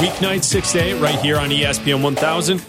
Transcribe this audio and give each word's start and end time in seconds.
weeknight, 0.00 0.42
6 0.44 0.72
to 0.72 0.78
8, 0.78 0.94
right 1.00 1.18
here 1.20 1.36
on 1.36 1.50
ESPN 1.50 2.02
1000. 2.02 2.62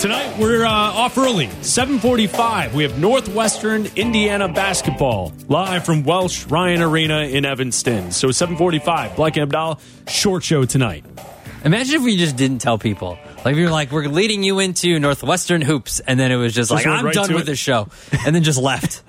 Tonight, 0.00 0.38
we're 0.38 0.64
uh, 0.64 0.70
off 0.70 1.16
early, 1.18 1.48
745. 1.62 2.74
We 2.74 2.82
have 2.84 2.98
Northwestern 2.98 3.86
Indiana 3.96 4.46
basketball 4.48 5.32
live 5.48 5.84
from 5.84 6.04
Welsh 6.04 6.46
Ryan 6.46 6.82
Arena 6.82 7.22
in 7.22 7.44
Evanston. 7.44 8.12
So 8.12 8.30
745, 8.30 9.16
Black 9.16 9.36
and 9.36 9.42
Abdallah, 9.44 9.78
short 10.06 10.44
show 10.44 10.64
tonight. 10.64 11.04
Imagine 11.64 11.96
if 11.96 12.02
we 12.02 12.16
just 12.16 12.36
didn't 12.36 12.58
tell 12.58 12.78
people. 12.78 13.18
Like 13.44 13.56
we 13.56 13.64
were 13.64 13.70
like, 13.70 13.90
we're 13.90 14.06
leading 14.06 14.42
you 14.42 14.60
into 14.60 14.98
Northwestern 15.00 15.62
hoops, 15.62 15.98
and 16.00 16.20
then 16.20 16.30
it 16.30 16.36
was 16.36 16.52
just, 16.54 16.70
Just 16.70 16.84
like, 16.84 16.86
I'm 16.86 17.06
right 17.06 17.14
done 17.14 17.32
with 17.32 17.42
it. 17.42 17.46
this 17.46 17.58
show, 17.58 17.88
and 18.24 18.34
then 18.36 18.42
just 18.42 18.60
left. 18.60 19.02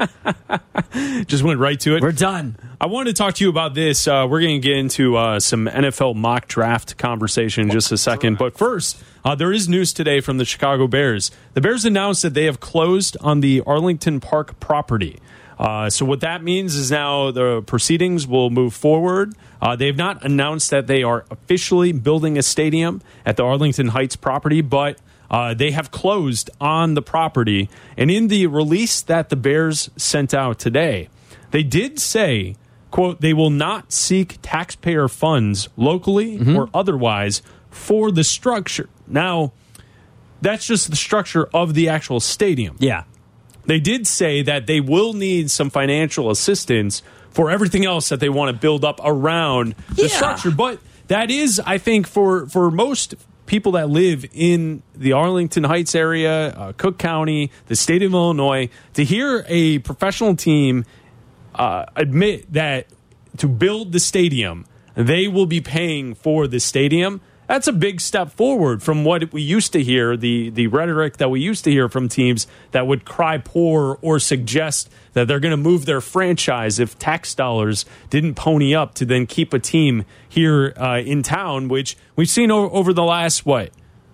Just 1.27 1.43
went 1.43 1.59
right 1.59 1.79
to 1.81 1.95
it. 1.95 2.01
we're 2.01 2.11
done. 2.11 2.55
I 2.79 2.85
wanted 2.85 3.15
to 3.15 3.19
talk 3.19 3.33
to 3.33 3.43
you 3.43 3.49
about 3.49 3.73
this. 3.73 4.07
Uh, 4.07 4.27
we're 4.29 4.39
going 4.39 4.61
to 4.61 4.67
get 4.67 4.77
into 4.77 5.17
uh, 5.17 5.39
some 5.39 5.65
NFL 5.65 6.15
mock 6.15 6.47
draft 6.47 6.95
conversation 6.95 7.63
in 7.63 7.71
just 7.71 7.91
a 7.91 7.97
second. 7.97 8.37
But 8.37 8.55
first, 8.55 9.03
uh, 9.25 9.33
there 9.33 9.51
is 9.51 9.67
news 9.67 9.93
today 9.93 10.19
from 10.19 10.37
the 10.37 10.45
Chicago 10.45 10.85
Bears. 10.85 11.31
The 11.55 11.61
Bears 11.61 11.85
announced 11.85 12.21
that 12.21 12.35
they 12.35 12.43
have 12.43 12.59
closed 12.59 13.17
on 13.19 13.39
the 13.39 13.63
Arlington 13.65 14.19
Park 14.19 14.59
property. 14.59 15.17
Uh, 15.57 15.89
so 15.89 16.05
what 16.05 16.19
that 16.19 16.43
means 16.43 16.75
is 16.75 16.91
now 16.91 17.31
the 17.31 17.63
proceedings 17.63 18.27
will 18.27 18.51
move 18.51 18.75
forward. 18.75 19.33
Uh, 19.59 19.75
they 19.75 19.87
have 19.87 19.97
not 19.97 20.23
announced 20.23 20.69
that 20.69 20.85
they 20.85 21.01
are 21.01 21.25
officially 21.31 21.91
building 21.91 22.37
a 22.37 22.43
stadium 22.43 23.01
at 23.25 23.37
the 23.37 23.43
Arlington 23.43 23.87
Heights 23.87 24.15
property, 24.15 24.61
but 24.61 24.99
uh, 25.31 25.55
they 25.55 25.71
have 25.71 25.89
closed 25.89 26.51
on 26.61 26.93
the 26.93 27.01
property. 27.01 27.71
And 27.97 28.11
in 28.11 28.27
the 28.27 28.45
release 28.45 29.01
that 29.01 29.29
the 29.29 29.35
Bears 29.35 29.89
sent 29.97 30.31
out 30.31 30.59
today, 30.59 31.09
they 31.49 31.63
did 31.63 31.97
say, 31.99 32.55
quote, 32.91 33.21
they 33.21 33.33
will 33.33 33.49
not 33.49 33.91
seek 33.91 34.37
taxpayer 34.41 35.07
funds 35.07 35.69
locally 35.77 36.39
or 36.55 36.69
otherwise 36.73 37.41
for 37.69 38.11
the 38.11 38.23
structure. 38.23 38.89
Now, 39.07 39.51
that's 40.41 40.65
just 40.67 40.89
the 40.89 40.95
structure 40.95 41.47
of 41.53 41.73
the 41.73 41.89
actual 41.89 42.19
stadium. 42.19 42.75
Yeah. 42.79 43.03
They 43.65 43.79
did 43.79 44.07
say 44.07 44.41
that 44.43 44.65
they 44.67 44.79
will 44.79 45.13
need 45.13 45.51
some 45.51 45.69
financial 45.69 46.29
assistance 46.29 47.01
for 47.31 47.49
everything 47.51 47.85
else 47.85 48.09
that 48.09 48.19
they 48.19 48.29
want 48.29 48.53
to 48.55 48.59
build 48.59 48.85
up 48.85 48.99
around 49.03 49.75
the 49.93 50.03
Yeah. 50.03 50.07
structure. 50.07 50.51
But 50.51 50.79
that 51.07 51.29
is, 51.29 51.61
I 51.65 51.77
think, 51.77 52.07
for 52.07 52.47
for 52.47 52.71
most 52.71 53.15
people 53.45 53.73
that 53.73 53.89
live 53.89 54.25
in 54.33 54.81
the 54.95 55.13
Arlington 55.13 55.63
Heights 55.65 55.95
area, 55.95 56.49
uh, 56.49 56.73
Cook 56.77 56.97
County, 56.97 57.49
the 57.67 57.75
state 57.75 58.03
of 58.03 58.13
Illinois, 58.13 58.69
to 58.93 59.03
hear 59.03 59.45
a 59.47 59.79
professional 59.79 60.35
team 60.35 60.83
uh, 61.57 61.85
admit 61.95 62.51
that 62.53 62.87
to 63.37 63.47
build 63.47 63.91
the 63.91 63.99
stadium, 63.99 64.65
they 64.95 65.27
will 65.27 65.45
be 65.45 65.61
paying 65.61 66.15
for 66.15 66.47
the 66.47 66.59
stadium. 66.59 67.21
That's 67.47 67.67
a 67.67 67.71
big 67.73 68.01
step 68.01 68.31
forward 68.31 68.83
from 68.83 69.05
what 69.05 69.31
we 69.31 69.41
used 69.41 69.71
to 69.71 69.81
hear, 69.81 70.17
the, 70.17 70.49
the 70.49 70.67
rhetoric 70.67 71.15
that 71.17 71.29
we 71.29 71.39
used 71.39 71.63
to 71.63 71.71
hear 71.71 71.87
from 71.87 72.09
teams 72.09 72.45
that 72.71 72.87
would 72.87 73.05
cry 73.05 73.37
poor 73.37 73.97
or 74.01 74.19
suggest 74.19 74.89
that 75.13 75.29
they're 75.29 75.39
going 75.39 75.51
to 75.51 75.57
move 75.57 75.85
their 75.85 76.01
franchise 76.01 76.77
if 76.77 76.99
tax 76.99 77.33
dollars 77.33 77.85
didn't 78.09 78.35
pony 78.35 78.75
up 78.75 78.95
to 78.95 79.05
then 79.05 79.25
keep 79.25 79.53
a 79.53 79.59
team 79.59 80.03
here 80.27 80.73
uh, 80.75 80.99
in 80.99 81.23
town, 81.23 81.69
which 81.69 81.95
we've 82.17 82.29
seen 82.29 82.51
o- 82.51 82.69
over 82.71 82.91
the 82.91 83.03
last, 83.03 83.45
what, 83.45 83.71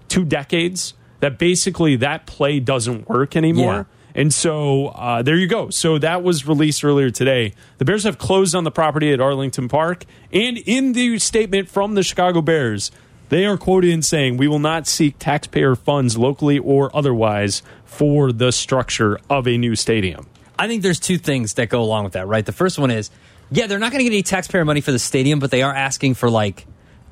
two 0.09 0.25
decades, 0.25 0.94
that 1.19 1.39
basically 1.39 1.95
that 1.95 2.28
play 2.28 2.59
doesn't 2.59 3.09
work 3.09 3.35
anymore. 3.35 3.73
Yeah. 3.73 3.83
And 4.16 4.33
so 4.33 4.88
uh, 4.88 5.22
there 5.22 5.36
you 5.36 5.47
go. 5.47 5.69
So 5.69 5.97
that 5.97 6.23
was 6.23 6.47
released 6.47 6.84
earlier 6.84 7.09
today. 7.09 7.53
The 7.78 7.85
Bears 7.85 8.03
have 8.03 8.18
closed 8.18 8.56
on 8.56 8.63
the 8.63 8.72
property 8.72 9.12
at 9.12 9.19
Arlington 9.19 9.68
Park. 9.68 10.06
And 10.31 10.57
in 10.57 10.94
the 10.94 11.19
statement 11.19 11.69
from 11.69 11.96
the 11.96 12.03
Chicago 12.03 12.41
Bears, 12.41 12.91
they 13.29 13.46
are 13.46 13.57
quoted 13.57 13.90
in 13.90 14.01
saying, 14.01 14.38
We 14.38 14.47
will 14.47 14.59
not 14.59 14.85
seek 14.85 15.18
taxpayer 15.18 15.75
funds 15.75 16.18
locally 16.18 16.59
or 16.59 16.96
otherwise 16.96 17.63
for 17.85 18.31
the 18.31 18.51
structure 18.51 19.19
of 19.29 19.47
a 19.47 19.57
new 19.57 19.75
stadium. 19.75 20.28
I 20.57 20.68
think 20.68 20.84
there's 20.84 21.00
two 21.00 21.18
things 21.18 21.56
that 21.56 21.69
go 21.69 21.81
along 21.81 22.03
with 22.03 22.13
that, 22.13 22.28
right? 22.28 22.45
The 22.45 22.51
first 22.51 22.78
one 22.78 22.91
is, 22.91 23.09
yeah, 23.50 23.68
they're 23.68 23.80
not 23.80 23.91
going 23.91 24.00
to 24.00 24.03
get 24.03 24.13
any 24.13 24.24
taxpayer 24.24 24.63
money 24.66 24.81
for 24.81 24.91
the 24.91 25.00
stadium, 25.00 25.40
but 25.40 25.50
they 25.50 25.63
are 25.63 25.74
asking 25.74 26.13
for 26.13 26.30
like 26.30 26.68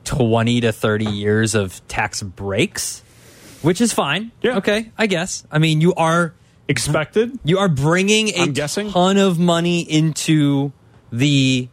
20 0.06 0.62
to 0.62 0.72
30 0.72 1.06
years 1.06 1.56
of 1.56 1.86
tax 1.88 2.22
breaks, 2.22 3.02
which 3.62 3.82
is 3.82 3.92
fine. 3.92 4.32
Yeah. 4.42 4.58
Okay, 4.58 4.92
I 4.98 5.08
guess. 5.08 5.44
I 5.52 5.58
mean, 5.58 5.82
you 5.82 5.94
are 5.96 6.34
Expected? 6.72 7.38
you 7.44 7.58
are 7.60 7.70
bringing 7.70 8.30
a 8.30 8.42
I'm 8.44 8.54
guessing. 8.54 8.90
ton 8.92 9.18
of 9.18 9.38
money 9.38 9.82
into 9.82 10.72
the 11.12 11.68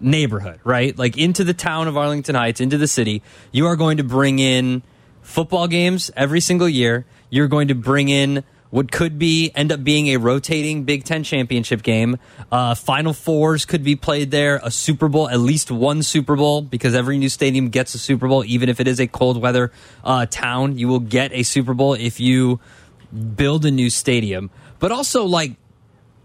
neighborhood, 0.00 0.60
right? 0.64 0.96
Like 0.96 1.16
into 1.18 1.44
the 1.44 1.54
town 1.54 1.88
of 1.88 1.96
Arlington 1.96 2.34
Heights, 2.34 2.60
into 2.60 2.78
the 2.78 2.88
city. 2.88 3.22
You 3.52 3.66
are 3.66 3.76
going 3.76 3.96
to 3.98 4.04
bring 4.04 4.38
in 4.38 4.82
football 5.22 5.66
games 5.68 6.10
every 6.16 6.40
single 6.40 6.68
year. 6.68 7.04
You're 7.30 7.48
going 7.48 7.68
to 7.68 7.74
bring 7.74 8.08
in 8.08 8.44
what 8.70 8.90
could 8.90 9.18
be 9.20 9.52
end 9.54 9.70
up 9.70 9.84
being 9.84 10.08
a 10.08 10.16
rotating 10.16 10.82
Big 10.82 11.04
Ten 11.04 11.22
championship 11.22 11.82
game. 11.82 12.18
Uh, 12.50 12.74
Final 12.74 13.12
fours 13.12 13.64
could 13.64 13.84
be 13.84 13.94
played 13.94 14.32
there. 14.32 14.60
A 14.64 14.70
Super 14.70 15.08
Bowl, 15.08 15.28
at 15.28 15.38
least 15.38 15.70
one 15.70 16.02
Super 16.02 16.34
Bowl, 16.34 16.60
because 16.60 16.92
every 16.94 17.16
new 17.16 17.28
stadium 17.28 17.68
gets 17.68 17.94
a 17.94 17.98
Super 17.98 18.26
Bowl, 18.26 18.44
even 18.44 18.68
if 18.68 18.80
it 18.80 18.88
is 18.88 18.98
a 19.00 19.06
cold 19.06 19.40
weather 19.40 19.70
uh, 20.02 20.26
town. 20.26 20.76
You 20.76 20.88
will 20.88 20.98
get 20.98 21.32
a 21.32 21.44
Super 21.44 21.72
Bowl 21.72 21.94
if 21.94 22.18
you 22.18 22.58
build 23.14 23.64
a 23.64 23.70
new 23.70 23.90
stadium. 23.90 24.50
But 24.78 24.92
also, 24.92 25.24
like, 25.24 25.56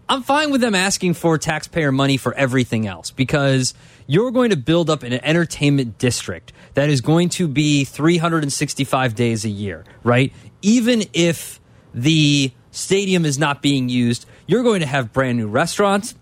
I'm 0.08 0.22
fine 0.22 0.50
with 0.50 0.60
them 0.60 0.74
asking 0.74 1.14
for 1.14 1.38
taxpayer 1.38 1.92
money 1.92 2.16
for 2.16 2.34
everything 2.34 2.86
else 2.86 3.12
because 3.12 3.74
you're 4.08 4.32
going 4.32 4.50
to 4.50 4.56
build 4.56 4.90
up 4.90 5.04
an 5.04 5.12
entertainment 5.12 5.98
district 5.98 6.52
that 6.74 6.90
is 6.90 7.00
going 7.00 7.28
to 7.30 7.46
be 7.46 7.84
365 7.84 9.14
days 9.14 9.44
a 9.44 9.48
year, 9.48 9.84
right? 10.02 10.32
Even 10.62 11.04
if 11.12 11.60
the 11.94 12.50
stadium 12.72 13.24
is 13.24 13.38
not 13.38 13.62
being 13.62 13.88
used, 13.88 14.26
you're 14.48 14.64
going 14.64 14.80
to 14.80 14.86
have 14.86 15.12
brand 15.12 15.38
new 15.38 15.46
restaurants. 15.46 16.16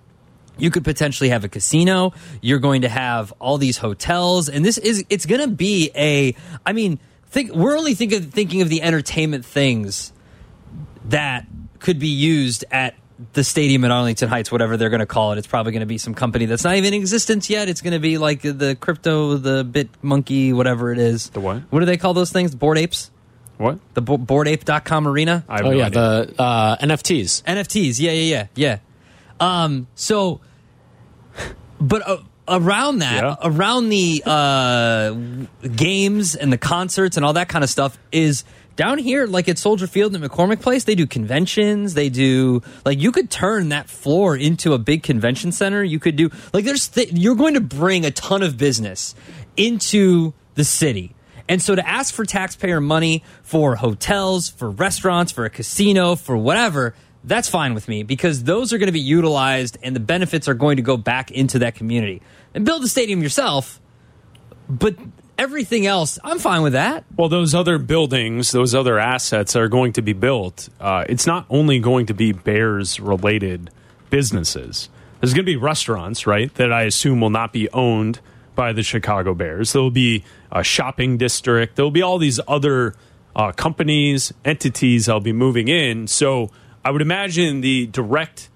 You 0.58 0.70
could 0.70 0.84
potentially 0.84 1.30
have 1.30 1.44
a 1.44 1.48
casino. 1.48 2.12
You're 2.42 2.58
going 2.58 2.82
to 2.82 2.90
have 2.90 3.32
all 3.38 3.56
these 3.56 3.78
hotels, 3.78 4.50
and 4.50 4.64
this 4.64 4.76
is 4.76 5.04
it's 5.08 5.24
going 5.24 5.40
to 5.40 5.48
be 5.48 5.90
a. 5.94 6.34
I 6.66 6.72
mean, 6.72 6.98
think 7.28 7.54
we're 7.54 7.78
only 7.78 7.94
thinking 7.94 8.22
thinking 8.22 8.60
of 8.60 8.68
the 8.68 8.82
entertainment 8.82 9.44
things 9.44 10.12
that 11.08 11.46
could 11.80 11.98
be 11.98 12.08
used 12.08 12.64
at 12.70 12.94
the 13.32 13.42
stadium 13.42 13.84
in 13.84 13.90
Arlington 13.90 14.28
Heights, 14.28 14.52
whatever 14.52 14.76
they're 14.76 14.90
going 14.90 15.00
to 15.00 15.06
call 15.06 15.32
it. 15.32 15.38
It's 15.38 15.46
probably 15.46 15.72
going 15.72 15.80
to 15.80 15.86
be 15.86 15.98
some 15.98 16.14
company 16.14 16.46
that's 16.46 16.62
not 16.64 16.76
even 16.76 16.94
in 16.94 17.00
existence 17.00 17.50
yet. 17.50 17.68
It's 17.68 17.80
going 17.80 17.92
to 17.94 17.98
be 17.98 18.16
like 18.18 18.42
the 18.42 18.76
crypto, 18.80 19.36
the 19.36 19.64
bit 19.64 19.88
monkey, 20.02 20.52
whatever 20.52 20.92
it 20.92 20.98
is. 20.98 21.30
The 21.30 21.40
what? 21.40 21.62
What 21.70 21.80
do 21.80 21.86
they 21.86 21.96
call 21.96 22.14
those 22.14 22.30
things? 22.30 22.54
Bored 22.54 22.78
apes? 22.78 23.10
What? 23.56 23.80
The 23.94 24.02
bo- 24.02 24.18
boredape.com 24.18 25.08
arena? 25.08 25.44
I 25.48 25.56
have 25.56 25.66
Oh 25.66 25.70
no 25.70 25.76
yeah, 25.76 25.86
idea. 25.86 26.00
the 26.26 26.34
uh, 26.42 26.76
NFTs. 26.76 27.42
NFTs. 27.42 27.98
Yeah, 27.98 28.12
yeah, 28.12 28.46
yeah, 28.54 28.78
yeah. 29.40 29.64
Um, 29.64 29.88
so, 29.96 30.40
but 31.80 32.06
uh, 32.08 32.18
around 32.48 32.98
that, 33.00 33.22
Yeah. 33.24 33.36
around 33.42 33.88
the 33.88 34.22
uh, 34.24 35.12
games 35.74 36.36
and 36.36 36.52
the 36.52 36.58
concerts 36.58 37.16
and 37.16 37.26
all 37.26 37.32
that 37.32 37.48
kind 37.48 37.64
of 37.64 37.70
stuff 37.70 37.98
is 38.12 38.44
down 38.78 38.96
here, 38.96 39.26
like 39.26 39.48
at 39.48 39.58
Soldier 39.58 39.88
Field 39.88 40.14
and 40.14 40.24
McCormick 40.24 40.62
Place. 40.62 40.84
They 40.84 40.94
do 40.94 41.06
conventions. 41.06 41.94
They 41.94 42.08
do 42.08 42.62
like 42.86 43.00
you 43.00 43.10
could 43.10 43.28
turn 43.28 43.70
that 43.70 43.90
floor 43.90 44.36
into 44.36 44.72
a 44.72 44.78
big 44.78 45.02
convention 45.02 45.50
center. 45.50 45.82
You 45.82 45.98
could 45.98 46.14
do 46.14 46.30
like 46.54 46.64
there's 46.64 46.86
th- 46.86 47.12
you're 47.12 47.34
going 47.34 47.54
to 47.54 47.60
bring 47.60 48.06
a 48.06 48.12
ton 48.12 48.42
of 48.42 48.56
business 48.56 49.16
into 49.56 50.32
the 50.54 50.62
city. 50.62 51.14
And 51.48 51.60
so 51.60 51.74
to 51.74 51.86
ask 51.86 52.14
for 52.14 52.24
taxpayer 52.24 52.80
money 52.80 53.24
for 53.42 53.74
hotels, 53.74 54.48
for 54.48 54.70
restaurants, 54.70 55.32
for 55.32 55.44
a 55.44 55.50
casino, 55.50 56.14
for 56.14 56.36
whatever, 56.36 56.94
that's 57.24 57.48
fine 57.48 57.74
with 57.74 57.88
me 57.88 58.04
because 58.04 58.44
those 58.44 58.72
are 58.72 58.78
going 58.78 58.86
to 58.86 58.92
be 58.92 59.00
utilized 59.00 59.76
and 59.82 59.96
the 59.96 60.00
benefits 60.00 60.46
are 60.46 60.54
going 60.54 60.76
to 60.76 60.82
go 60.82 60.96
back 60.96 61.32
into 61.32 61.58
that 61.60 61.74
community. 61.74 62.22
And 62.54 62.64
build 62.64 62.82
the 62.84 62.88
stadium 62.88 63.22
yourself, 63.22 63.80
but 64.68 64.94
everything 65.38 65.86
else, 65.86 66.18
I'm 66.22 66.38
fine 66.38 66.62
with 66.62 66.74
that. 66.74 67.04
Well, 67.16 67.28
those 67.28 67.54
other 67.54 67.78
buildings, 67.78 68.50
those 68.50 68.74
other 68.74 68.98
assets 68.98 69.56
are 69.56 69.68
going 69.68 69.92
to 69.94 70.02
be 70.02 70.12
built. 70.12 70.68
Uh, 70.80 71.04
it's 71.08 71.26
not 71.26 71.46
only 71.48 71.78
going 71.78 72.06
to 72.06 72.14
be 72.14 72.32
Bears 72.32 73.00
related 73.00 73.70
businesses. 74.10 74.88
There's 75.20 75.32
going 75.32 75.44
to 75.44 75.50
be 75.50 75.56
restaurants, 75.56 76.26
right, 76.26 76.52
that 76.56 76.72
I 76.72 76.82
assume 76.82 77.20
will 77.20 77.30
not 77.30 77.52
be 77.52 77.70
owned 77.70 78.20
by 78.54 78.72
the 78.72 78.82
Chicago 78.82 79.34
Bears. 79.34 79.72
There'll 79.72 79.90
be 79.90 80.24
a 80.50 80.64
shopping 80.64 81.16
district. 81.16 81.76
There'll 81.76 81.90
be 81.90 82.02
all 82.02 82.18
these 82.18 82.40
other 82.48 82.94
uh, 83.36 83.52
companies, 83.52 84.32
entities 84.44 85.06
that'll 85.06 85.20
be 85.20 85.32
moving 85.32 85.68
in. 85.68 86.08
So 86.08 86.50
I 86.84 86.90
would 86.90 87.02
imagine 87.02 87.60
the 87.60 87.86
direct 87.86 88.48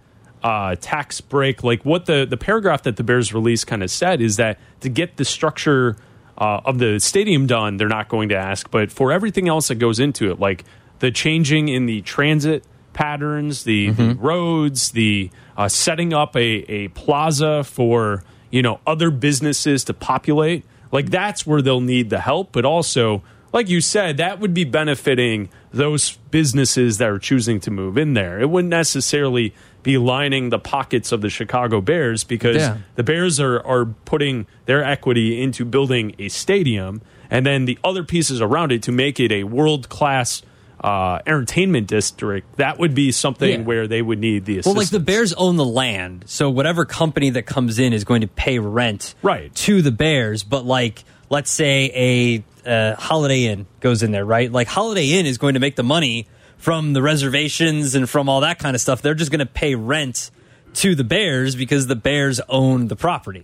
uh, 0.42 0.74
tax 0.80 1.20
break, 1.20 1.62
like 1.62 1.84
what 1.84 2.06
the, 2.06 2.26
the 2.28 2.36
paragraph 2.36 2.82
that 2.82 2.96
the 2.96 3.04
Bears 3.04 3.32
release 3.32 3.64
kind 3.64 3.82
of 3.82 3.90
said, 3.90 4.20
is 4.20 4.36
that 4.36 4.58
to 4.80 4.88
get 4.88 5.16
the 5.16 5.24
structure 5.24 5.96
uh, 6.42 6.60
of 6.64 6.78
the 6.78 6.98
stadium 6.98 7.46
done, 7.46 7.76
they're 7.76 7.86
not 7.86 8.08
going 8.08 8.30
to 8.30 8.34
ask. 8.34 8.68
But 8.68 8.90
for 8.90 9.12
everything 9.12 9.48
else 9.48 9.68
that 9.68 9.76
goes 9.76 10.00
into 10.00 10.28
it, 10.32 10.40
like 10.40 10.64
the 10.98 11.12
changing 11.12 11.68
in 11.68 11.86
the 11.86 12.00
transit 12.02 12.64
patterns, 12.94 13.62
the, 13.62 13.90
the 13.90 14.14
roads, 14.16 14.90
the 14.90 15.30
uh, 15.56 15.68
setting 15.68 16.12
up 16.12 16.34
a, 16.34 16.40
a 16.40 16.88
plaza 16.88 17.62
for 17.62 18.24
you 18.50 18.60
know 18.60 18.80
other 18.84 19.12
businesses 19.12 19.84
to 19.84 19.94
populate, 19.94 20.64
like 20.90 21.10
that's 21.10 21.46
where 21.46 21.62
they'll 21.62 21.80
need 21.80 22.10
the 22.10 22.18
help. 22.18 22.50
But 22.50 22.64
also, 22.64 23.22
like 23.52 23.68
you 23.68 23.80
said, 23.80 24.16
that 24.16 24.40
would 24.40 24.52
be 24.52 24.64
benefiting 24.64 25.48
those 25.72 26.16
businesses 26.32 26.98
that 26.98 27.08
are 27.08 27.20
choosing 27.20 27.60
to 27.60 27.70
move 27.70 27.96
in 27.96 28.14
there. 28.14 28.40
It 28.40 28.50
wouldn't 28.50 28.70
necessarily 28.70 29.54
be 29.82 29.98
lining 29.98 30.50
the 30.50 30.58
pockets 30.58 31.12
of 31.12 31.20
the 31.20 31.30
Chicago 31.30 31.80
Bears 31.80 32.24
because 32.24 32.56
Yeah. 32.56 32.78
the 32.94 33.02
Bears 33.02 33.40
are, 33.40 33.60
are 33.66 33.86
putting 34.04 34.46
their 34.66 34.84
equity 34.84 35.40
into 35.42 35.64
building 35.64 36.14
a 36.18 36.28
stadium 36.28 37.02
and 37.30 37.44
then 37.46 37.64
the 37.64 37.78
other 37.82 38.04
pieces 38.04 38.40
around 38.40 38.72
it 38.72 38.82
to 38.84 38.92
make 38.92 39.18
it 39.18 39.32
a 39.32 39.44
world 39.44 39.88
class 39.88 40.42
uh, 40.84 41.20
entertainment 41.26 41.86
district. 41.86 42.56
That 42.56 42.78
would 42.80 42.92
be 42.92 43.12
something 43.12 43.60
Yeah. 43.60 43.64
where 43.66 43.86
they 43.86 44.02
would 44.02 44.18
need 44.18 44.46
the 44.46 44.54
assistance. 44.58 44.74
Well, 44.74 44.82
like 44.82 44.90
the 44.90 44.98
Bears 44.98 45.32
own 45.34 45.54
the 45.56 45.64
land, 45.64 46.24
so 46.26 46.50
whatever 46.50 46.84
company 46.84 47.30
that 47.30 47.44
comes 47.46 47.78
in 47.78 47.92
is 47.92 48.02
going 48.02 48.22
to 48.22 48.26
pay 48.26 48.58
rent 48.58 49.14
Right. 49.22 49.54
to 49.54 49.80
the 49.80 49.92
Bears. 49.92 50.42
But 50.42 50.64
like, 50.66 51.04
let's 51.30 51.52
say 51.52 52.42
a 52.66 52.68
uh, 52.68 52.96
Holiday 52.96 53.44
Inn 53.44 53.66
goes 53.80 54.02
in 54.02 54.10
there, 54.10 54.24
right? 54.24 54.50
Like 54.50 54.66
Holiday 54.66 55.06
Inn 55.12 55.24
is 55.26 55.38
going 55.38 55.54
to 55.54 55.60
make 55.60 55.76
the 55.76 55.82
money 55.84 56.26
from 56.62 56.92
the 56.92 57.02
reservations 57.02 57.96
and 57.96 58.08
from 58.08 58.28
all 58.28 58.42
that 58.42 58.60
kind 58.60 58.76
of 58.76 58.80
stuff. 58.80 59.02
They're 59.02 59.16
just 59.16 59.32
going 59.32 59.40
to 59.40 59.46
pay 59.46 59.74
rent 59.74 60.30
to 60.74 60.94
the 60.94 61.02
Bears 61.02 61.56
because 61.56 61.88
the 61.88 61.96
Bears 61.96 62.40
own 62.48 62.86
the 62.86 62.94
property. 62.94 63.42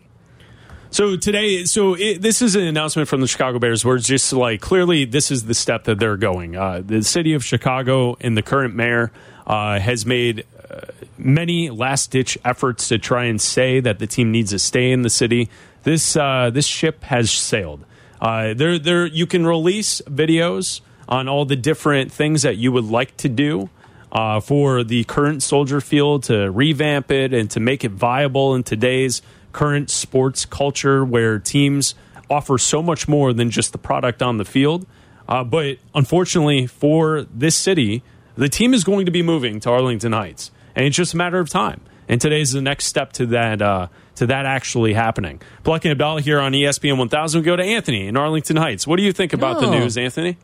So 0.91 1.17
today, 1.17 1.65
so 1.65 1.95
it, 1.95 2.23
this 2.23 2.41
is 2.41 2.55
an 2.55 2.63
announcement 2.63 3.09
from 3.09 3.21
the 3.21 3.27
Chicago 3.27 3.59
Bears 3.59 3.85
where 3.85 3.97
it's 3.97 4.07
just 4.07 4.33
like 4.33 4.61
clearly 4.61 5.05
this 5.05 5.33
is 5.33 5.47
the 5.47 5.55
step 5.55 5.83
that 5.85 5.99
they're 5.99 6.17
going. 6.17 6.55
Uh, 6.55 6.81
the 6.87 7.03
city 7.03 7.35
of 7.35 7.45
Chicago 7.45 8.17
and 8.21 8.37
the 8.37 8.43
current 8.43 8.77
mayor 8.77 9.11
uh, 9.49 9.81
has 9.81 10.07
made 10.07 10.47
uh, 10.71 10.83
many 11.19 11.71
last 11.71 12.13
ditch 12.13 12.39
efforts 12.45 12.87
to 12.87 12.99
try 12.99 13.25
and 13.25 13.41
say 13.41 13.81
that 13.81 13.99
the 13.99 14.07
team 14.07 14.31
needs 14.31 14.53
to 14.53 14.61
stay 14.61 14.93
in 14.93 15.03
the 15.03 15.11
city. 15.11 15.51
This 15.83 16.17
uh, 16.17 16.51
this 16.55 16.67
ship 16.67 17.03
has 17.03 17.33
sailed. 17.33 17.85
Uh, 18.21 18.55
there, 18.55 18.79
there, 18.79 19.07
you 19.07 19.27
can 19.27 19.45
release 19.45 20.01
videos 20.03 20.83
on 21.09 21.29
all 21.29 21.45
the 21.45 21.57
different 21.57 22.13
things 22.13 22.43
that 22.43 22.57
you 22.57 22.71
would 22.73 22.85
like 22.85 23.17
to 23.19 23.29
do 23.29 23.71
uh, 24.13 24.41
for 24.41 24.85
the 24.85 25.05
current 25.05 25.43
Soldier 25.43 25.81
Field 25.81 26.25
to 26.25 26.51
revamp 26.51 27.11
it 27.11 27.33
and 27.33 27.51
to 27.51 27.61
make 27.61 27.85
it 27.85 27.91
viable 27.93 28.55
in 28.55 28.63
today's 28.63 29.23
current 29.53 29.91
sports 29.91 30.45
culture 30.45 31.05
where 31.05 31.39
teams 31.39 31.95
offer 32.31 32.59
so 32.59 32.83
much 32.83 33.09
more 33.09 33.33
than 33.33 33.51
just 33.51 33.73
the 33.73 33.79
product 33.79 34.23
on 34.23 34.37
the 34.37 34.45
field. 34.45 34.87
Uh, 35.27 35.43
but 35.45 35.79
unfortunately 35.95 36.67
for 36.67 37.23
this 37.35 37.57
city, 37.57 38.03
the 38.37 38.49
team 38.49 38.73
is 38.75 38.85
going 38.85 39.07
to 39.07 39.13
be 39.13 39.23
moving 39.23 39.61
to 39.61 39.71
Arlington 39.71 40.13
Heights, 40.13 40.51
and 40.77 40.85
it's 40.87 40.97
just 40.97 41.15
a 41.15 41.17
matter 41.17 41.39
of 41.39 41.49
time. 41.49 41.81
And 42.11 42.21
today 42.21 42.41
is 42.41 42.53
the 42.53 42.63
next 42.63 42.87
step 42.87 43.13
to 43.15 43.27
that 43.27 43.61
uh, 43.61 43.89
to 44.15 44.27
that 44.27 44.47
actually 44.47 44.95
happening. 44.95 45.43
Black 45.63 45.85
and 45.85 45.93
Abdallah 45.93 46.23
here 46.23 46.41
on 46.41 46.53
ESPN 46.53 46.97
1000. 46.97 47.41
We 47.41 47.45
go 47.45 47.57
to 47.57 47.63
Anthony 47.63 48.07
in 48.07 48.17
Arlington 48.17 48.57
Heights. 48.57 48.87
What 48.87 48.97
do 48.97 49.03
you 49.03 49.13
think 49.13 49.33
about 49.35 49.61
the 49.61 49.67
Oh. 49.67 49.79
news, 49.79 49.99
Anthony? 49.99 50.39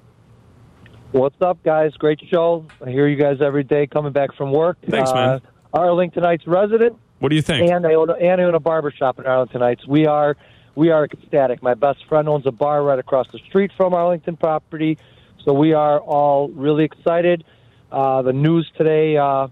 What's 1.15 1.41
up, 1.41 1.63
guys? 1.63 1.93
Great 1.93 2.21
show. 2.29 2.67
I 2.85 2.91
hear 2.91 3.07
you 3.07 3.15
guys 3.15 3.37
every 3.41 3.63
day 3.63 3.87
coming 3.87 4.11
back 4.11 4.35
from 4.35 4.51
work. 4.51 4.79
Thanks, 4.91 5.13
man. 5.13 5.29
Uh, 5.29 5.41
Arlington 5.73 6.25
Heights 6.25 6.43
resident, 6.45 6.97
What 7.21 7.29
do 7.29 7.37
you 7.37 7.43
think? 7.43 7.71
and 7.71 7.87
I 7.87 7.95
own, 7.95 8.11
a, 8.11 8.15
and 8.15 8.41
I 8.41 8.45
own 8.45 8.57
a 8.57 8.59
barber 8.59 8.91
shop 8.91 9.21
in 9.21 9.25
Arlington 9.25 9.61
Heights. 9.61 9.87
We 9.87 10.07
are 10.07 10.37
we 10.75 10.91
are 10.91 11.05
ecstatic. 11.05 11.63
My 11.63 11.75
best 11.75 12.05
friend 12.09 12.29
owns 12.29 12.47
a 12.47 12.51
bar 12.51 12.83
right 12.83 12.99
across 12.99 13.29
the 13.31 13.39
street 13.49 13.71
from 13.77 13.95
Arlington 13.95 14.37
property, 14.37 14.99
so 15.45 15.53
we 15.53 15.73
are 15.73 16.01
all 16.01 16.49
really 16.49 16.83
excited. 16.83 17.45
Uh, 17.93 18.23
the 18.23 18.33
news 18.33 18.69
today, 18.77 19.17
uh, 19.17 19.47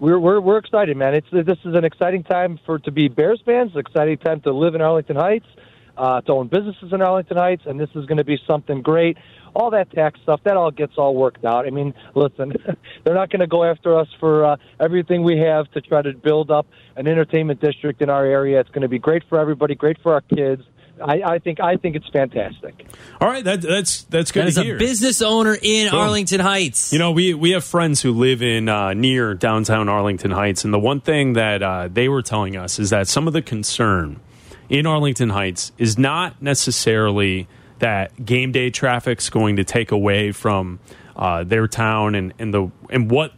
we're, 0.00 0.18
we're 0.18 0.40
we're 0.40 0.56
excited, 0.56 0.96
man. 0.96 1.14
It's 1.14 1.28
this 1.30 1.58
is 1.66 1.74
an 1.74 1.84
exciting 1.84 2.22
time 2.22 2.58
for 2.64 2.78
to 2.78 2.90
be 2.90 3.08
Bears 3.08 3.42
fans. 3.44 3.72
An 3.74 3.80
exciting 3.80 4.16
time 4.16 4.40
to 4.40 4.54
live 4.54 4.74
in 4.74 4.80
Arlington 4.80 5.16
Heights, 5.16 5.44
uh, 5.96 6.20
to 6.22 6.32
own 6.32 6.48
businesses 6.48 6.92
in 6.92 7.02
Arlington 7.02 7.36
Heights, 7.36 7.62
and 7.66 7.78
this 7.78 7.90
is 7.94 8.06
going 8.06 8.18
to 8.18 8.24
be 8.24 8.38
something 8.46 8.82
great. 8.82 9.16
All 9.54 9.70
that 9.70 9.90
tax 9.92 10.18
stuff, 10.22 10.40
that 10.44 10.56
all 10.56 10.70
gets 10.70 10.94
all 10.96 11.14
worked 11.14 11.44
out. 11.44 11.66
I 11.66 11.70
mean, 11.70 11.94
listen, 12.14 12.52
they're 13.04 13.14
not 13.14 13.30
going 13.30 13.40
to 13.40 13.46
go 13.46 13.64
after 13.64 13.96
us 13.98 14.08
for 14.18 14.44
uh, 14.44 14.56
everything 14.80 15.22
we 15.22 15.38
have 15.38 15.70
to 15.72 15.80
try 15.80 16.02
to 16.02 16.12
build 16.12 16.50
up 16.50 16.66
an 16.96 17.06
entertainment 17.06 17.60
district 17.60 18.02
in 18.02 18.10
our 18.10 18.24
area. 18.24 18.60
It's 18.60 18.70
going 18.70 18.82
to 18.82 18.88
be 18.88 18.98
great 18.98 19.22
for 19.28 19.38
everybody, 19.38 19.74
great 19.74 19.98
for 20.02 20.14
our 20.14 20.22
kids. 20.22 20.62
I, 21.02 21.22
I 21.24 21.38
think 21.38 21.60
I 21.60 21.76
think 21.76 21.96
it's 21.96 22.08
fantastic. 22.08 22.86
All 23.20 23.28
right, 23.28 23.42
that, 23.44 23.62
that's 23.62 24.02
that's 24.04 24.30
good 24.30 24.44
That 24.44 24.48
is 24.48 24.54
to 24.56 24.76
a 24.76 24.78
business 24.78 25.22
owner 25.22 25.56
in 25.60 25.90
Boom. 25.90 25.98
Arlington 25.98 26.40
Heights. 26.40 26.92
You 26.92 26.98
know, 26.98 27.10
we 27.10 27.34
we 27.34 27.50
have 27.50 27.64
friends 27.64 28.00
who 28.00 28.12
live 28.12 28.42
in 28.42 28.68
uh, 28.68 28.94
near 28.94 29.34
downtown 29.34 29.88
Arlington 29.88 30.30
Heights, 30.30 30.64
and 30.64 30.72
the 30.72 30.78
one 30.78 31.00
thing 31.00 31.32
that 31.32 31.62
uh, 31.62 31.88
they 31.90 32.08
were 32.08 32.22
telling 32.22 32.56
us 32.56 32.78
is 32.78 32.90
that 32.90 33.08
some 33.08 33.26
of 33.26 33.32
the 33.32 33.42
concern 33.42 34.20
in 34.74 34.86
Arlington 34.86 35.30
Heights 35.30 35.70
is 35.78 35.96
not 35.96 36.42
necessarily 36.42 37.46
that 37.78 38.26
game 38.26 38.50
day 38.50 38.70
traffic's 38.70 39.30
going 39.30 39.54
to 39.56 39.62
take 39.62 39.92
away 39.92 40.32
from 40.32 40.80
uh, 41.14 41.44
their 41.44 41.68
town 41.68 42.16
and, 42.16 42.34
and 42.40 42.52
the 42.52 42.72
and 42.90 43.08
what 43.08 43.32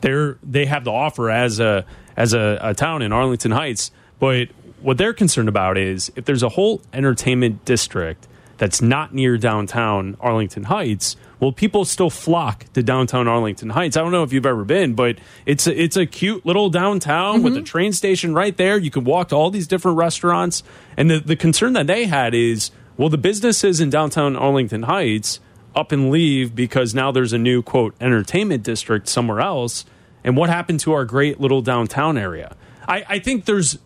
they're 0.00 0.38
they 0.44 0.66
have 0.66 0.84
to 0.84 0.90
offer 0.90 1.28
as 1.28 1.58
a 1.58 1.84
as 2.16 2.34
a, 2.34 2.58
a 2.62 2.72
town 2.72 3.02
in 3.02 3.12
Arlington 3.12 3.50
Heights. 3.50 3.90
But 4.20 4.50
what 4.80 4.96
they're 4.96 5.12
concerned 5.12 5.48
about 5.48 5.76
is 5.76 6.12
if 6.14 6.24
there's 6.24 6.44
a 6.44 6.50
whole 6.50 6.82
entertainment 6.92 7.64
district 7.64 8.28
that's 8.56 8.80
not 8.80 9.12
near 9.12 9.38
downtown 9.38 10.16
Arlington 10.20 10.64
Heights, 10.64 11.16
will 11.40 11.52
people 11.52 11.84
still 11.84 12.10
flock 12.10 12.66
to 12.74 12.82
downtown 12.82 13.26
Arlington 13.26 13.70
Heights? 13.70 13.96
I 13.96 14.02
don't 14.02 14.12
know 14.12 14.22
if 14.22 14.32
you've 14.32 14.46
ever 14.46 14.64
been, 14.64 14.94
but 14.94 15.18
it's 15.46 15.66
a, 15.66 15.82
it's 15.82 15.96
a 15.96 16.06
cute 16.06 16.46
little 16.46 16.70
downtown 16.70 17.42
with 17.42 17.54
a 17.54 17.56
mm-hmm. 17.56 17.64
train 17.64 17.92
station 17.92 18.34
right 18.34 18.56
there. 18.56 18.78
You 18.78 18.90
can 18.90 19.04
walk 19.04 19.28
to 19.30 19.36
all 19.36 19.50
these 19.50 19.66
different 19.66 19.96
restaurants, 19.96 20.62
and 20.96 21.10
the 21.10 21.18
the 21.18 21.36
concern 21.36 21.72
that 21.72 21.86
they 21.86 22.04
had 22.06 22.34
is 22.34 22.70
well, 22.96 23.08
the 23.08 23.18
businesses 23.18 23.80
in 23.80 23.88
downtown 23.88 24.36
Arlington 24.36 24.82
Heights 24.82 25.40
up 25.74 25.90
and 25.90 26.10
leave 26.10 26.54
because 26.54 26.94
now 26.94 27.10
there's 27.10 27.32
a 27.32 27.38
new 27.38 27.62
quote 27.62 27.94
entertainment 27.98 28.62
district 28.62 29.08
somewhere 29.08 29.40
else. 29.40 29.86
And 30.22 30.36
what 30.36 30.50
happened 30.50 30.80
to 30.80 30.92
our 30.92 31.06
great 31.06 31.40
little 31.40 31.62
downtown 31.62 32.18
area? 32.18 32.56
I, 32.86 33.04
I 33.08 33.18
think 33.18 33.46
there's 33.46 33.78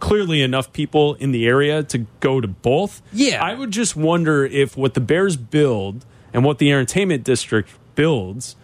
clearly 0.00 0.40
enough 0.40 0.72
people 0.72 1.14
in 1.14 1.32
the 1.32 1.46
area 1.46 1.82
to 1.82 1.98
go 2.20 2.40
to 2.40 2.48
both. 2.48 3.02
Yeah. 3.12 3.44
I 3.44 3.54
would 3.54 3.72
just 3.72 3.94
wonder 3.94 4.44
if 4.44 4.76
what 4.76 4.94
the 4.94 5.00
Bears 5.00 5.36
build 5.36 6.06
and 6.32 6.44
what 6.44 6.58
the 6.58 6.70
entertainment 6.70 7.24
district 7.24 7.70
builds, 7.94 8.56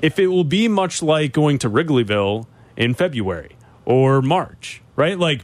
if 0.00 0.18
it 0.18 0.28
will 0.28 0.44
be 0.44 0.68
much 0.68 1.02
like 1.02 1.32
going 1.32 1.58
to 1.58 1.70
Wrigleyville 1.70 2.46
in 2.76 2.94
February 2.94 3.56
or 3.84 4.22
March, 4.22 4.82
right? 4.96 5.18
Like 5.18 5.42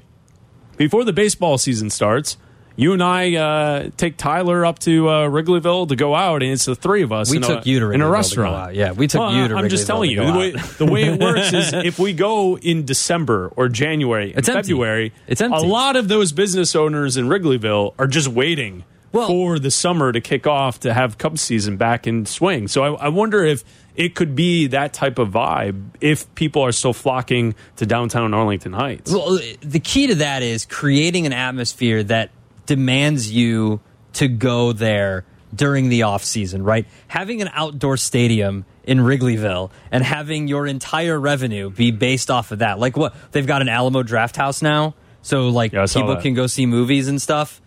before 0.76 1.04
the 1.04 1.12
baseball 1.12 1.58
season 1.58 1.90
starts, 1.90 2.36
you 2.78 2.92
and 2.92 3.02
I 3.02 3.34
uh, 3.34 3.90
take 3.96 4.16
Tyler 4.16 4.64
up 4.64 4.78
to 4.80 5.08
uh, 5.08 5.28
Wrigleyville 5.28 5.88
to 5.88 5.96
go 5.96 6.14
out, 6.14 6.44
and 6.44 6.52
it's 6.52 6.64
the 6.64 6.76
three 6.76 7.02
of 7.02 7.10
us. 7.10 7.28
We 7.28 7.38
in 7.38 7.42
took 7.42 7.66
a, 7.66 7.68
you 7.68 7.80
to 7.80 7.90
in 7.90 8.00
a 8.00 8.04
Wrigleyville 8.04 8.12
restaurant. 8.12 8.74
Yeah, 8.76 8.92
we 8.92 9.08
took 9.08 9.20
Well, 9.20 9.32
you 9.34 9.48
to 9.48 9.56
I'm 9.56 9.68
just 9.68 9.88
telling 9.88 10.12
you 10.12 10.24
the 10.24 10.32
way, 10.32 10.50
the 10.52 10.86
way 10.86 11.02
it 11.02 11.20
works 11.20 11.52
is 11.52 11.72
if 11.84 11.98
we 11.98 12.12
go 12.12 12.56
in 12.56 12.84
December 12.84 13.52
or 13.56 13.68
January, 13.68 14.32
It's. 14.36 14.48
February, 14.48 15.12
It's 15.26 15.40
empty. 15.40 15.58
A 15.58 15.68
lot 15.68 15.96
of 15.96 16.06
those 16.06 16.30
business 16.30 16.76
owners 16.76 17.16
in 17.16 17.26
Wrigleyville 17.26 17.94
are 17.98 18.06
just 18.06 18.28
waiting 18.28 18.84
Well- 19.12 19.28
for 19.28 19.58
the 19.58 19.70
summer 19.70 20.12
to 20.12 20.20
kick 20.20 20.46
off 20.46 20.80
to 20.80 20.92
have 20.92 21.18
Cubs 21.18 21.40
season 21.40 21.76
back 21.76 22.06
in 22.06 22.26
swing. 22.26 22.68
So 22.68 22.96
I, 22.96 23.06
I 23.06 23.08
wonder 23.08 23.44
if 23.44 23.64
it 23.96 24.14
could 24.14 24.34
be 24.36 24.68
that 24.68 24.92
type 24.92 25.18
of 25.18 25.30
vibe 25.30 25.82
if 26.00 26.32
people 26.34 26.62
are 26.62 26.72
still 26.72 26.92
flocking 26.92 27.54
to 27.76 27.86
downtown 27.86 28.32
Arlington 28.34 28.72
Heights. 28.72 29.10
Well, 29.12 29.38
the 29.60 29.80
key 29.80 30.08
to 30.08 30.14
that 30.16 30.42
is 30.42 30.66
creating 30.66 31.26
an 31.26 31.32
atmosphere 31.32 32.02
that 32.04 32.30
demands 32.66 33.32
you 33.32 33.80
to 34.14 34.28
go 34.28 34.72
there 34.72 35.24
during 35.54 35.88
the 35.88 36.02
off 36.02 36.22
season, 36.22 36.62
right? 36.62 36.86
Having 37.08 37.40
an 37.42 37.50
outdoor 37.54 37.96
stadium 37.96 38.66
in 38.84 38.98
Wrigleyville 38.98 39.70
and 39.90 40.04
having 40.04 40.46
your 40.48 40.66
entire 40.66 41.18
revenue 41.18 41.70
be 41.70 41.90
based 41.90 42.30
off 42.30 42.52
of 42.52 42.58
that. 42.60 42.78
Like 42.78 42.96
what 42.96 43.14
they've 43.32 43.46
got 43.46 43.62
an 43.62 43.68
Alamo 43.68 44.02
Draft 44.02 44.36
House 44.36 44.60
now, 44.62 44.94
so 45.22 45.48
like 45.48 45.72
Yeah, 45.72 45.86
people 45.86 46.14
that. 46.14 46.22
can 46.22 46.34
go 46.34 46.46
see 46.46 46.66
movies 46.66 47.08
and 47.08 47.20
stuff. 47.20 47.60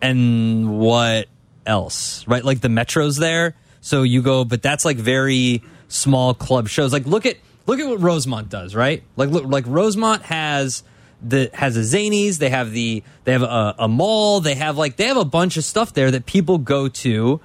And 0.00 0.78
what 0.78 1.28
else? 1.66 2.26
Right? 2.26 2.44
Like 2.44 2.60
the 2.60 2.68
Metro's 2.68 3.16
there, 3.16 3.54
so 3.80 4.02
you 4.02 4.22
go, 4.22 4.44
but 4.44 4.62
that's 4.62 4.84
like 4.84 4.96
very 4.96 5.62
small 5.88 6.34
club 6.34 6.68
shows. 6.68 6.92
Like 6.92 7.06
look 7.06 7.26
at 7.26 7.36
look 7.66 7.80
at 7.80 7.86
what 7.86 8.00
Rosemont 8.00 8.48
does, 8.48 8.74
right? 8.74 9.02
Like 9.16 9.30
look, 9.30 9.44
like 9.44 9.64
Rosemont 9.66 10.22
has 10.22 10.82
the 11.22 11.50
has 11.52 11.76
a 11.76 11.80
Zanies, 11.80 12.38
they 12.38 12.50
have 12.50 12.72
the 12.72 13.02
they 13.24 13.32
have 13.32 13.42
a, 13.42 13.74
a 13.78 13.88
mall, 13.88 14.40
they 14.40 14.54
have 14.54 14.76
like 14.76 14.96
they 14.96 15.06
have 15.06 15.16
a 15.16 15.24
bunch 15.24 15.56
of 15.56 15.64
stuff 15.64 15.92
there 15.94 16.10
that 16.10 16.26
people 16.26 16.58
go 16.58 16.88
to 16.88 17.40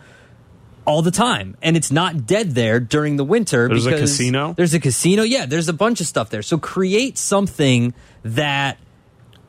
all 0.85 1.01
the 1.01 1.11
time, 1.11 1.55
and 1.61 1.77
it's 1.77 1.91
not 1.91 2.25
dead 2.25 2.51
there 2.51 2.79
during 2.79 3.15
the 3.15 3.23
winter. 3.23 3.67
There's 3.67 3.85
a 3.85 3.97
casino? 3.97 4.53
There's 4.53 4.73
a 4.73 4.79
casino. 4.79 5.23
Yeah, 5.23 5.45
there's 5.45 5.69
a 5.69 5.73
bunch 5.73 6.01
of 6.01 6.07
stuff 6.07 6.29
there. 6.29 6.41
So 6.41 6.57
create 6.57 7.17
something 7.17 7.93
that 8.23 8.77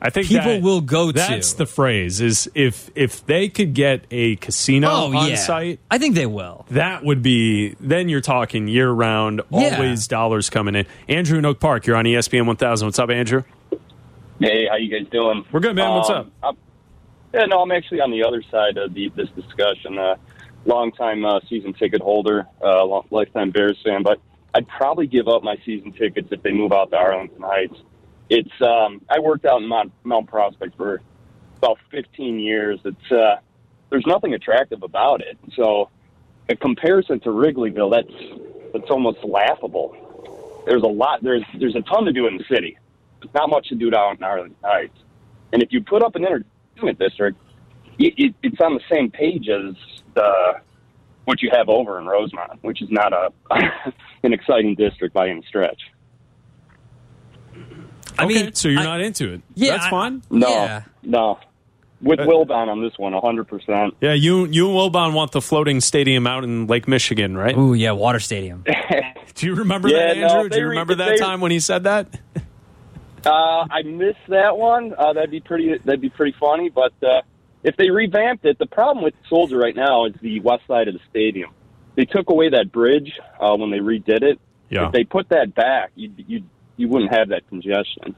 I 0.01 0.09
think 0.09 0.27
people 0.27 0.43
that- 0.45 0.61
will 0.61 0.81
go 0.81 1.07
to. 1.11 1.17
That's 1.17 1.53
the 1.53 1.65
phrase. 1.65 2.21
Is 2.21 2.49
if 2.53 2.89
if 2.95 3.25
they 3.25 3.47
could 3.49 3.73
get 3.73 4.05
a 4.11 4.35
casino 4.37 4.87
oh 4.89 5.15
on 5.17 5.29
yeah, 5.29 5.35
site, 5.35 5.79
I 5.89 5.97
think 5.97 6.15
they 6.15 6.25
will. 6.25 6.65
that 6.71 7.03
would 7.03 7.21
be. 7.21 7.75
Then 7.79 8.09
you're 8.09 8.21
talking 8.21 8.67
year 8.67 8.91
round, 8.91 9.41
Yeah. 9.51 9.75
always 9.75 10.07
dollars 10.07 10.49
coming 10.49 10.75
in. 10.75 10.85
Andrew 11.07 11.37
in 11.39 11.45
Oak 11.45 11.59
Park, 11.59 11.87
you're 11.87 11.95
on 11.95 12.05
ESPN 12.05 12.45
1000. 12.45 12.85
What's 12.87 12.99
up, 12.99 13.09
Andrew? 13.09 13.43
Hey, 14.39 14.67
how 14.69 14.75
you 14.75 14.89
guys 14.91 15.09
doing? 15.11 15.45
We're 15.51 15.61
good, 15.61 15.75
man. 15.75 15.89
What's 15.91 16.09
Um, 16.09 16.31
I'm- 16.43 16.57
Yeah, 17.33 17.45
no, 17.45 17.61
I'm 17.61 17.71
actually 17.71 18.01
on 18.01 18.11
the 18.11 18.23
other 18.23 18.41
side 18.51 18.77
of 18.77 18.93
the, 18.93 19.09
this 19.15 19.29
discussion. 19.29 19.97
Uh, 19.97 20.15
longtime 20.65 21.25
uh, 21.25 21.39
season 21.49 21.73
ticket 21.73 22.01
holder, 22.01 22.45
uh, 22.63 22.83
long, 22.85 23.05
lifetime 23.11 23.51
Bears 23.51 23.77
fan, 23.83 24.03
but 24.03 24.19
I'd 24.53 24.67
probably 24.67 25.05
give 25.07 25.27
up 25.27 25.43
my 25.43 25.57
season 25.65 25.91
tickets 25.91 26.29
if 26.31 26.41
they 26.43 26.51
move 26.51 26.71
out 26.71 26.91
to 26.91 26.97
Arlington 26.97 27.41
Heights. 27.41 27.75
It's 28.29 28.61
um, 28.61 29.01
I 29.09 29.19
worked 29.19 29.45
out 29.45 29.61
in 29.61 29.67
Mount, 29.67 29.91
Mount 30.03 30.27
Prospect 30.27 30.75
for 30.75 31.01
about 31.57 31.77
15 31.91 32.39
years. 32.39 32.79
It's 32.83 33.11
uh, 33.11 33.37
there's 33.89 34.05
nothing 34.07 34.33
attractive 34.33 34.83
about 34.83 35.21
it. 35.21 35.37
So, 35.55 35.89
in 36.49 36.57
comparison 36.57 37.19
to 37.21 37.29
Wrigleyville, 37.29 37.91
that's 37.91 38.73
that's 38.73 38.89
almost 38.89 39.23
laughable. 39.23 40.63
There's 40.65 40.83
a 40.83 40.87
lot. 40.87 41.21
There's 41.21 41.43
there's 41.59 41.75
a 41.75 41.81
ton 41.81 42.05
to 42.05 42.13
do 42.13 42.27
in 42.27 42.37
the 42.37 42.43
city. 42.49 42.77
Not 43.33 43.49
much 43.49 43.69
to 43.69 43.75
do 43.75 43.89
down 43.89 44.17
in 44.17 44.23
Arlington 44.23 44.55
Heights. 44.63 44.97
And 45.51 45.63
if 45.63 45.71
you 45.71 45.81
put 45.81 46.03
up 46.03 46.15
an 46.15 46.25
entertainment 46.25 46.99
district, 46.99 47.39
it, 47.97 48.13
it, 48.17 48.35
it's 48.43 48.59
on 48.59 48.75
the 48.75 48.81
same 48.91 49.09
page 49.09 49.49
as 49.49 49.75
the 50.13 50.61
what 51.25 51.41
you 51.41 51.49
have 51.51 51.69
over 51.69 51.99
in 51.99 52.05
Rosemont, 52.05 52.63
which 52.63 52.81
is 52.81 52.89
not 52.91 53.13
a 53.13 53.31
an 54.23 54.33
exciting 54.33 54.75
district 54.75 55.13
by 55.13 55.29
any 55.29 55.43
stretch. 55.47 55.81
I 58.19 58.25
okay, 58.25 58.33
mean, 58.43 58.53
so 58.53 58.67
you're 58.69 58.81
I- 58.81 58.83
not 58.85 59.01
into 59.01 59.33
it. 59.33 59.41
Yeah, 59.55 59.71
that's 59.73 59.85
I- 59.85 59.89
fine. 59.89 60.21
No, 60.29 60.47
Yeah. 60.49 60.81
no. 61.03 61.39
With 62.01 62.19
Uh, 62.19 62.25
Wilbon 62.25 62.67
on 62.67 62.81
this 62.83 62.93
one, 62.97 63.13
100%. 63.13 63.93
Yeah, 64.01 64.13
you 64.13 64.45
you 64.47 64.67
and 64.69 64.77
Wilbon 64.93 65.13
want 65.13 65.31
the 65.31 65.41
floating 65.41 65.79
stadium 65.81 66.27
out 66.27 66.43
in 66.43 66.67
Lake 66.67 66.87
Michigan, 66.87 67.37
right? 67.37 67.57
Ooh, 67.57 67.73
yeah, 67.73 67.91
Water 67.93 68.19
Stadium. 68.19 68.63
Do 69.35 69.45
you 69.47 69.55
remember 69.55 69.87
Yeah, 69.87 70.13
that, 70.13 70.17
Andrew? 70.17 70.45
if 70.45 70.51
Do 70.51 70.59
you 70.59 70.67
remember 70.67 70.95
that 70.95 71.09
they- 71.09 71.17
time 71.17 71.41
when 71.41 71.51
he 71.51 71.59
said 71.59 71.83
that? 71.85 72.07
Uh, 73.25 73.65
I 73.71 73.81
missed 73.83 74.19
that 74.27 74.55
one. 74.57 74.93
Uh, 74.95 75.13
that'd 75.13 75.31
be 75.31 75.39
pretty. 75.39 75.77
That'd 75.83 76.01
be 76.01 76.09
pretty 76.09 76.35
funny. 76.39 76.69
But 76.69 76.93
uh, 77.01 77.21
if 77.63 77.75
they 77.75 77.89
revamped 77.89 78.45
it, 78.45 78.59
the 78.59 78.67
problem 78.67 79.03
with 79.03 79.15
Soldier 79.29 79.57
right 79.57 79.75
now 79.75 80.05
is 80.05 80.13
the 80.21 80.39
west 80.41 80.63
side 80.67 80.87
of 80.87 80.93
the 80.93 80.99
stadium. 81.09 81.49
They 81.95 82.05
took 82.05 82.29
away 82.29 82.49
that 82.49 82.71
bridge 82.71 83.19
uh, 83.39 83.55
when 83.55 83.71
they 83.71 83.79
redid 83.79 84.21
it. 84.21 84.39
Yeah. 84.69 84.87
If 84.87 84.91
they 84.91 85.05
put 85.05 85.29
that 85.29 85.55
back, 85.55 85.91
you 85.95 86.11
you 86.27 86.43
you 86.77 86.87
wouldn't 86.87 87.13
have 87.13 87.29
that 87.29 87.47
congestion. 87.49 88.15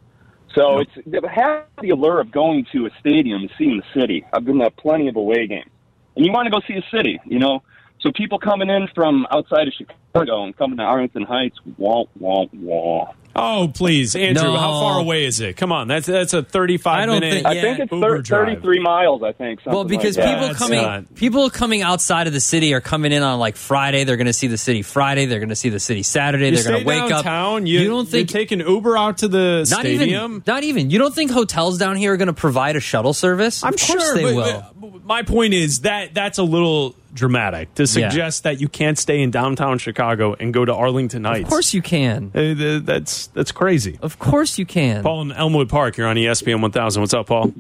So 0.56 0.80
it's 0.80 0.92
it 1.06 1.26
has 1.28 1.64
the 1.82 1.92
allure 1.92 2.20
of 2.20 2.32
going 2.32 2.66
to 2.72 2.86
a 2.86 2.90
stadium 3.00 3.42
and 3.42 3.52
seeing 3.58 3.78
the 3.78 4.00
city. 4.00 4.26
I've 4.34 4.46
been 4.46 4.60
to 4.60 4.72
plenty 4.72 5.08
of 5.08 5.16
away 5.16 5.46
games, 5.48 5.70
and 6.16 6.26
you 6.26 6.32
want 6.32 6.46
to 6.46 6.52
go 6.52 6.62
see 6.68 6.76
a 6.76 6.96
city, 6.96 7.20
you 7.26 7.40
know. 7.40 7.64
So 8.00 8.12
people 8.12 8.40
coming 8.40 8.70
in 8.70 8.88
from 8.94 9.28
outside 9.32 9.68
of 9.68 9.74
Chicago 9.74 10.44
and 10.44 10.56
coming 10.56 10.78
to 10.78 10.84
Arlington 10.84 11.24
Heights, 11.24 11.58
wah 11.78 12.06
wah 12.20 12.46
wah. 12.54 13.14
Oh, 13.38 13.72
please, 13.74 14.16
Andrew. 14.16 14.44
No. 14.44 14.58
How 14.58 14.72
far 14.80 15.00
away 15.00 15.26
is 15.26 15.40
it? 15.40 15.58
Come 15.58 15.72
on, 15.72 15.88
that's 15.88 16.08
that's 16.08 16.34
a 16.34 16.44
35 16.44 16.94
I 17.00 17.06
don't 17.06 17.20
minute. 17.20 17.34
think- 17.34 17.46
I 17.46 17.62
think 17.62 17.80
it's 17.80 17.90
thir- 17.92 18.24
33 18.24 18.80
miles, 18.80 19.22
I 19.24 19.32
think. 19.32 19.60
Well, 19.66 19.84
because 19.84 20.18
like 20.18 20.28
people 20.40 20.56
coming 20.56 20.82
not- 20.82 21.16
people 21.16 21.50
coming 21.50 21.82
outside 21.82 22.28
of 22.28 22.34
the 22.34 22.40
city 22.40 22.74
are 22.74 22.82
coming 22.82 23.12
in 23.12 23.22
on 23.24 23.40
like 23.40 23.56
Friday. 23.56 24.04
They're 24.04 24.18
going 24.18 24.28
to 24.28 24.34
see 24.34 24.48
the 24.48 24.58
city 24.58 24.82
Friday. 24.82 25.26
They're 25.26 25.40
going 25.40 25.50
to 25.50 25.56
see 25.56 25.70
the 25.70 25.80
city 25.80 26.04
Saturday. 26.04 26.50
You 26.50 26.56
they're 26.58 26.72
going 26.72 26.82
to 26.84 26.88
wake 26.88 27.10
downtown. 27.10 27.62
up. 27.64 27.68
You, 27.68 27.88
don't 27.88 28.08
think 28.08 28.32
you 28.32 28.40
take 28.40 28.52
an 28.52 28.60
Uber 28.62 28.98
out 28.98 29.20
to 29.20 29.28
the 29.28 29.66
not 29.70 29.80
stadium? 29.82 30.32
even 30.36 30.44
not 30.48 30.64
even 30.64 30.90
you 30.90 30.98
don't 31.00 31.14
think 31.14 31.32
hotels 31.32 31.78
down 31.78 31.96
here 31.96 32.14
are 32.14 32.18
going 32.18 32.28
to 32.28 32.34
provide 32.34 32.76
a 32.76 32.80
shuttle 32.80 33.14
service? 33.14 33.64
I'm 33.64 33.74
of 33.74 33.80
course 33.80 34.04
sure 34.04 34.16
they 34.16 34.24
but- 34.24 34.36
will. 34.36 34.66
but 34.92 35.04
my 35.06 35.22
point 35.24 35.54
is 35.54 35.82
that 35.82 36.14
that's 36.14 36.38
a 36.38 36.44
little 36.44 36.96
dramatic 37.14 37.74
to 37.76 37.88
suggest 37.88 38.44
that 38.44 38.62
you 38.62 38.68
can't 38.68 38.98
stay 38.98 39.22
in 39.22 39.32
downtown 39.32 39.80
Chicago 39.80 40.36
and 40.40 40.54
go 40.54 40.64
to 40.66 40.74
Arlington 40.74 41.24
Heights. 41.24 41.44
of 41.44 41.50
course 41.50 41.74
you 41.74 41.82
can. 41.82 42.32
Uh, 42.36 42.40
th- 42.86 43.27
that's 43.34 43.48
that's 43.48 43.52
crazy. 43.52 43.98
Of 44.02 44.20
course 44.20 44.58
you 44.58 44.66
can. 44.66 45.04
Paul 45.04 45.22
in 45.22 45.32
Elmwood 45.32 45.70
Park, 45.70 45.98
you're 45.98 46.08
on 46.08 46.16
ESPN 46.16 46.62
1000. 46.62 47.02
What's 47.02 47.14
up, 47.14 47.28
Paul? 47.28 47.54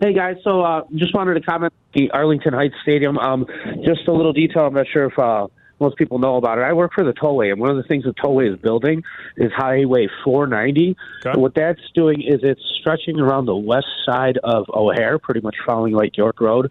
Hey 0.00 0.12
guys, 0.12 0.36
so 0.44 0.60
uh, 0.60 0.82
just 0.94 1.14
wanted 1.14 1.34
to 1.34 1.40
comment 1.40 1.72
on 1.72 2.02
the 2.02 2.10
Arlington 2.10 2.52
Heights 2.52 2.74
Stadium. 2.82 3.16
Um, 3.18 3.46
just 3.84 4.06
a 4.08 4.12
little 4.12 4.32
detail. 4.32 4.66
I'm 4.66 4.74
not 4.74 4.86
sure 4.92 5.06
if 5.06 5.18
uh, 5.18 5.46
most 5.80 5.96
people 5.96 6.18
know 6.18 6.36
about 6.36 6.58
it. 6.58 6.62
I 6.62 6.74
work 6.74 6.92
for 6.94 7.02
the 7.02 7.12
Tollway, 7.12 7.50
and 7.50 7.60
one 7.60 7.70
of 7.70 7.76
the 7.76 7.82
things 7.84 8.04
the 8.04 8.12
Tollway 8.12 8.52
is 8.52 8.60
building 8.60 9.02
is 9.38 9.50
Highway 9.56 10.08
490. 10.22 10.96
Okay. 11.24 11.40
What 11.40 11.54
that's 11.54 11.80
doing 11.94 12.20
is 12.20 12.40
it's 12.42 12.60
stretching 12.78 13.18
around 13.18 13.46
the 13.46 13.56
west 13.56 13.86
side 14.04 14.38
of 14.44 14.66
O'Hare, 14.68 15.18
pretty 15.18 15.40
much 15.40 15.56
following 15.64 15.94
Lake 15.94 16.16
York 16.16 16.40
Road. 16.40 16.70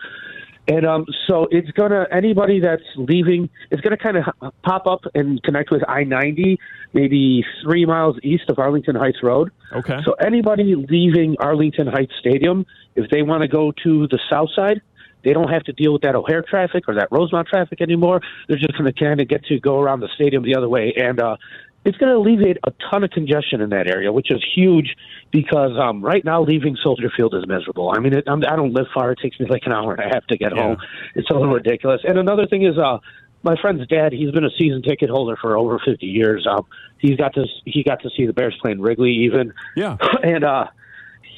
And 0.67 0.85
um, 0.85 1.05
so 1.27 1.47
it's 1.51 1.69
gonna 1.71 2.07
anybody 2.11 2.59
that's 2.59 2.83
leaving, 2.95 3.49
it's 3.69 3.81
gonna 3.81 3.97
kind 3.97 4.17
of 4.17 4.53
pop 4.63 4.87
up 4.87 5.01
and 5.13 5.41
connect 5.43 5.69
with 5.69 5.83
I 5.87 6.03
ninety, 6.03 6.59
maybe 6.93 7.45
three 7.63 7.85
miles 7.85 8.17
east 8.23 8.49
of 8.49 8.57
Arlington 8.57 8.95
Heights 8.95 9.21
Road. 9.21 9.51
Okay. 9.73 9.99
So 10.03 10.13
anybody 10.13 10.75
leaving 10.75 11.35
Arlington 11.39 11.87
Heights 11.87 12.13
Stadium, 12.19 12.65
if 12.95 13.09
they 13.11 13.21
want 13.21 13.43
to 13.43 13.47
go 13.47 13.73
to 13.83 14.07
the 14.07 14.19
south 14.29 14.49
side, 14.55 14.81
they 15.23 15.33
don't 15.33 15.49
have 15.49 15.63
to 15.63 15.73
deal 15.73 15.91
with 15.91 16.03
that 16.03 16.15
O'Hare 16.15 16.43
traffic 16.43 16.85
or 16.87 16.95
that 16.95 17.09
Rosemont 17.11 17.47
traffic 17.47 17.81
anymore. 17.81 18.21
They're 18.47 18.57
just 18.57 18.73
going 18.77 18.85
to 18.85 18.93
kind 18.93 19.19
of 19.19 19.27
get 19.27 19.43
to 19.45 19.59
go 19.59 19.79
around 19.79 19.99
the 19.99 20.09
stadium 20.15 20.43
the 20.43 20.55
other 20.55 20.69
way, 20.69 20.93
and 20.95 21.19
uh, 21.19 21.37
it's 21.85 21.97
going 21.97 22.11
to 22.11 22.17
alleviate 22.17 22.57
a 22.65 22.71
ton 22.91 23.03
of 23.03 23.11
congestion 23.11 23.61
in 23.61 23.69
that 23.69 23.87
area, 23.87 24.11
which 24.11 24.31
is 24.31 24.43
huge 24.55 24.95
because 25.31 25.77
um, 25.79 26.03
right 26.03 26.25
now 26.25 26.41
leaving 26.41 26.75
Soldier 26.81 27.11
Field 27.15 27.35
is 27.35 27.47
miserable. 27.47 27.91
I 27.95 27.99
mean, 27.99 28.13
it, 28.13 28.23
I'm, 28.27 28.43
I 28.43 28.55
don't 28.55 28.73
live 28.73 28.87
far; 28.93 29.11
it 29.11 29.19
takes 29.21 29.39
me 29.39 29.45
like 29.47 29.61
an 29.65 29.71
hour 29.71 29.93
and 29.93 29.99
a 30.11 30.13
half 30.13 30.25
to 30.27 30.37
get 30.37 30.55
Yeah. 30.55 30.61
home. 30.63 30.77
It's 31.13 31.29
a 31.29 31.33
little 31.33 31.53
ridiculous. 31.53 32.01
And 32.03 32.17
another 32.17 32.47
thing 32.47 32.63
is, 32.65 32.77
uh, 32.77 32.97
my 33.43 33.55
friend's 33.61 33.85
dad, 33.87 34.11
he's 34.11 34.31
been 34.31 34.43
a 34.43 34.49
season 34.57 34.81
ticket 34.81 35.09
holder 35.11 35.37
for 35.39 35.55
over 35.55 35.79
50 35.85 36.05
years. 36.05 36.47
Um, 36.49 36.65
he's 36.97 37.15
got 37.17 37.35
to 37.35 37.45
he 37.65 37.83
got 37.83 38.01
to 38.01 38.09
see 38.17 38.25
the 38.25 38.33
Bears 38.33 38.57
play 38.59 38.71
in 38.71 38.81
Wrigley 38.81 39.11
even. 39.11 39.53
Yeah. 39.75 39.97
and 40.23 40.43
uh, 40.43 40.65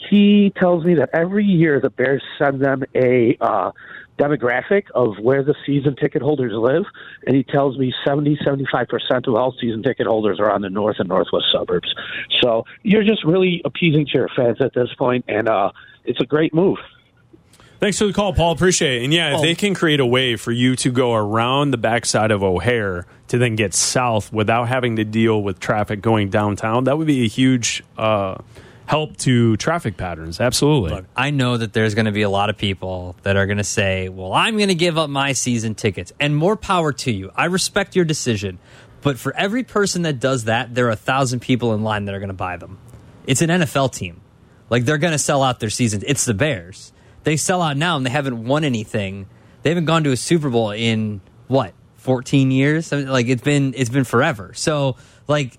he 0.10 0.54
tells 0.56 0.86
me 0.86 0.96
that 0.96 1.10
every 1.14 1.44
year 1.44 1.82
the 1.82 1.90
Bears 1.90 2.24
send 2.40 2.62
them 2.62 2.84
a 2.96 3.38
uh, 3.42 3.72
demographic 4.18 4.90
of 4.96 5.18
where 5.20 5.44
the 5.44 5.56
season 5.66 5.96
ticket 5.96 6.22
holders 6.22 6.54
live, 6.54 6.84
and 7.26 7.36
he 7.36 7.44
tells 7.44 7.78
me 7.78 7.94
70, 8.06 8.40
75 8.44 8.88
percent 8.88 9.28
of 9.28 9.36
all 9.36 9.54
season 9.60 9.84
ticket 9.84 10.08
holders 10.08 10.40
are 10.40 10.52
on 10.52 10.62
the 10.62 10.70
north 10.70 10.98
and 11.00 11.10
northwest 11.10 11.46
suburbs. 11.52 11.94
So 12.42 12.66
you're 12.84 13.04
just 13.04 13.24
really 13.24 13.62
appeasing 13.66 14.06
to 14.08 14.12
your 14.14 14.30
fans 14.36 14.58
at 14.62 14.74
this 14.74 14.90
point, 14.98 15.26
and 15.28 15.48
uh, 15.48 15.72
it's 16.06 16.22
a 16.22 16.26
great 16.26 16.54
move. 16.54 16.78
Thanks 17.80 18.00
for 18.00 18.06
the 18.06 18.14
call, 18.14 18.34
Paul. 18.34 18.54
Appreciate 18.54 19.02
it. 19.02 19.06
And 19.06 19.14
yeah, 19.14 19.36
if 19.36 19.42
they 19.42 19.54
can 19.54 19.76
create 19.76 20.00
a 20.00 20.06
way 20.06 20.36
for 20.36 20.52
you 20.52 20.76
to 20.78 20.92
go 20.92 21.14
around 21.14 21.72
the 21.72 21.78
backside 21.78 22.32
of 22.32 22.42
O'Hare 22.42 23.06
to 23.28 23.38
then 23.38 23.56
get 23.56 23.76
south 23.76 24.34
without 24.34 24.68
having 24.68 24.96
to 24.96 25.06
deal 25.06 25.44
with 25.44 25.60
traffic 25.60 26.02
going 26.02 26.30
downtown, 26.32 26.86
that 26.86 26.98
would 26.98 27.06
be 27.06 27.24
a 27.24 27.28
huge 27.28 27.84
uh, 27.96 28.38
help 28.88 29.18
to 29.18 29.56
traffic 29.58 29.98
patterns. 29.98 30.42
Absolutely. 30.42 30.90
Look, 30.92 31.06
I 31.16 31.30
know 31.30 31.58
that 31.58 31.74
there's 31.74 31.94
going 31.94 32.06
to 32.06 32.12
be 32.12 32.24
a 32.24 32.30
lot 32.30 32.50
of 32.50 32.58
people 32.58 33.16
that 33.22 33.38
are 33.38 33.46
going 33.46 33.60
to 33.60 33.64
say, 33.64 34.10
"Well, 34.10 34.34
I'm 34.34 34.58
going 34.58 34.70
to 34.70 34.76
give 34.76 34.98
up 34.98 35.10
my 35.10 35.34
season 35.34 35.76
tickets." 35.76 36.12
And 36.20 36.36
more 36.36 36.56
power 36.56 36.92
to 36.94 37.12
you. 37.12 37.32
I 37.36 37.46
respect 37.46 37.96
your 37.96 38.06
decision, 38.06 38.58
but 39.02 39.20
for 39.20 39.36
every 39.36 39.64
person 39.64 40.02
that 40.02 40.20
does 40.20 40.46
that, 40.46 40.74
there 40.74 40.88
are 40.88 40.92
a 40.92 40.96
thousand 40.96 41.42
people 41.42 41.74
in 41.76 41.84
line 41.84 42.06
that 42.06 42.16
are 42.16 42.20
going 42.20 42.30
to 42.30 42.34
buy 42.34 42.58
them. 42.58 42.80
It's 43.28 43.42
an 43.42 43.50
NFL 43.50 43.94
team. 43.94 44.22
Like 44.70 44.86
they're 44.86 44.98
going 44.98 45.14
to 45.14 45.20
sell 45.20 45.44
out 45.44 45.60
their 45.60 45.70
seasons. 45.70 46.04
It's 46.08 46.26
the 46.26 46.34
Bears. 46.34 46.92
They 47.24 47.38
sell 47.38 47.62
out 47.62 47.78
now 47.78 47.98
and 47.98 48.06
they 48.06 48.10
haven't 48.10 48.46
won 48.46 48.64
anything. 48.64 49.28
They 49.62 49.70
haven't 49.70 49.86
gone 49.86 50.04
to 50.06 50.12
a 50.12 50.18
Super 50.18 50.50
Bowl 50.50 50.72
in 50.72 51.22
what? 51.48 51.74
14 51.98 52.52
years? 52.52 52.92
Like 52.92 53.28
it's 53.28 53.42
been 53.42 53.74
it's 53.76 53.90
been 53.90 54.06
forever. 54.06 54.54
So, 54.54 54.96
like 55.28 55.58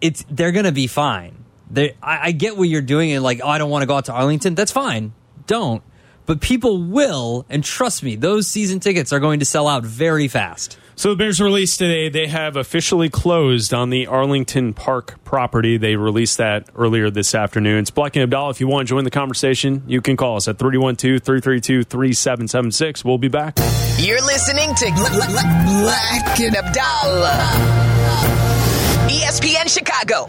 it's 0.00 0.24
they're 0.30 0.52
going 0.52 0.64
to 0.64 0.72
be 0.72 0.86
fine. 0.86 1.44
They, 1.70 1.94
I, 2.02 2.28
I 2.28 2.32
get 2.32 2.56
what 2.56 2.68
you're 2.68 2.80
doing, 2.82 3.12
and 3.12 3.22
like, 3.22 3.40
oh, 3.42 3.48
I 3.48 3.58
don't 3.58 3.70
want 3.70 3.82
to 3.82 3.86
go 3.86 3.96
out 3.96 4.06
to 4.06 4.12
Arlington. 4.12 4.54
That's 4.54 4.72
fine. 4.72 5.12
Don't. 5.46 5.82
But 6.26 6.40
people 6.40 6.82
will, 6.82 7.46
and 7.48 7.64
trust 7.64 8.02
me, 8.02 8.16
those 8.16 8.46
season 8.46 8.78
tickets 8.80 9.12
are 9.12 9.20
going 9.20 9.40
to 9.40 9.46
sell 9.46 9.66
out 9.66 9.84
very 9.84 10.28
fast. 10.28 10.78
So 10.94 11.08
the 11.10 11.16
Bears 11.16 11.40
released 11.40 11.78
today. 11.78 12.08
They 12.10 12.26
have 12.26 12.56
officially 12.56 13.08
closed 13.08 13.72
on 13.72 13.88
the 13.90 14.06
Arlington 14.06 14.74
Park 14.74 15.18
property. 15.24 15.78
They 15.78 15.96
released 15.96 16.36
that 16.38 16.68
earlier 16.76 17.08
this 17.10 17.34
afternoon. 17.34 17.78
It's 17.78 17.90
Black 17.90 18.14
and 18.16 18.22
Abdallah. 18.22 18.50
If 18.50 18.60
you 18.60 18.68
want 18.68 18.86
to 18.86 18.90
join 18.90 19.04
the 19.04 19.10
conversation, 19.10 19.82
you 19.86 20.02
can 20.02 20.16
call 20.18 20.36
us 20.36 20.46
at 20.46 20.58
312-332-3776. 20.58 23.02
We'll 23.04 23.16
be 23.18 23.28
back. 23.28 23.58
You're 23.98 24.20
listening 24.20 24.74
to 24.74 24.92
Bla- 24.94 25.08
Bla- 25.10 25.26
Bla- 25.26 25.64
Black 25.80 26.38
and 26.40 26.54
Abdallah. 26.54 27.38
ESPN 29.08 29.68
Chicago. 29.74 30.28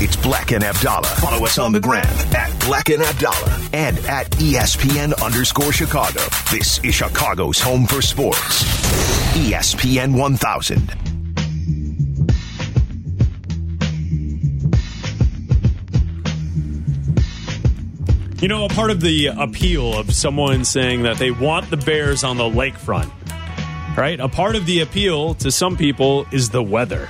It's 0.00 0.16
Black 0.16 0.52
and 0.52 0.64
Abdallah. 0.64 1.06
Follow 1.06 1.44
us 1.44 1.58
on 1.58 1.72
the 1.72 1.80
gram 1.80 2.06
at 2.34 2.58
Black 2.60 2.88
and 2.88 3.02
Abdallah 3.02 3.68
and 3.72 3.98
at 4.00 4.30
ESPN 4.32 5.20
underscore 5.22 5.72
Chicago. 5.72 6.20
This 6.50 6.78
is 6.84 6.94
Chicago's 6.94 7.60
home 7.60 7.86
for 7.86 8.00
sports. 8.00 8.64
ESPN 9.34 10.16
1000. 10.16 10.94
You 18.40 18.46
know, 18.46 18.66
a 18.66 18.68
part 18.68 18.92
of 18.92 19.00
the 19.00 19.26
appeal 19.26 19.98
of 19.98 20.14
someone 20.14 20.64
saying 20.64 21.02
that 21.02 21.18
they 21.18 21.32
want 21.32 21.70
the 21.70 21.76
Bears 21.76 22.22
on 22.22 22.36
the 22.36 22.44
lakefront, 22.44 23.10
right? 23.96 24.20
A 24.20 24.28
part 24.28 24.54
of 24.54 24.64
the 24.64 24.80
appeal 24.80 25.34
to 25.34 25.50
some 25.50 25.76
people 25.76 26.24
is 26.30 26.50
the 26.50 26.62
weather, 26.62 27.08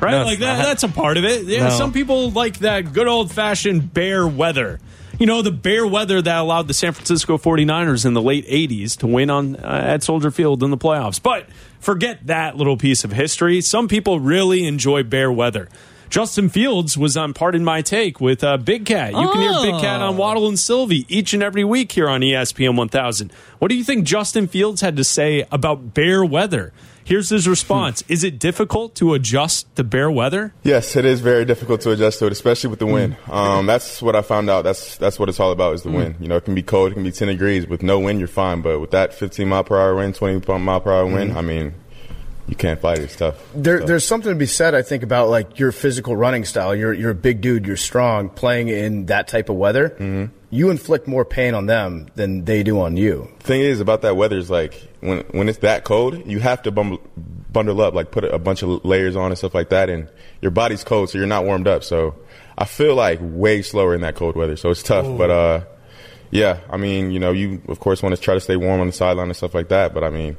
right? 0.00 0.12
No, 0.12 0.24
like 0.24 0.38
that, 0.40 0.62
that's 0.64 0.82
a 0.82 0.88
part 0.88 1.16
of 1.16 1.24
it. 1.24 1.44
Yeah, 1.44 1.68
No. 1.68 1.70
some 1.70 1.92
people 1.92 2.30
like 2.30 2.58
that 2.60 2.92
good 2.92 3.06
old 3.06 3.30
fashioned 3.32 3.92
bear 3.92 4.26
weather. 4.26 4.80
you 5.18 5.26
know, 5.26 5.42
the 5.42 5.50
bear 5.50 5.84
weather 5.86 6.22
that 6.22 6.36
allowed 6.38 6.68
the 6.68 6.74
San 6.74 6.92
Francisco 6.92 7.38
49ers 7.38 8.06
in 8.06 8.14
the 8.14 8.22
late 8.22 8.46
80s 8.46 8.96
to 8.98 9.06
win 9.08 9.30
on 9.30 9.56
uh, 9.56 9.60
at 9.84 10.02
Soldier 10.04 10.30
Field 10.30 10.62
in 10.62 10.70
the 10.70 10.76
playoffs. 10.78 11.20
But 11.20 11.48
forget 11.80 12.26
that 12.28 12.56
little 12.56 12.76
piece 12.76 13.02
of 13.02 13.10
history. 13.12 13.60
Some 13.60 13.88
people 13.88 14.20
really 14.20 14.64
enjoy 14.66 15.02
bear 15.02 15.32
weather. 15.32 15.68
Justin 16.08 16.48
Fields 16.48 16.96
was 16.96 17.16
on 17.18 17.34
Pardon 17.34 17.62
My 17.64 17.82
Take 17.82 18.18
with 18.20 18.42
uh, 18.42 18.56
Big 18.56 18.86
Cat. 18.86 19.12
You 19.12 19.28
can 19.30 19.40
hear 19.42 19.72
Big 19.72 19.80
Cat 19.82 20.00
on 20.00 20.16
Waddle 20.16 20.48
and 20.48 20.58
Silvy 20.58 21.04
each 21.08 21.34
and 21.34 21.42
every 21.42 21.64
week 21.64 21.92
here 21.92 22.08
on 22.08 22.22
ESPN 22.22 22.76
1000. 22.76 23.30
What 23.58 23.68
do 23.68 23.74
you 23.76 23.84
think 23.84 24.06
Justin 24.06 24.46
Fields 24.46 24.80
had 24.80 24.96
to 24.96 25.04
say 25.04 25.46
about 25.52 25.92
bear 25.92 26.24
weather? 26.24 26.72
Here's 27.08 27.30
his 27.30 27.48
response. 27.48 28.02
Hmm. 28.02 28.12
Is 28.12 28.22
it 28.22 28.38
difficult 28.38 28.94
to 28.96 29.14
adjust 29.14 29.74
to 29.76 29.82
bear 29.82 30.10
weather? 30.10 30.52
Yes, 30.62 30.94
it 30.94 31.06
is 31.06 31.20
very 31.20 31.46
difficult 31.46 31.80
to 31.80 31.90
adjust 31.92 32.18
to 32.18 32.26
it, 32.26 32.32
especially 32.32 32.68
with 32.68 32.80
the 32.80 32.84
hmm. 32.84 32.92
wind. 32.92 33.16
Um, 33.30 33.64
that's 33.64 34.02
what 34.02 34.14
I 34.14 34.20
found 34.20 34.50
out. 34.50 34.60
That's 34.60 34.98
that's 34.98 35.18
what 35.18 35.30
it's 35.30 35.40
all 35.40 35.50
about 35.50 35.72
is 35.72 35.84
the 35.84 35.88
hmm. 35.88 35.96
wind. 35.96 36.16
You 36.20 36.28
know, 36.28 36.36
it 36.36 36.44
can 36.44 36.54
be 36.54 36.62
cold, 36.62 36.90
it 36.90 36.94
can 36.96 37.04
be 37.04 37.10
10 37.10 37.28
degrees. 37.28 37.66
With 37.66 37.82
no 37.82 37.98
wind, 37.98 38.18
you're 38.18 38.28
fine. 38.28 38.60
But 38.60 38.80
with 38.80 38.90
that 38.90 39.14
15 39.14 39.48
mile 39.48 39.64
per 39.64 39.80
hour 39.80 39.94
wind, 39.94 40.16
20 40.16 40.58
mile 40.58 40.80
per 40.82 40.92
hour 40.92 41.06
wind, 41.06 41.32
I 41.32 41.40
mean, 41.40 41.72
you 42.48 42.56
can't 42.56 42.80
fight 42.80 42.98
it. 42.98 43.04
It's 43.04 43.16
tough. 43.16 43.36
There, 43.54 43.80
So- 43.80 43.86
there's 43.86 44.06
something 44.06 44.30
to 44.32 44.36
be 44.36 44.46
said, 44.46 44.74
I 44.74 44.82
think, 44.82 45.02
about 45.02 45.28
like 45.28 45.58
your 45.58 45.70
physical 45.72 46.16
running 46.16 46.44
style. 46.44 46.74
You're 46.74 46.92
you're 46.94 47.10
a 47.10 47.14
big 47.14 47.40
dude. 47.40 47.66
You're 47.66 47.76
strong. 47.76 48.28
Playing 48.30 48.68
in 48.68 49.06
that 49.06 49.28
type 49.28 49.48
of 49.48 49.56
weather, 49.56 49.90
Mm-hmm. 49.90 50.24
you 50.50 50.70
inflict 50.70 51.06
more 51.06 51.24
pain 51.24 51.54
on 51.54 51.66
them 51.66 52.08
than 52.14 52.44
they 52.44 52.62
do 52.62 52.80
on 52.80 52.96
you. 52.96 53.28
thing 53.40 53.60
is 53.60 53.80
about 53.80 54.02
that 54.02 54.16
weather 54.16 54.38
is 54.38 54.48
like 54.50 54.74
when 55.00 55.18
when 55.32 55.48
it's 55.48 55.58
that 55.58 55.84
cold, 55.84 56.26
you 56.26 56.40
have 56.40 56.62
to 56.62 56.70
bundle, 56.70 57.00
bundle 57.52 57.80
up, 57.80 57.94
like 57.94 58.10
put 58.10 58.24
a 58.24 58.38
bunch 58.38 58.62
of 58.62 58.84
layers 58.84 59.14
on 59.16 59.30
and 59.30 59.38
stuff 59.38 59.54
like 59.54 59.68
that, 59.68 59.88
and 59.90 60.08
your 60.40 60.50
body's 60.50 60.84
cold, 60.84 61.10
so 61.10 61.18
you're 61.18 61.26
not 61.26 61.44
warmed 61.44 61.68
up. 61.68 61.84
So 61.84 62.14
I 62.56 62.64
feel 62.64 62.94
like 62.94 63.18
way 63.22 63.62
slower 63.62 63.94
in 63.94 64.00
that 64.00 64.14
cold 64.16 64.36
weather, 64.36 64.56
so 64.56 64.70
it's 64.70 64.82
tough. 64.82 65.06
But 65.18 65.30
uh, 65.30 65.60
yeah, 66.30 66.60
I 66.70 66.76
mean, 66.76 67.10
you 67.10 67.18
know, 67.20 67.32
you 67.32 67.60
of 67.68 67.78
course 67.80 68.02
want 68.02 68.14
to 68.14 68.20
try 68.20 68.34
to 68.34 68.40
stay 68.40 68.56
warm 68.56 68.80
on 68.80 68.86
the 68.88 68.92
sideline 68.92 69.28
and 69.28 69.36
stuff 69.36 69.54
like 69.54 69.68
that, 69.68 69.94
but 69.94 70.02
I 70.04 70.10
mean, 70.10 70.36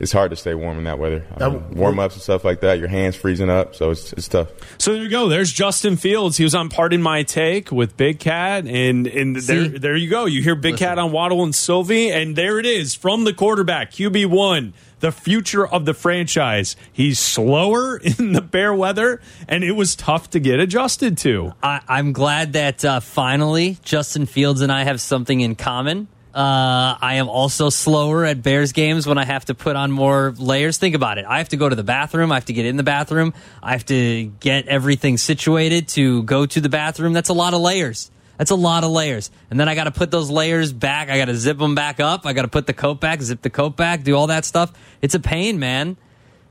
it's 0.00 0.12
hard 0.12 0.30
to 0.30 0.36
stay 0.36 0.54
warm 0.54 0.78
in 0.78 0.84
that 0.84 0.98
weather. 0.98 1.24
I 1.36 1.50
mean, 1.50 1.74
warm 1.74 1.98
ups 1.98 2.14
and 2.14 2.22
stuff 2.22 2.42
like 2.42 2.60
that, 2.60 2.78
your 2.78 2.88
hands 2.88 3.16
freezing 3.16 3.50
up, 3.50 3.74
so 3.74 3.90
it's 3.90 4.14
it's 4.14 4.28
tough. 4.28 4.48
So 4.78 4.94
there 4.94 5.02
you 5.02 5.10
go. 5.10 5.28
There's 5.28 5.52
Justin 5.52 5.96
Fields. 5.98 6.38
He 6.38 6.44
was 6.44 6.54
on 6.54 6.70
Pardon 6.70 7.02
My 7.02 7.22
Take 7.22 7.70
with 7.70 7.98
Big 7.98 8.18
Cat, 8.18 8.66
and 8.66 9.06
and 9.06 9.36
there 9.36 9.64
See? 9.66 9.78
there 9.78 9.96
you 9.96 10.08
go. 10.08 10.24
You 10.24 10.42
hear 10.42 10.54
Big 10.54 10.78
Cat 10.78 10.98
on 10.98 11.12
Waddle 11.12 11.44
and 11.44 11.54
Silvy, 11.54 12.10
and 12.10 12.34
there 12.34 12.58
it 12.58 12.64
is 12.64 12.94
from 12.94 13.24
the 13.24 13.34
quarterback 13.34 13.90
QB 13.90 14.26
one, 14.26 14.72
the 15.00 15.12
future 15.12 15.66
of 15.66 15.84
the 15.84 15.92
franchise. 15.92 16.76
He's 16.90 17.18
slower 17.18 17.96
in 18.18 18.32
the 18.32 18.40
bear 18.40 18.72
weather, 18.72 19.20
and 19.48 19.62
it 19.62 19.72
was 19.72 19.94
tough 19.94 20.30
to 20.30 20.40
get 20.40 20.60
adjusted 20.60 21.18
to. 21.18 21.52
I, 21.62 21.82
I'm 21.86 22.12
glad 22.12 22.54
that 22.54 22.82
uh, 22.86 23.00
finally 23.00 23.76
Justin 23.82 24.24
Fields 24.24 24.62
and 24.62 24.72
I 24.72 24.84
have 24.84 25.00
something 25.00 25.42
in 25.42 25.56
common. 25.56 26.08
Uh, 26.34 26.96
I 27.00 27.14
am 27.14 27.28
also 27.28 27.70
slower 27.70 28.24
at 28.24 28.40
Bears 28.42 28.72
games 28.72 29.06
when 29.06 29.18
I 29.18 29.24
have 29.24 29.46
to 29.46 29.54
put 29.54 29.74
on 29.74 29.90
more 29.90 30.32
layers. 30.38 30.78
Think 30.78 30.94
about 30.94 31.18
it. 31.18 31.24
I 31.26 31.38
have 31.38 31.48
to 31.48 31.56
go 31.56 31.68
to 31.68 31.74
the 31.74 31.82
bathroom. 31.82 32.30
I 32.30 32.36
have 32.36 32.44
to 32.44 32.52
get 32.52 32.66
in 32.66 32.76
the 32.76 32.84
bathroom. 32.84 33.34
I 33.62 33.72
have 33.72 33.84
to 33.86 34.26
get 34.38 34.68
everything 34.68 35.18
situated 35.18 35.88
to 35.88 36.22
go 36.22 36.46
to 36.46 36.60
the 36.60 36.68
bathroom. 36.68 37.12
That's 37.12 37.30
a 37.30 37.34
lot 37.34 37.52
of 37.52 37.60
layers. 37.60 38.12
That's 38.38 38.52
a 38.52 38.56
lot 38.56 38.84
of 38.84 38.90
layers. 38.90 39.30
And 39.50 39.58
then 39.58 39.68
I 39.68 39.74
got 39.74 39.84
to 39.84 39.90
put 39.90 40.10
those 40.10 40.30
layers 40.30 40.72
back. 40.72 41.10
I 41.10 41.18
got 41.18 41.26
to 41.26 41.34
zip 41.34 41.58
them 41.58 41.74
back 41.74 41.98
up. 41.98 42.24
I 42.24 42.32
got 42.32 42.42
to 42.42 42.48
put 42.48 42.66
the 42.66 42.72
coat 42.72 43.00
back, 43.00 43.20
zip 43.20 43.42
the 43.42 43.50
coat 43.50 43.76
back, 43.76 44.02
do 44.02 44.14
all 44.14 44.28
that 44.28 44.44
stuff. 44.44 44.72
It's 45.02 45.14
a 45.14 45.20
pain, 45.20 45.58
man. 45.58 45.96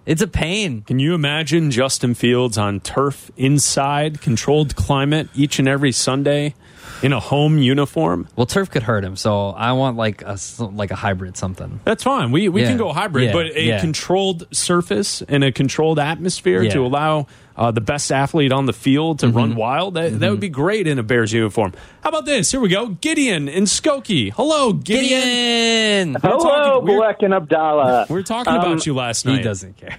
It's 0.06 0.22
a 0.22 0.28
pain. 0.28 0.82
Can 0.82 1.00
you 1.00 1.14
imagine 1.14 1.72
Justin 1.72 2.16
Fields 2.16 2.58
on 2.58 2.80
turf 2.80 3.32
inside 3.38 4.22
controlled 4.22 4.76
climate 4.76 5.30
each 5.36 5.58
and 5.58 5.68
every 5.68 5.92
Sunday 5.92 6.54
in 7.02 7.14
a 7.14 7.20
home 7.20 7.58
uniform? 7.60 8.28
Well, 8.36 8.46
turf 8.46 8.70
could 8.70 8.84
hurt 8.84 9.04
him, 9.04 9.16
so 9.16 9.50
I 9.50 9.72
want 9.74 9.98
like 9.98 10.22
a 10.24 10.38
like 10.60 10.92
a 10.92 10.96
hybrid 10.96 11.38
something. 11.38 11.80
That's 11.86 12.04
fine. 12.04 12.32
We 12.32 12.50
we 12.50 12.62
Yeah. 12.62 12.68
can 12.70 12.78
go 12.78 12.92
hybrid, 12.94 13.26
Yeah. 13.28 13.34
but 13.34 13.46
a 13.48 13.64
Yeah. 13.64 13.80
controlled 13.80 14.48
surface 14.56 15.22
and 15.24 15.44
a 15.44 15.52
controlled 15.52 16.00
atmosphere 16.00 16.62
Yeah. 16.64 16.72
to 16.72 16.86
allow 16.86 17.28
uh, 17.58 17.72
the 17.72 17.82
best 17.82 18.10
athlete 18.10 18.54
on 18.54 18.68
the 18.68 18.72
field 18.74 19.20
to 19.20 19.26
Mm-hmm. 19.28 19.38
run 19.38 19.56
wild. 19.56 19.96
That, 19.96 20.18
that 20.22 20.32
would 20.32 20.40
be 20.40 20.48
great 20.48 20.88
in 20.88 20.98
a 20.98 21.04
Bears 21.04 21.34
uniform. 21.34 21.74
How 22.02 22.08
about 22.08 22.24
this? 22.26 22.50
Here 22.52 22.62
we 22.62 22.70
go. 22.70 22.88
Gideon 22.88 23.50
in 23.50 23.66
Skokie. 23.66 24.32
Hello, 24.32 24.72
Gideon. 24.72 25.10
Gideon. 25.20 26.14
We're 26.14 26.20
Hello, 26.22 26.40
talking- 26.40 26.88
we're- 26.88 26.98
Black 27.00 27.22
and 27.22 27.34
Abdallah. 27.34 28.06
We 28.10 28.14
were 28.16 28.24
talking 28.24 28.54
Um, 28.54 28.60
about 28.60 28.86
you 28.86 28.94
last 28.94 29.26
night. 29.26 29.40
He 29.40 29.44
doesn't 29.44 29.76
care. 29.76 29.98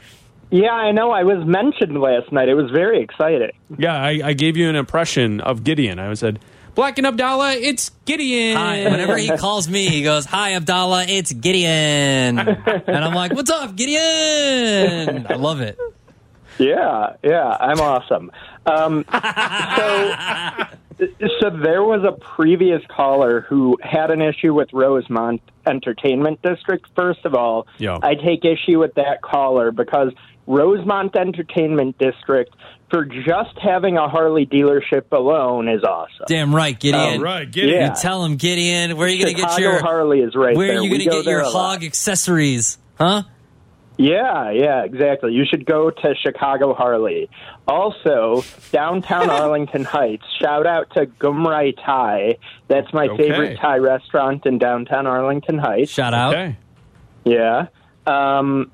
Yeah, 0.51 0.71
I 0.73 0.91
know. 0.93 1.11
I 1.11 1.23
was 1.23 1.45
mentioned 1.47 2.01
last 2.01 2.33
night. 2.33 2.49
It 2.49 2.55
was 2.55 2.71
very 2.71 3.03
exciting. 3.03 3.51
Yeah, 3.79 3.95
I, 3.95 4.21
I 4.25 4.33
gave 4.33 4.57
you 4.57 4.69
an 4.71 4.75
impression 4.75 5.41
of 5.43 5.63
Gideon. 5.63 5.99
I 5.99 6.13
said, 6.15 6.39
Black 6.75 6.99
and 6.99 7.07
Abdallah, 7.07 7.55
it's 7.55 7.91
Gideon. 8.05 8.57
Hi. 8.57 8.85
Whenever 8.85 9.17
he 9.17 9.29
calls 9.37 9.69
me, 9.69 9.89
he 9.89 10.03
goes, 10.03 10.25
"Hi, 10.27 10.55
Abdallah, 10.55 11.05
it's 11.09 11.33
Gideon," 11.33 12.39
and 12.39 13.05
I'm 13.05 13.15
like, 13.15 13.33
"What's 13.33 13.51
up, 13.51 13.75
Gideon?" 13.77 15.27
I 15.29 15.35
love 15.35 15.61
it. 15.61 15.79
Yeah, 16.59 17.17
yeah, 17.23 17.57
I'm 17.59 17.81
awesome. 17.81 18.31
Um, 18.67 19.05
so, 19.77 20.15
so 21.41 21.51
there 21.51 21.83
was 21.83 22.05
a 22.05 22.13
previous 22.13 22.83
caller 22.89 23.41
who 23.43 23.79
had 23.83 24.11
an 24.11 24.21
issue 24.21 24.53
with 24.53 24.73
Rosemont 24.73 25.41
Entertainment 25.67 26.41
District. 26.43 26.87
First 26.97 27.25
of 27.25 27.35
all, 27.35 27.67
Yeah. 27.79 27.99
I 28.03 28.15
take 28.15 28.45
issue 28.45 28.79
with 28.79 28.95
that 28.95 29.23
caller 29.23 29.71
because 29.73 30.13
Rosemont 30.47 31.15
Entertainment 31.17 31.97
District, 31.99 32.53
for 32.91 33.05
just 33.05 33.57
having 33.63 33.97
a 33.97 34.09
Harley 34.09 34.47
dealership 34.47 35.05
alone, 35.13 35.69
is 35.69 35.85
awesome. 35.85 36.25
Damn 36.27 36.55
right, 36.55 36.79
Gideon. 36.79 37.01
Um, 37.05 37.19
all 37.19 37.25
right, 37.25 37.51
Gideon. 37.51 37.77
Yeah. 37.81 37.89
You 37.91 37.95
tell 38.01 38.25
him, 38.25 38.37
Gideon. 38.37 38.97
Where 38.97 39.07
are 39.07 39.11
you 39.11 39.23
going 39.23 39.37
to 39.37 39.41
get 39.41 39.59
your 39.61 39.81
Harley 39.81 40.21
is 40.21 40.35
right 40.35 40.57
Where 40.57 40.67
there. 40.69 40.79
are 40.79 40.83
you 40.83 40.89
going 40.91 41.01
to 41.01 41.05
get 41.05 41.15
your 41.15 41.23
there 41.25 41.43
lot. 41.45 41.53
hog 41.53 41.85
accessories? 41.85 42.79
Huh? 42.99 43.23
Yeah, 44.03 44.51
yeah, 44.51 44.83
exactly. 44.85 45.33
You 45.35 45.45
should 45.45 45.67
go 45.67 45.91
to 45.91 46.15
Chicago 46.15 46.73
Harley. 46.73 47.29
Also, 47.69 48.43
downtown 48.73 49.29
Arlington 49.41 49.85
Heights. 49.85 50.25
Shout 50.41 50.67
out 50.67 50.91
to 50.95 51.05
Gumrai 51.05 51.75
Thai. 51.85 52.39
That's 52.69 52.91
my 52.95 53.09
Okay. 53.09 53.29
favorite 53.29 53.59
Thai 53.61 53.77
restaurant 53.77 54.47
in 54.47 54.57
downtown 54.57 55.07
Arlington 55.07 55.59
Heights. 55.59 55.91
Shout 55.91 56.15
out. 56.15 56.33
Okay. 56.35 56.57
Yeah. 57.25 57.67
Um, 58.07 58.71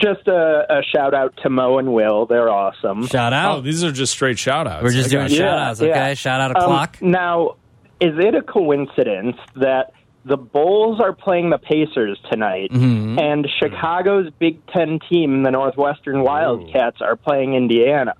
just 0.00 0.26
a, 0.26 0.64
a 0.78 0.82
shout 0.82 1.12
out 1.12 1.34
to 1.42 1.50
Mo 1.50 1.76
and 1.76 1.92
Will. 1.92 2.24
They're 2.24 2.48
awesome. 2.48 3.06
Shout 3.08 3.34
Oh, 3.34 3.36
out. 3.36 3.64
these 3.64 3.84
are 3.84 3.92
just 3.92 4.12
straight 4.12 4.38
shout 4.38 4.66
outs. 4.66 4.82
We're 4.82 4.90
just 4.90 5.10
doing 5.10 5.28
Yeah, 5.28 5.36
shout 5.36 5.58
outs, 5.58 5.80
okay? 5.82 5.90
yeah. 5.90 6.14
Shout 6.14 6.40
out 6.40 6.56
Um, 6.56 6.62
o'clock. 6.62 7.02
Now, 7.02 7.56
is 8.00 8.14
it 8.18 8.34
a 8.34 8.40
coincidence 8.40 9.36
that 9.56 9.92
the 10.26 10.36
Bulls 10.36 11.00
are 11.00 11.12
playing 11.12 11.50
the 11.50 11.58
Pacers 11.58 12.18
tonight, 12.30 12.70
Mm-hmm. 12.72 13.18
and 13.18 13.46
Chicago's 13.60 14.30
Big 14.38 14.64
Ten 14.66 14.98
team, 15.08 15.42
the 15.44 15.50
Northwestern 15.52 16.22
Wildcats, 16.22 17.00
are 17.00 17.16
playing 17.16 17.54
Indiana? 17.54 18.14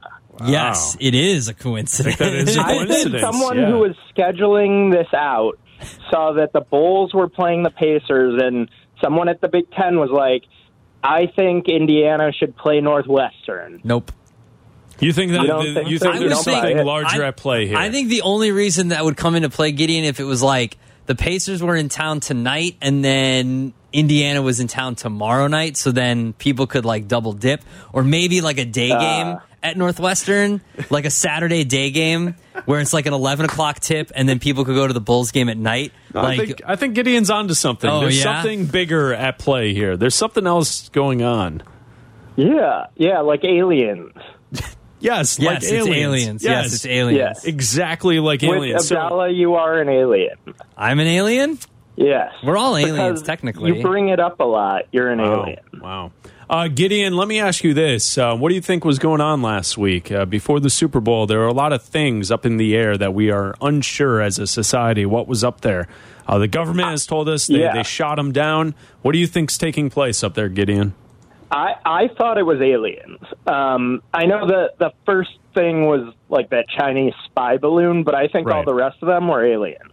yes, 0.47 0.97
it 1.01 1.15
is 1.15 1.49
a 1.49 1.55
coincidence. 1.55 2.17
that 2.17 2.33
is 2.35 2.57
a 2.57 2.61
I 2.65 2.65
think 2.79 2.89
coincidence, 2.89 3.23
someone 3.23 3.57
yeah. 3.59 3.71
who 3.71 3.79
was 3.79 3.97
scheduling 4.17 4.93
this 4.93 5.09
out 5.15 5.59
saw 6.11 6.33
that 6.35 6.53
the 6.53 6.61
Bulls 6.61 7.13
were 7.15 7.29
playing 7.29 7.63
the 7.63 7.71
Pacers, 7.71 8.41
and 8.43 8.69
someone 9.03 9.29
at 9.29 9.41
the 9.41 9.49
Big 9.49 9.71
Ten 9.73 9.99
was 9.99 10.11
like, 10.11 10.45
"I 11.03 11.27
think 11.35 11.69
Indiana 11.69 12.33
should 12.33 12.57
play 12.57 12.81
Northwestern." 12.81 13.81
nope. 13.85 14.13
You 14.99 15.13
think 15.13 15.33
that 15.33 15.43
You 15.43 15.47
don't 15.49 15.67
you 15.67 15.75
think 15.75 15.89
think, 15.89 15.99
so? 16.01 16.09
there's 16.11 16.23
You 16.23 16.29
don't 16.31 16.43
something 16.43 16.79
larger 16.87 17.23
I- 17.25 17.29
at 17.29 17.37
play 17.37 17.67
here? 17.67 17.77
I 17.77 17.91
think 17.91 18.09
the 18.09 18.23
only 18.23 18.51
reason 18.53 18.89
that 18.89 19.05
would 19.05 19.17
come 19.17 19.35
into 19.35 19.51
play, 19.51 19.73
Gideon, 19.73 20.05
if 20.05 20.21
it 20.21 20.25
was 20.25 20.43
like 20.43 20.79
the 21.07 21.15
Pacers 21.15 21.63
were 21.63 21.77
in 21.77 21.89
town 21.89 22.21
tonight 22.21 22.77
and 22.83 23.05
then 23.05 23.73
Indiana 23.93 24.43
was 24.43 24.61
in 24.61 24.67
town 24.69 24.95
tomorrow 24.95 25.47
night, 25.47 25.77
so 25.77 25.91
then 25.93 26.33
people 26.35 26.67
could 26.67 26.85
like 26.85 27.09
double 27.09 27.33
dip, 27.33 27.63
or 27.93 28.03
maybe 28.05 28.41
like 28.41 28.59
a 28.59 28.65
day 28.65 28.91
Uh. 28.91 28.99
game 29.01 29.39
at 29.63 29.77
Northwestern, 29.77 30.61
like 30.91 31.07
a 31.07 31.11
Saturday 31.11 31.65
day 31.65 31.91
game 31.91 32.35
where 32.67 32.79
it's 32.81 32.93
like 32.93 33.07
an 33.07 33.15
eleven 33.15 33.47
o'clock 33.47 33.81
tip, 33.81 34.13
and 34.15 34.29
then 34.29 34.39
people 34.39 34.65
could 34.65 34.75
go 34.75 34.87
to 34.87 34.93
the 34.93 35.01
Bulls 35.01 35.31
game 35.33 35.49
at 35.49 35.57
night. 35.57 35.93
I 36.15 36.21
like 36.23 36.39
think 36.39 36.63
I 36.67 36.77
think 36.77 36.95
Gideon's 36.95 37.31
onto 37.31 37.55
something. 37.55 37.89
Oh, 37.89 38.01
There's 38.01 38.19
yeah? 38.19 38.43
something 38.43 38.67
bigger 38.67 39.15
at 39.15 39.39
play 39.39 39.73
here. 39.73 39.97
There's 39.97 40.15
something 40.15 40.47
else 40.47 40.89
going 40.91 41.23
on. 41.23 41.63
Yeah, 42.37 42.87
yeah, 42.97 43.21
like 43.21 43.45
aliens. 43.45 44.13
Yes, 44.99 45.39
yes, 45.39 45.47
like 45.47 45.57
it's 45.59 45.73
aliens. 45.73 45.95
aliens. 45.97 46.45
Yes, 46.45 46.75
it's 46.75 46.87
aliens. 46.87 47.19
Yes. 47.19 47.45
Exactly 47.45 48.19
like 48.19 48.43
With 48.43 48.51
aliens. 48.51 48.89
So- 48.89 48.97
Abdallah, 48.97 49.31
you 49.31 49.55
are 49.55 49.81
an 49.81 49.89
alien. 49.89 50.37
I'm 50.77 50.99
an 51.01 51.07
alien. 51.07 51.59
Yes. 51.97 52.33
We're 52.45 52.57
all 52.57 52.77
aliens, 52.77 52.97
Because 52.97 53.23
technically. 53.23 53.77
You 53.77 53.83
bring 53.83 54.09
it 54.09 54.21
up 54.21 54.41
a 54.41 54.45
lot. 54.45 54.83
You're 54.93 55.11
an 55.11 55.19
wow. 55.21 55.43
alien. 55.45 55.61
Wow. 55.81 56.13
Uh, 56.49 56.69
Gideon, 56.69 57.17
let 57.17 57.27
me 57.27 57.41
ask 57.41 57.65
you 57.65 57.75
this. 57.75 58.17
Uh, 58.17 58.37
what 58.37 58.51
do 58.51 58.55
you 58.55 58.61
think 58.61 58.85
was 58.85 58.99
going 59.01 59.21
on 59.21 59.43
last 59.43 59.77
week? 59.77 60.13
Uh, 60.13 60.25
before 60.25 60.61
the 60.61 60.71
Super 60.71 61.01
Bowl, 61.01 61.27
there 61.27 61.41
are 61.41 61.47
a 61.47 61.53
lot 61.53 61.73
of 61.73 61.83
things 61.83 62.31
up 62.31 62.47
in 62.47 62.57
the 62.57 62.77
air 62.77 62.97
that 62.97 63.15
we 63.15 63.31
are 63.31 63.55
unsure 63.61 64.21
as 64.21 64.39
a 64.39 64.47
society 64.47 65.05
what 65.07 65.27
was 65.27 65.43
up 65.43 65.63
there. 65.63 65.89
Uh, 66.27 66.39
the 66.39 66.47
government 66.49 66.89
has 66.89 67.05
told 67.07 67.29
us 67.29 67.47
they, 67.49 67.61
Yeah. 67.61 67.73
they 67.73 67.83
shot 67.83 68.19
him 68.19 68.31
down. 68.33 68.75
What 69.03 69.13
do 69.13 69.19
you 69.19 69.27
think's 69.27 69.59
taking 69.59 69.91
place 69.91 70.23
up 70.23 70.35
there, 70.35 70.49
Gideon? 70.49 70.95
I, 71.51 71.75
I 71.85 72.09
thought 72.17 72.39
it 72.39 72.43
was 72.43 72.61
aliens. 72.61 73.21
Um, 73.47 74.03
I 74.13 74.27
know 74.27 74.47
the 74.47 74.73
the 74.79 74.93
first 75.05 75.39
thing 75.55 75.87
was 75.87 76.13
like 76.29 76.51
that 76.51 76.69
Chinese 76.69 77.15
spy 77.25 77.57
balloon, 77.57 78.03
but 78.03 78.15
I 78.15 78.29
think 78.29 78.49
all 78.49 78.65
the 78.65 78.75
rest 78.75 78.99
of 79.03 79.09
them 79.09 79.29
were 79.29 79.45
aliens. 79.45 79.93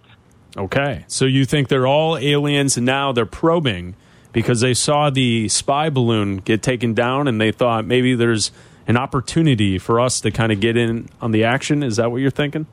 Okay. 0.58 1.06
So 1.08 1.26
you 1.26 1.46
think 1.46 1.68
they're 1.68 1.88
all 1.88 2.18
aliens 2.18 2.78
and 2.78 2.86
now 2.86 3.12
they're 3.12 3.26
probing 3.26 3.96
because 4.32 4.62
they 4.62 4.74
saw 4.74 5.10
the 5.10 5.50
spy 5.50 5.90
balloon 5.90 6.38
get 6.38 6.62
taken 6.62 6.94
down 6.94 7.28
and 7.28 7.40
they 7.40 7.52
thought 7.52 7.86
maybe 7.86 8.16
there's 8.16 8.52
an 8.88 8.98
opportunity 8.98 9.78
for 9.78 10.00
us 10.00 10.22
to 10.22 10.32
kind 10.32 10.52
of 10.52 10.60
get 10.60 10.76
in 10.76 11.10
on 11.22 11.32
the 11.32 11.44
action. 11.44 11.84
Is 11.84 11.96
that 11.98 12.12
what 12.12 12.18
you're 12.18 12.32
thinking? 12.32 12.68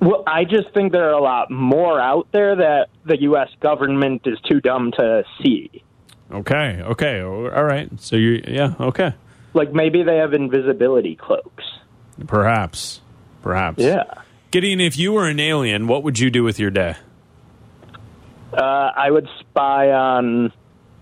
Well, 0.00 0.22
I 0.26 0.44
just 0.44 0.72
think 0.74 0.92
there 0.92 1.08
are 1.08 1.18
a 1.18 1.22
lot 1.22 1.50
more 1.50 1.98
out 2.00 2.28
there 2.32 2.54
that 2.56 2.88
the 3.06 3.20
U.S. 3.22 3.48
government 3.60 4.22
is 4.26 4.38
too 4.40 4.60
dumb 4.60 4.92
to 4.92 5.24
see. 5.42 5.82
Okay. 6.30 6.80
Okay. 6.82 7.20
All 7.20 7.64
right. 7.64 7.88
So 8.00 8.16
you, 8.16 8.42
yeah. 8.46 8.74
Okay. 8.80 9.14
Like 9.54 9.72
maybe 9.72 10.02
they 10.02 10.16
have 10.16 10.34
invisibility 10.34 11.16
cloaks. 11.16 11.64
Perhaps. 12.26 13.00
Perhaps. 13.42 13.82
Yeah. 13.82 14.04
Gideon, 14.50 14.80
if 14.80 14.98
you 14.98 15.12
were 15.12 15.28
an 15.28 15.40
alien, 15.40 15.86
what 15.86 16.02
would 16.02 16.18
you 16.18 16.30
do 16.30 16.42
with 16.42 16.58
your 16.58 16.70
day? 16.70 16.96
Uh, 18.52 18.90
I 18.96 19.10
would 19.10 19.28
spy 19.40 19.90
on 19.90 20.52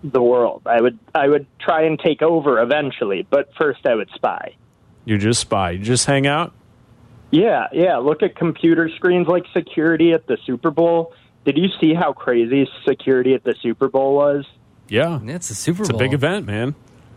the 0.03 0.21
world. 0.21 0.63
I 0.67 0.81
would 0.81 0.99
I 1.15 1.29
would 1.29 1.47
try 1.59 1.83
and 1.83 1.99
take 1.99 2.21
over 2.21 2.61
eventually, 2.61 3.27
but 3.29 3.51
first 3.57 3.87
I 3.87 3.95
would 3.95 4.11
spy. 4.15 4.57
You 5.05 5.19
just 5.19 5.41
spy. 5.41 5.73
You 5.73 5.79
just 5.79 6.07
hang 6.07 6.27
out. 6.27 6.53
Yeah, 7.31 7.69
yeah. 7.73 7.97
Look 7.99 8.23
at 8.23 8.37
computer 8.37 8.91
screens 8.97 9.27
like 9.27 9.45
security 9.53 10.13
at 10.13 10.27
the 10.27 10.37
Super 10.45 10.71
Bowl. 10.71 11.15
Did 11.45 11.59
you 11.59 11.69
see 11.81 11.95
how 11.95 12.13
crazy 12.13 12.69
security 12.87 13.35
at 13.35 13.45
the 13.45 13.55
Super 13.61 13.89
Bowl 13.89 14.15
was? 14.15 14.47
Yeah. 14.89 15.21
It's 15.25 15.51
a 15.51 15.55
Super 15.55 15.83
It's 15.83 15.91
a 15.91 15.95
big 15.97 16.13
event, 16.15 16.47
man. 16.47 16.75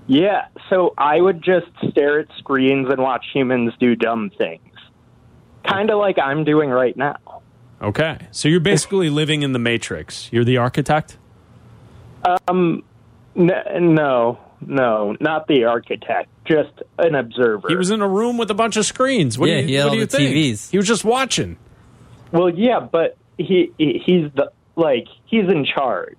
Yeah, 0.09 0.47
so 0.69 0.93
I 0.97 1.19
would 1.19 1.43
just 1.43 1.67
stare 1.89 2.19
at 2.19 2.27
screens 2.37 2.87
and 2.89 3.01
watch 3.01 3.25
humans 3.33 3.73
do 3.79 3.95
dumb 3.95 4.29
things. 4.37 4.61
Kind 5.67 5.89
of 5.89 5.99
like 5.99 6.17
I'm 6.17 6.45
doing 6.45 6.69
right 6.69 6.95
now. 6.95 7.17
Okay. 7.81 8.17
So 8.31 8.47
you're 8.47 8.61
basically 8.61 9.09
living 9.09 9.41
in 9.43 9.51
the 9.51 9.59
Matrix. 9.59 10.29
You're 10.31 10.45
the 10.45 10.57
architect? 10.57 11.17
Um, 12.47 12.83
n- 13.35 13.51
no, 13.93 14.39
no, 14.61 15.15
not 15.19 15.47
the 15.47 15.65
architect, 15.65 16.29
just 16.45 16.71
an 16.97 17.15
observer. 17.15 17.67
He 17.67 17.75
was 17.75 17.91
in 17.91 18.01
a 18.01 18.07
room 18.07 18.37
with 18.37 18.49
a 18.49 18.53
bunch 18.55 18.77
of 18.77 18.85
screens. 18.85 19.37
What 19.37 19.49
Yeah, 19.49 19.57
do 19.57 19.61
you, 19.63 19.67
he 19.67 19.73
had 19.75 19.83
what 19.83 19.89
all 19.89 19.93
do 19.95 19.99
you 19.99 20.05
the 20.05 20.17
think? 20.17 20.35
TVs. 20.35 20.71
He 20.71 20.77
was 20.77 20.87
just 20.87 21.03
watching. 21.05 21.57
well, 22.31 22.49
yeah, 22.49 22.79
but 22.79 23.17
he, 23.37 23.71
he 23.77 24.01
he's 24.05 24.31
the 24.35 24.51
like 24.75 25.05
he's 25.25 25.45
in 25.49 25.65
charge. 25.65 26.17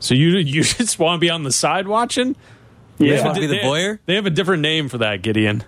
So 0.00 0.14
you 0.14 0.28
you 0.38 0.62
just 0.64 0.98
want 0.98 1.18
to 1.18 1.20
be 1.20 1.30
on 1.30 1.44
the 1.44 1.52
side 1.52 1.86
watching? 1.86 2.34
You 2.98 3.06
Yeah, 3.06 3.12
just 3.14 3.24
want 3.24 3.34
to 3.36 3.40
be 3.40 3.46
the 3.46 3.54
They- 3.58 3.62
voyeur? 3.62 3.98
They 4.06 4.16
have 4.16 4.26
a 4.26 4.30
different 4.30 4.62
name 4.62 4.88
for 4.88 4.98
that, 4.98 5.22
Gideon. 5.22 5.62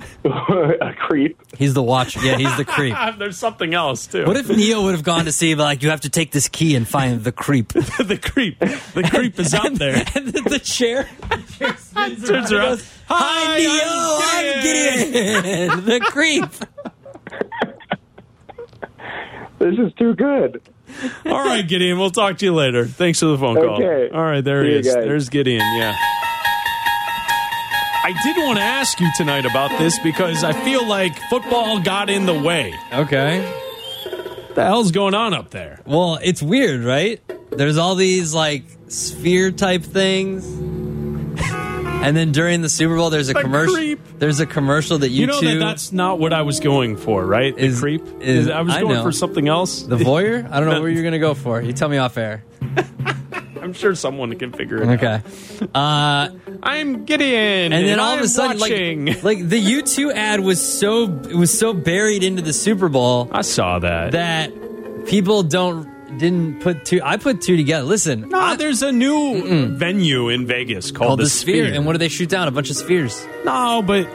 a 0.24 0.94
creep. 0.98 1.38
He's 1.58 1.74
the 1.74 1.82
watcher. 1.82 2.20
Yeah, 2.24 2.36
he's 2.36 2.56
the 2.56 2.64
creep. 2.64 2.94
There's 3.18 3.36
something 3.38 3.74
else 3.74 4.06
too. 4.06 4.24
What 4.24 4.36
if 4.36 4.48
Neo 4.48 4.82
would 4.84 4.92
have 4.94 5.02
gone 5.02 5.24
to 5.26 5.32
see, 5.32 5.54
like, 5.54 5.82
you 5.82 5.90
have 5.90 6.02
to 6.02 6.08
take 6.10 6.30
this 6.32 6.48
key 6.48 6.74
and 6.76 6.86
find 6.88 7.22
the 7.24 7.32
creep? 7.32 7.68
the 7.72 8.18
creep? 8.22 8.58
The 8.58 9.08
creep 9.10 9.38
is 9.38 9.52
out 9.54 9.74
there. 9.74 9.96
and 10.14 10.28
the, 10.28 10.40
the 10.42 10.58
chair 10.58 11.06
Turns 11.58 12.52
around. 12.52 12.82
Hi, 13.08 13.58
Neo, 13.58 14.20
I'm 14.22 14.62
Gideon. 14.62 15.84
the 15.84 16.00
creep. 16.00 16.44
This 19.58 19.78
is 19.78 19.92
too 19.94 20.14
good. 20.14 20.62
All 21.26 21.44
right, 21.44 21.66
Gideon. 21.66 21.98
We'll 21.98 22.10
talk 22.10 22.38
to 22.38 22.44
you 22.44 22.54
later. 22.54 22.86
Thanks 22.86 23.20
for 23.20 23.26
the 23.26 23.38
phone 23.38 23.56
call. 23.56 23.82
Okay. 23.82 24.10
All 24.14 24.22
right, 24.22 24.42
there 24.42 24.62
See 24.64 24.70
he 24.70 24.76
is. 24.78 24.86
guys. 24.86 24.94
There's 24.96 25.28
Gideon. 25.28 25.60
Yeah. 25.76 25.96
I 28.02 28.12
did 28.24 28.36
want 28.38 28.58
to 28.58 28.62
ask 28.64 28.98
you 28.98 29.08
tonight 29.16 29.44
about 29.46 29.70
this 29.78 29.98
because 30.00 30.42
I 30.42 30.52
feel 30.64 30.86
like 30.86 31.16
football 31.28 31.80
got 31.80 32.10
in 32.10 32.26
the 32.26 32.34
way. 32.38 32.74
Okay. 32.92 33.40
What 34.10 34.54
the 34.54 34.64
hell's 34.64 34.90
going 34.90 35.14
on 35.14 35.32
up 35.34 35.50
there? 35.50 35.80
Well, 35.86 36.18
it's 36.22 36.42
weird, 36.42 36.82
right? 36.82 37.20
There's 37.50 37.76
all 37.76 37.94
these, 37.94 38.34
like, 38.34 38.64
sphere 38.88 39.50
type 39.52 39.82
things. 39.82 40.44
And 42.02 42.16
then 42.16 42.32
during 42.32 42.62
the 42.62 42.68
Super 42.68 42.96
Bowl, 42.96 43.10
there's 43.10 43.28
a 43.28 43.34
commercial. 43.34 43.74
creep. 43.74 44.00
There's 44.18 44.40
a 44.40 44.46
commercial 44.46 44.98
that 44.98 45.10
you, 45.10 45.22
You 45.22 45.26
know 45.26 45.40
two, 45.40 45.58
that 45.58 45.64
that's 45.64 45.92
not 45.92 46.18
what 46.18 46.32
I 46.32 46.42
was 46.42 46.58
going 46.60 46.96
for, 46.96 47.24
right? 47.26 47.54
The 47.54 47.62
Is- 47.64 47.80
creep. 47.80 48.02
is- 48.20 48.48
I 48.48 48.62
was 48.62 48.74
I 48.74 48.80
going 48.80 48.94
know. 48.94 49.02
for 49.02 49.12
something 49.12 49.48
else. 49.48 49.82
the 49.82 49.96
voyeur. 49.96 50.50
I 50.50 50.60
don't 50.60 50.68
know 50.68 50.74
No. 50.76 50.80
where 50.82 50.90
you're 50.90 51.04
gonna 51.04 51.18
go 51.18 51.34
for. 51.34 51.60
You 51.60 51.72
tell 51.72 51.88
me 51.88 51.98
off 51.98 52.16
air. 52.16 52.42
I'm 53.62 53.74
sure 53.74 53.94
someone 53.94 54.34
can 54.38 54.52
figure 54.52 54.82
it 54.82 54.88
out. 54.88 54.94
Okay. 55.04 55.68
Uh, 55.74 56.30
I'm 56.62 57.04
Gideon, 57.04 57.72
and 57.74 57.86
then 57.86 58.00
all 58.00 58.14
of 58.14 58.18
I'm 58.20 58.24
a 58.24 58.28
sudden, 58.28 58.58
watching. 58.58 59.04
like, 59.06 59.22
like 59.22 59.48
the 59.48 59.60
U2 59.62 60.14
ad 60.14 60.40
was 60.40 60.60
so 60.60 61.04
it 61.28 61.34
was 61.36 61.56
so 61.56 61.74
buried 61.74 62.24
into 62.24 62.40
the 62.40 62.54
Super 62.54 62.88
Bowl 62.88 63.28
I 63.30 63.42
saw 63.42 63.78
that. 63.80 64.12
that 64.12 65.06
people 65.06 65.42
don't 65.42 65.86
didn't 66.18 66.60
put 66.60 66.84
two. 66.84 67.00
I 67.02 67.16
put 67.16 67.40
two 67.42 67.56
together. 67.56 67.84
Listen, 67.84 68.28
no, 68.28 68.38
I, 68.38 68.56
there's 68.56 68.82
a 68.82 68.92
new 68.92 69.68
venue 69.76 70.28
in 70.28 70.46
Vegas 70.46 70.90
called, 70.90 71.08
called 71.08 71.20
the, 71.20 71.28
sphere. 71.28 71.72
And 71.72 71.86
what 71.86 71.92
do 71.92 71.98
they 71.98 72.08
shoot 72.08 72.28
down? 72.28 72.48
A 72.48 72.50
bunch 72.50 72.70
of 72.70 72.76
spheres. 72.76 73.26
No, 73.44 73.82
but 73.82 74.08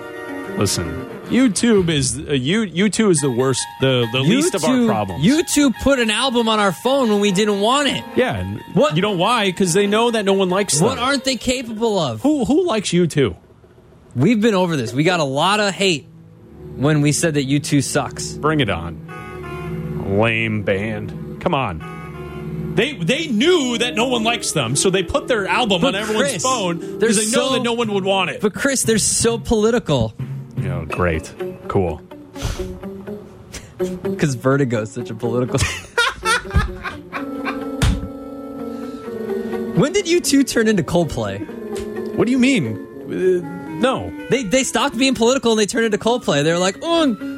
listen, 0.58 0.86
U2 1.26 1.90
is 1.90 2.20
uh, 2.20 2.34
you. 2.34 2.62
U2 2.66 3.10
is 3.12 3.20
the 3.22 3.32
worst, 3.32 3.62
the 3.82 4.08
the 4.12 4.20
least 4.20 4.54
of 4.56 4.64
our 4.64 4.72
U2 4.72 4.88
problems. 4.88 5.26
U2 5.26 5.74
put 5.82 6.00
an 6.00 6.12
album 6.12 6.48
on 6.48 6.60
our 6.60 6.72
phone 6.72 7.10
when 7.10 7.20
we 7.20 7.32
didn't 7.32 7.62
want 7.62 7.88
it. 7.88 8.04
yeah, 8.16 8.36
and 8.36 8.62
What- 8.74 8.96
You 8.96 9.02
know 9.02 9.12
why? 9.16 9.46
Because 9.46 9.74
they 9.74 9.88
know 9.88 10.12
that 10.12 10.26
no 10.26 10.34
one 10.34 10.50
likes 10.50 10.80
What 10.80 10.96
them. 10.96 11.04
aren't 11.04 11.24
they 11.24 11.36
capable 11.38 11.98
of? 12.00 12.22
who 12.22 12.46
who 12.46 12.66
likes 12.68 12.90
U2? 12.90 13.36
We've 14.16 14.40
been 14.40 14.56
over 14.56 14.78
this. 14.78 14.94
We 14.94 15.04
got 15.04 15.20
a 15.20 15.24
lot 15.26 15.60
of 15.60 15.74
hate 15.74 16.08
when 16.76 17.02
we 17.02 17.12
said 17.12 17.34
that 17.34 17.48
U2 17.48 17.84
sucks. 17.84 18.34
Bring 18.34 18.60
it 18.60 18.70
on. 18.70 19.02
Lame 20.20 20.62
band. 20.64 21.12
Come 21.46 21.54
on. 21.54 22.74
They 22.74 22.94
they 22.94 23.28
knew 23.28 23.78
that 23.78 23.94
no 23.94 24.08
one 24.08 24.24
likes 24.24 24.52
them, 24.54 24.76
so 24.76 24.90
they 24.90 25.04
put 25.04 25.28
their 25.28 25.46
album 25.48 25.82
But 25.82 25.94
on 25.94 26.02
everyone's 26.02 26.32
Chris, 26.32 26.42
phone 26.44 26.80
because 27.00 27.18
they 27.18 27.38
know 27.38 27.54
that 27.54 27.62
no 27.62 27.74
one 27.74 27.94
would 27.94 28.04
want 28.04 28.32
it. 28.32 28.42
But 28.42 28.56
Chris, 28.56 28.82
they're 28.82 28.98
so 28.98 29.38
political 29.38 30.16
Yeah, 30.58 30.84
great, 30.88 31.32
cool. 31.68 31.98
because 33.78 34.34
Vertigo 34.34 34.82
is 34.82 34.92
such 34.92 35.12
a 35.12 35.14
political. 35.14 35.60
when 39.80 39.94
did 39.94 40.06
U2 40.08 40.48
turn 40.48 40.68
into 40.68 40.82
Coldplay? 40.82 41.46
What 42.16 42.26
do 42.26 42.32
you 42.32 42.40
mean? 42.40 42.76
Uh, 43.06 43.42
no, 43.80 44.12
They 44.32 44.42
they 44.44 44.64
stopped 44.64 44.98
being 44.98 45.14
political 45.14 45.52
and 45.52 45.60
they 45.60 45.68
turned 45.68 45.86
into 45.86 46.00
Coldplay. 46.00 46.44
They 46.44 46.52
were 46.52 46.58
like 46.58 46.82
un, 46.82 47.35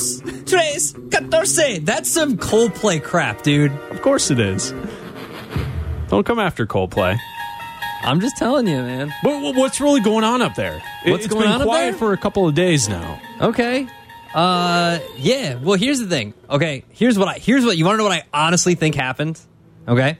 dos, 0.00 0.20
tres, 0.46 0.92
catorce. 1.10 1.84
That's 1.84 2.08
some 2.10 2.36
Coldplay 2.36 3.02
crap, 3.02 3.42
dude. 3.42 3.72
of 3.90 4.02
course 4.02 4.30
it 4.30 4.38
is. 4.40 4.72
Don't 6.08 6.24
come 6.26 6.38
after 6.38 6.66
Coldplay. 6.66 7.16
I'm 8.02 8.20
just 8.20 8.36
telling 8.38 8.66
you, 8.66 8.76
man. 8.78 9.12
But 9.22 9.54
what's 9.54 9.80
really 9.80 10.00
going 10.00 10.24
on 10.24 10.40
up 10.42 10.54
there? 10.54 10.82
It- 11.04 11.10
What's 11.10 11.26
it's 11.26 11.32
going 11.34 11.44
been 11.44 11.52
on 11.52 11.60
up 11.62 11.66
quiet 11.66 11.90
there? 11.90 11.98
for 11.98 12.12
a 12.12 12.16
couple 12.16 12.48
of 12.48 12.54
days 12.54 12.88
now. 12.88 13.20
Okay. 13.40 13.86
Uh 14.34 15.00
yeah. 15.18 15.56
Well, 15.56 15.76
here's 15.76 15.98
the 15.98 16.06
thing. 16.06 16.34
Okay, 16.48 16.84
here's 16.90 17.18
what 17.18 17.26
I 17.28 17.34
here's 17.38 17.64
what 17.64 17.76
you 17.76 17.84
want 17.84 17.94
to 17.94 17.98
know 17.98 18.04
what 18.08 18.12
I 18.12 18.22
honestly 18.32 18.74
think 18.76 18.94
happened? 18.94 19.38
Okay? 19.88 20.18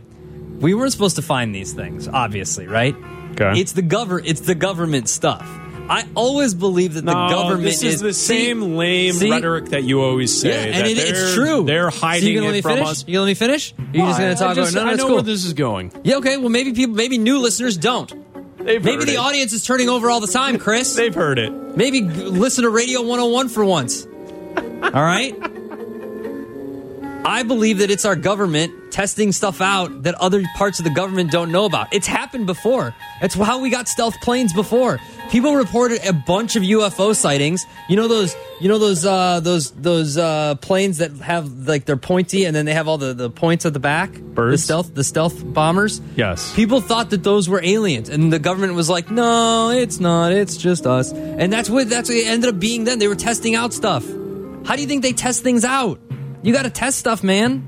We 0.59 0.75
weren't 0.75 0.91
supposed 0.93 1.17
to 1.17 1.23
find 1.23 1.55
these 1.55 1.73
things, 1.73 2.09
obviously, 2.09 2.67
right? 2.67 2.95
Okay. 3.33 3.61
It's 3.61 3.73
the 3.73 3.83
govern 3.83 4.23
it's 4.27 4.41
the 4.41 4.55
government 4.57 5.09
stuff. 5.09 5.49
I 5.91 6.07
always 6.15 6.55
believe 6.55 6.95
that 6.95 7.05
the 7.05 7.13
No, 7.13 7.29
government 7.29 7.65
this 7.65 7.83
is, 7.83 8.01
the 8.01 8.13
see- 8.15 8.47
same 8.47 8.77
lame 8.77 9.13
see? 9.15 9.31
rhetoric 9.31 9.67
that 9.71 9.83
you 9.85 10.01
always 10.01 10.41
say. 10.41 10.49
Yeah, 10.51 10.77
and 10.79 10.87
that 10.87 10.91
it, 10.91 10.99
it's 10.99 11.35
true. 11.35 11.65
They're 11.65 11.91
So 11.91 11.99
hiding 11.99 12.41
me 12.41 12.59
it 12.59 12.63
from 12.63 12.75
finish? 12.77 12.89
us. 12.89 13.05
You 13.09 13.15
gonna 13.15 13.23
let 13.25 13.29
me 13.31 13.35
finish? 13.35 13.75
Or 13.77 13.85
you 13.93 14.03
just 14.05 14.19
gonna 14.21 14.35
talk 14.37 14.51
I 14.51 14.55
just- 14.55 14.73
about? 14.73 14.81
No, 14.83 14.87
no, 14.87 14.93
I 14.93 14.95
know 14.95 15.07
cool. 15.07 15.15
where 15.17 15.23
this 15.25 15.45
is 15.45 15.53
going. 15.53 15.93
Yeah, 16.05 16.17
okay. 16.19 16.37
Well, 16.37 16.49
maybe 16.49 16.73
people, 16.73 16.95
maybe 16.95 17.19
new 17.19 17.39
listeners 17.39 17.77
don't. 17.77 18.09
They've 18.65 18.85
Maybe 18.85 19.05
the 19.05 19.15
it. 19.15 19.19
audience 19.19 19.53
is 19.53 19.65
turning 19.65 19.89
over 19.89 20.11
all 20.11 20.21
the 20.21 20.27
time, 20.27 20.59
Chris. 20.59 20.95
They've 20.97 21.15
heard 21.15 21.39
it. 21.39 21.51
Maybe 21.77 22.03
listen 22.03 22.63
to 22.65 22.71
Radio 22.71 23.01
101 23.01 23.49
for 23.49 23.65
once. 23.65 24.07
All 24.57 25.03
right? 25.03 25.35
I 27.25 27.43
believe 27.43 27.79
that 27.79 27.91
it's 27.91 28.05
our 28.05 28.17
government 28.17 28.93
testing 28.93 29.31
stuff 29.31 29.61
out 29.61 30.03
that 30.05 30.15
other 30.17 30.43
parts 30.57 30.79
of 30.81 30.85
the 30.85 30.91
government 30.91 31.31
don't 31.31 31.53
know 31.53 31.65
about. 31.65 31.93
It's 31.93 32.07
happened 32.07 32.47
before. 32.47 32.95
That's 33.21 33.35
how 33.35 33.61
we 33.61 33.71
got 33.71 33.89
stealth 33.89 34.21
planes 34.21 34.53
before. 34.53 34.99
People 35.31 35.55
reported 35.55 36.05
a 36.05 36.13
bunch 36.13 36.57
of 36.57 36.63
UFO 36.63 37.15
sightings. 37.15 37.65
You 37.89 37.97
know 37.97 38.09
those 38.09 38.35
you 38.61 38.69
know 38.69 38.79
those 38.79 39.05
uh 39.05 39.41
those 39.41 39.71
those 39.73 40.17
uh 40.17 40.57
planes 40.57 40.99
that 40.99 41.13
have 41.19 41.69
like 41.69 41.85
they're 41.85 41.97
pointy 41.97 42.47
and 42.47 42.57
then 42.57 42.65
they 42.65 42.75
have 42.75 42.89
all 42.89 42.99
the, 42.99 43.13
the 43.15 43.31
points 43.31 43.65
at 43.67 43.75
the 43.75 43.81
back? 43.81 44.13
Birds, 44.13 44.63
The 44.63 44.65
stealth 44.65 44.95
the 44.95 45.05
stealth 45.05 45.45
bombers? 45.53 46.01
Yes. 46.17 46.55
People 46.55 46.81
thought 46.81 47.11
that 47.11 47.23
those 47.23 47.49
were 47.49 47.61
aliens, 47.63 48.09
and 48.09 48.33
the 48.33 48.39
government 48.39 48.75
was 48.75 48.89
like, 48.91 49.11
"No, 49.11 49.71
it's 49.71 50.01
not. 50.01 50.33
It's 50.33 50.57
just 50.57 50.87
us." 50.87 51.13
And 51.13 51.53
that's 51.53 51.71
what 51.71 51.89
that's 51.89 52.09
what 52.09 52.19
it 52.19 52.27
ended 52.27 52.55
up 52.55 52.59
being. 52.59 52.85
Then 52.85 52.99
they 52.99 53.09
were 53.09 53.15
testing 53.15 53.55
out 53.55 53.73
stuff. 53.73 54.05
How 54.65 54.75
do 54.75 54.83
you 54.83 54.89
think 54.89 55.03
they 55.03 55.13
test 55.13 55.43
things 55.43 55.65
out? 55.65 56.01
You 56.43 56.53
got 56.53 56.63
to 56.63 56.71
test 56.71 56.99
stuff, 56.99 57.23
man, 57.23 57.63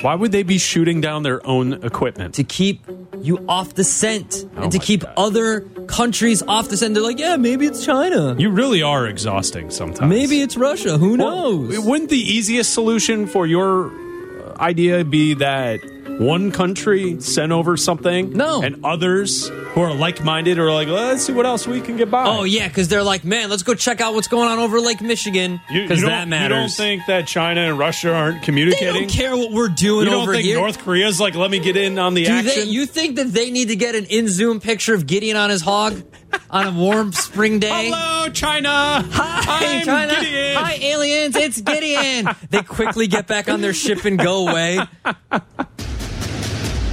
Why 0.00 0.14
would 0.14 0.32
they 0.32 0.42
be 0.42 0.58
shooting 0.58 1.00
down 1.00 1.22
their 1.22 1.44
own 1.46 1.74
equipment? 1.84 2.34
to 2.36 2.44
keep 2.44 2.80
you 3.20 3.44
off 3.48 3.74
the 3.74 3.84
scent 3.84 4.46
Oh 4.56 4.62
and 4.62 4.72
to 4.72 4.78
keep 4.78 5.02
God. 5.02 5.12
other 5.16 5.60
countries 5.86 6.42
off 6.48 6.68
the 6.70 6.76
scent. 6.76 6.94
They're 6.94 7.02
like, 7.02 7.18
"Yeah, 7.20 7.36
maybe 7.36 7.66
it's 7.66 7.84
China. 7.84 8.34
You 8.38 8.50
really 8.50 8.82
are 8.82 9.06
exhausting 9.06 9.70
sometimes. 9.70 10.08
Maybe 10.08 10.40
it's 10.40 10.56
Russia. 10.56 10.98
Who 10.98 11.16
Well, 11.16 11.52
knows?" 11.58 11.78
wouldn't 11.80 12.10
the 12.10 12.18
easiest 12.18 12.72
solution 12.72 13.26
for 13.26 13.46
your 13.46 13.90
uh, 13.90 14.60
idea 14.60 15.04
be 15.04 15.34
that 15.34 15.80
one 16.18 16.52
country 16.52 17.20
sent 17.20 17.52
over 17.52 17.76
something? 17.76 18.32
No. 18.32 18.62
And 18.62 18.84
others 18.84 19.48
who 19.48 19.80
are 19.80 19.94
like 19.94 20.22
minded 20.24 20.58
are 20.58 20.72
like, 20.72 20.88
let's 20.88 21.24
see 21.24 21.32
what 21.32 21.46
else 21.46 21.66
we 21.66 21.80
can 21.80 21.96
get 21.96 22.10
by. 22.10 22.24
Oh 22.26 22.44
yeah, 22.44 22.68
because 22.68 22.88
they're 22.88 23.02
like, 23.02 23.24
man, 23.24 23.50
let's 23.50 23.62
go 23.62 23.74
check 23.74 24.00
out 24.00 24.14
what's 24.14 24.28
going 24.28 24.48
on 24.48 24.58
over 24.58 24.80
Lake 24.80 25.00
Michigan 25.00 25.60
You- 25.70 25.80
you 25.82 25.88
because 25.88 26.00
don't- 26.00 26.10
that 26.10 26.28
matters. 26.28 26.56
You 26.56 26.60
don't 26.60 26.70
think 26.70 27.06
that 27.06 27.26
China 27.26 27.62
and 27.62 27.78
Russia 27.78 28.12
aren't 28.14 28.42
communicating? 28.42 28.92
they 28.94 29.00
don't 29.00 29.10
care 29.10 29.36
what 29.36 29.52
we're 29.52 29.68
doing 29.68 30.04
You 30.06 30.10
don't 30.12 30.22
over 30.22 30.32
think 30.34 30.44
here? 30.44 30.56
North 30.58 30.78
Korea's 30.78 31.20
like, 31.20 31.34
let 31.34 31.50
me 31.50 31.58
get 31.58 31.76
in 31.76 31.98
on 31.98 32.14
the 32.14 32.24
Do 32.24 32.30
action? 32.32 32.52
they, 32.54 32.70
you 32.70 32.86
think 32.86 33.16
that 33.16 33.28
they 33.32 33.50
need 33.50 33.68
to 33.68 33.76
get 33.76 33.94
an 33.94 34.04
in 34.06 34.28
zoom 34.28 34.60
picture 34.60 34.94
of 34.94 35.06
Gideon 35.06 35.36
on 35.36 35.50
his 35.50 35.62
hog 35.62 36.02
on 36.50 36.66
a 36.66 36.72
warm 36.72 37.12
spring 37.12 37.58
day? 37.58 37.90
Hello, 37.90 38.28
China. 38.30 38.68
Hi, 39.10 39.78
I'm 39.78 39.84
China. 39.84 40.14
Gideon. 40.20 40.56
Hi, 40.56 40.74
aliens. 40.80 41.36
It's 41.36 41.60
Gideon. 41.60 42.28
they 42.50 42.62
quickly 42.62 43.06
get 43.06 43.26
back 43.26 43.48
on 43.48 43.60
their 43.60 43.72
ship 43.74 44.04
and 44.04 44.18
go 44.18 44.48
away. 44.48 44.78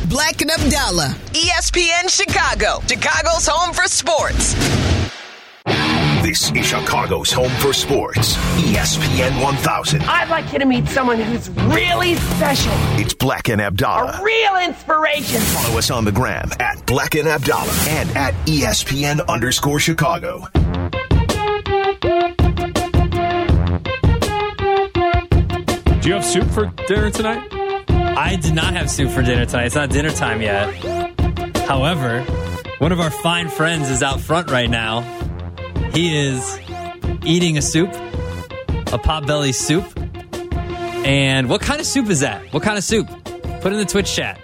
Black 0.10 0.42
and 0.42 0.50
Abdallah, 0.50 1.16
ESPN 1.34 2.10
Chicago, 2.10 2.82
Chicago's 2.88 3.48
home 3.48 3.74
for 3.74 3.84
sports. 3.88 4.56
This 6.24 6.52
is 6.52 6.66
Chicago's 6.66 7.32
home 7.32 7.52
for 7.60 7.74
sports. 7.74 8.36
ESPN 8.58 9.42
1000. 9.42 10.02
I'd 10.04 10.30
like 10.30 10.52
you 10.52 10.60
to 10.60 10.66
meet 10.66 10.88
someone 10.88 11.20
who's 11.20 11.50
really 11.50 12.16
special, 12.16 12.72
It's 13.00 13.14
Black 13.14 13.50
and 13.50 13.62
Abdallah. 13.62 14.20
a 14.20 14.24
real 14.24 14.56
inspiration. 14.58 15.40
Follow 15.42 15.78
us 15.78 15.92
on 15.92 16.06
the 16.06 16.12
gram 16.12 16.50
at 16.60 16.84
Black 16.86 17.16
and 17.16 17.28
Abdallah 17.28 17.74
and 17.90 18.10
at 18.18 18.34
ESPN 18.48 19.26
underscore 19.28 19.80
Chicago. 19.80 20.48
Do 26.02 26.08
you 26.08 26.16
have 26.16 26.26
soup 26.26 26.50
for 26.52 26.72
dinner 26.88 27.10
tonight? 27.12 27.69
I 28.18 28.38
did 28.42 28.54
not 28.54 28.74
have 28.74 28.90
soup 28.90 29.12
for 29.12 29.22
dinner 29.22 29.46
tonight. 29.46 29.66
It's 29.66 29.76
not 29.76 29.90
dinner 29.90 30.12
time 30.12 30.42
yet. 30.42 30.74
However, 31.68 32.22
one 32.80 32.92
of 32.92 33.00
our 33.00 33.12
fine 33.12 33.50
friends 33.50 33.90
is 33.90 34.02
out 34.02 34.20
front 34.20 34.50
right 34.50 34.70
now. 34.70 35.02
He 35.94 36.18
is 36.18 36.60
eating 37.24 37.58
a 37.58 37.62
soup, 37.62 37.90
a 37.94 38.98
potbelly 39.00 39.54
soup. 39.54 39.86
And 41.06 41.50
what 41.50 41.62
kind 41.62 41.80
of 41.80 41.86
soup 41.86 42.10
is 42.10 42.20
that? 42.22 42.54
What 42.54 42.64
kind 42.64 42.78
of 42.78 42.84
soup? 42.84 43.08
Put 43.62 43.72
in 43.72 43.80
the 43.80 43.86
Twitch 43.86 44.14
chat. 44.14 44.40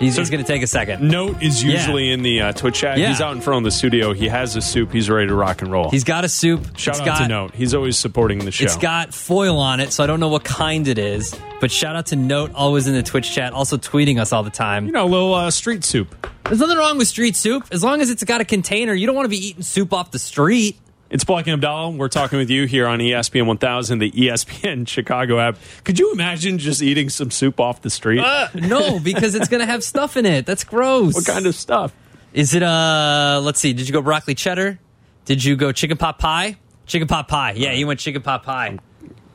He's, 0.00 0.14
So- 0.16 0.22
he's 0.22 0.30
going 0.30 0.42
to 0.42 0.46
take 0.52 0.62
a 0.62 0.66
second. 0.66 1.06
Note 1.08 1.40
is 1.42 1.62
Yeah. 1.62 1.74
usually 1.74 2.10
in 2.10 2.22
the 2.22 2.40
uh, 2.40 2.52
Twitch 2.52 2.74
chat. 2.76 2.98
Yeah. 2.98 3.08
He's 3.10 3.20
out 3.20 3.36
in 3.36 3.40
front 3.40 3.58
of 3.58 3.64
the 3.64 3.70
studio. 3.70 4.12
He 4.14 4.26
has 4.28 4.56
a 4.56 4.60
soup. 4.62 4.90
He's 4.92 5.08
ready 5.08 5.28
to 5.28 5.34
rock 5.34 5.60
and 5.62 5.70
roll. 5.70 5.90
He's 5.90 6.02
got 6.04 6.24
a 6.24 6.28
soup. 6.28 6.76
Shout 6.78 6.94
It's 6.96 7.00
out 7.00 7.06
got, 7.06 7.18
to 7.18 7.28
Note. 7.28 7.54
He's 7.54 7.74
always 7.74 7.96
supporting 7.98 8.38
the 8.44 8.50
show. 8.50 8.64
It's 8.64 8.76
got 8.76 9.14
foil 9.14 9.58
on 9.58 9.78
it, 9.78 9.92
so 9.92 10.02
I 10.02 10.06
don't 10.08 10.18
know 10.18 10.28
what 10.28 10.42
kind 10.42 10.88
it 10.88 10.98
is. 10.98 11.38
But 11.60 11.70
shout 11.70 11.94
out 11.94 12.06
to 12.06 12.16
Note, 12.16 12.52
always 12.54 12.86
in 12.86 12.94
the 12.94 13.02
Twitch 13.02 13.30
chat, 13.32 13.52
also 13.52 13.76
tweeting 13.76 14.18
us 14.18 14.32
all 14.32 14.42
the 14.42 14.48
time. 14.50 14.86
you 14.86 14.92
know, 14.92 15.04
a 15.04 15.06
little 15.06 15.34
uh, 15.34 15.50
street 15.50 15.84
soup. 15.84 16.26
There's 16.44 16.58
nothing 16.58 16.78
wrong 16.78 16.96
with 16.98 17.06
street 17.06 17.36
soup. 17.36 17.66
As 17.70 17.84
long 17.84 18.00
as 18.00 18.10
it's 18.10 18.24
got 18.24 18.40
a 18.40 18.44
container, 18.46 18.92
you 18.94 19.06
don't 19.06 19.14
want 19.14 19.26
to 19.26 19.30
be 19.30 19.48
eating 19.48 19.62
soup 19.62 19.92
off 19.92 20.10
the 20.10 20.18
street. 20.18 20.78
It's 21.10 21.24
Black 21.24 21.46
and 21.48 21.54
Abdallah. 21.54 21.90
We're 21.90 22.08
talking 22.08 22.38
with 22.38 22.50
you 22.50 22.66
here 22.66 22.86
on 22.86 23.00
ESPN 23.00 23.46
1000, 23.46 23.98
the 23.98 24.12
ESPN 24.12 24.86
Chicago 24.88 25.40
app. 25.40 25.56
Could 25.82 25.98
you 25.98 26.12
imagine 26.12 26.58
just 26.58 26.82
eating 26.82 27.08
some 27.08 27.32
soup 27.32 27.58
off 27.58 27.82
the 27.82 27.90
street? 27.90 28.22
No, 28.54 29.00
because 29.00 29.34
it's 29.34 29.48
going 29.48 29.58
to 29.60 29.66
have 29.66 29.82
stuff 29.82 30.16
in 30.16 30.24
it. 30.24 30.46
That's 30.46 30.62
gross. 30.62 31.14
what 31.14 31.26
kind 31.26 31.46
of 31.46 31.56
stuff? 31.56 31.92
Is 32.32 32.54
it, 32.54 32.62
uh, 32.62 33.40
let's 33.42 33.58
see, 33.58 33.72
did 33.72 33.88
you 33.88 33.92
go 33.92 34.02
broccoli 34.02 34.36
cheddar? 34.36 34.78
Did 35.24 35.42
you 35.42 35.56
go 35.56 35.72
chicken 35.72 35.96
pot 35.96 36.20
pie? 36.20 36.56
Chicken 36.86 37.08
pot 37.08 37.26
pie. 37.26 37.52
Yeah, 37.56 37.72
you 37.72 37.88
went 37.88 37.98
chicken 37.98 38.22
pot 38.22 38.44
pie. 38.44 38.78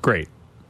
Great. 0.02 0.30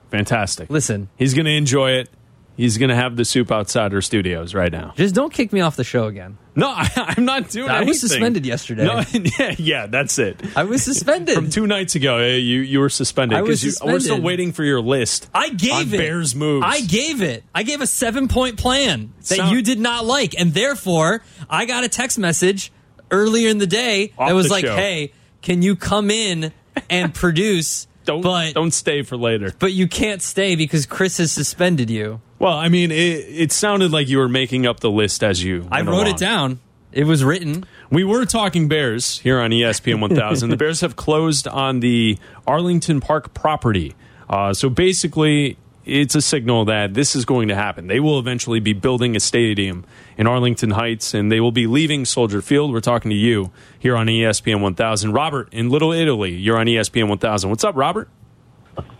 Fantastic. 0.10 0.72
Listen, 0.72 1.10
He's 1.18 1.36
going 1.36 1.46
to 1.46 1.52
enjoy 1.52 1.92
it. 1.92 2.10
He's 2.58 2.80
going 2.80 2.90
to 2.90 2.96
have 2.96 3.16
the 3.16 3.26
soup 3.26 3.52
outside 3.52 3.94
our 3.94 4.02
studios 4.02 4.56
right 4.56 4.72
now. 4.72 4.94
just 4.96 5.14
don't 5.14 5.32
kick 5.32 5.54
me 5.54 5.62
off 5.62 5.76
the 5.76 5.84
show 5.84 6.06
again. 6.08 6.38
No, 6.56 6.70
I, 6.76 7.16
am 7.18 7.26
not 7.26 7.50
doing 7.50 7.70
I 7.70 7.84
was 7.84 8.00
suspended 8.00 8.46
yesterday. 8.46 8.86
No, 8.86 9.04
yeah, 9.40 9.56
yeah, 9.58 9.88
that's 9.88 10.18
it. 10.18 10.42
I 10.56 10.64
was 10.64 10.84
suspended. 10.84 11.36
From 11.36 11.50
two 11.50 11.68
nights 11.68 11.96
ago, 11.96 12.18
uh, 12.18 12.22
you 12.22 12.62
you 12.62 12.80
were 12.80 12.90
suspended 12.90 13.38
I 13.38 13.42
was 13.42 13.64
you, 13.64 13.74
we're 13.84 14.00
still 14.00 14.22
waiting 14.22 14.54
for 14.54 14.64
your 14.64 14.82
list. 14.82 15.30
I 15.34 15.50
gave 15.50 15.94
it. 15.94 15.98
Bears 15.98 16.34
moves. 16.36 16.66
I 16.68 16.82
gave 16.82 17.22
it. 17.22 17.44
I 17.54 17.64
gave 17.64 17.82
a 17.82 17.88
seven 17.88 18.28
point 18.28 18.58
plan 18.58 19.14
that 19.18 19.26
Sound- 19.26 19.56
you 19.56 19.62
did 19.62 19.80
not 19.80 20.06
like, 20.06 20.40
and 20.40 20.54
therefore 20.54 21.24
I 21.50 21.66
got 21.66 21.84
a 21.84 21.90
text 21.90 22.18
message 22.18 22.72
earlier 23.12 23.50
in 23.50 23.58
the 23.58 23.68
day 23.68 24.14
Off 24.18 24.30
that 24.30 24.36
was 24.36 24.50
like, 24.50 24.66
show. 24.66 24.76
"Hey, 24.76 25.12
can 25.42 25.62
you 25.62 25.76
come 25.76 26.10
in 26.10 26.54
and 26.90 27.14
produce?" 27.14 27.88
don't 28.06 28.22
but 28.22 28.54
don't 28.54 28.72
stay 28.72 29.02
for 29.02 29.18
later. 29.18 29.52
but 29.60 29.74
you 29.74 29.88
can't 29.88 30.22
stay 30.22 30.56
because 30.56 30.86
Chris 30.86 31.18
has 31.18 31.32
suspended 31.32 31.90
you. 31.90 32.22
Well, 32.46 32.60
I 32.60 32.70
mean, 32.70 32.92
it, 32.92 33.26
it 33.28 33.52
sounded 33.52 33.92
like 33.92 34.08
you 34.08 34.20
were 34.20 34.30
making 34.30 34.68
up 34.68 34.80
the 34.80 34.92
list 34.92 35.24
as 35.24 35.44
you. 35.44 35.68
I 35.72 35.82
wrote 35.82 35.94
along. 35.94 36.08
it 36.10 36.18
down. 36.18 36.60
It 36.92 37.06
was 37.06 37.24
written. 37.24 37.66
We 37.90 38.04
were 38.04 38.24
talking 38.24 38.68
Bears 38.68 39.18
here 39.18 39.40
on 39.40 39.50
ESPN 39.50 40.00
1000. 40.00 40.52
the 40.52 40.56
Bears 40.56 40.82
have 40.82 40.96
closed 40.96 41.48
on 41.48 41.80
the 41.80 42.20
Arlington 42.46 43.02
Park 43.02 43.34
property. 43.34 43.96
Uh, 44.30 44.54
so 44.54 44.70
basically, 44.70 45.58
it's 45.86 46.14
a 46.14 46.22
signal 46.22 46.66
that 46.66 46.94
this 46.94 47.16
is 47.16 47.26
going 47.26 47.48
to 47.48 47.56
happen. 47.56 47.88
They 47.88 48.00
will 48.00 48.20
eventually 48.20 48.60
be 48.60 48.74
building 48.74 49.16
a 49.16 49.20
stadium 49.20 49.84
in 50.16 50.28
Arlington 50.28 50.70
Heights, 50.70 51.16
and 51.16 51.32
they 51.32 51.40
will 51.40 51.52
be 51.52 51.66
leaving 51.66 52.06
Soldier 52.06 52.44
Field. 52.44 52.72
We're 52.72 52.80
talking 52.80 53.10
to 53.10 53.18
you 53.18 53.52
here 53.80 53.98
on 53.98 54.06
ESPN 54.06 54.62
1000. 54.62 55.14
Robert 55.14 55.52
in 55.52 55.72
Little 55.72 55.92
Italy, 55.92 56.36
you're 56.36 56.60
on 56.60 56.68
ESPN 56.68 57.10
1000. 57.10 57.50
What's 57.50 57.64
up, 57.64 57.76
Robert? 57.76 58.08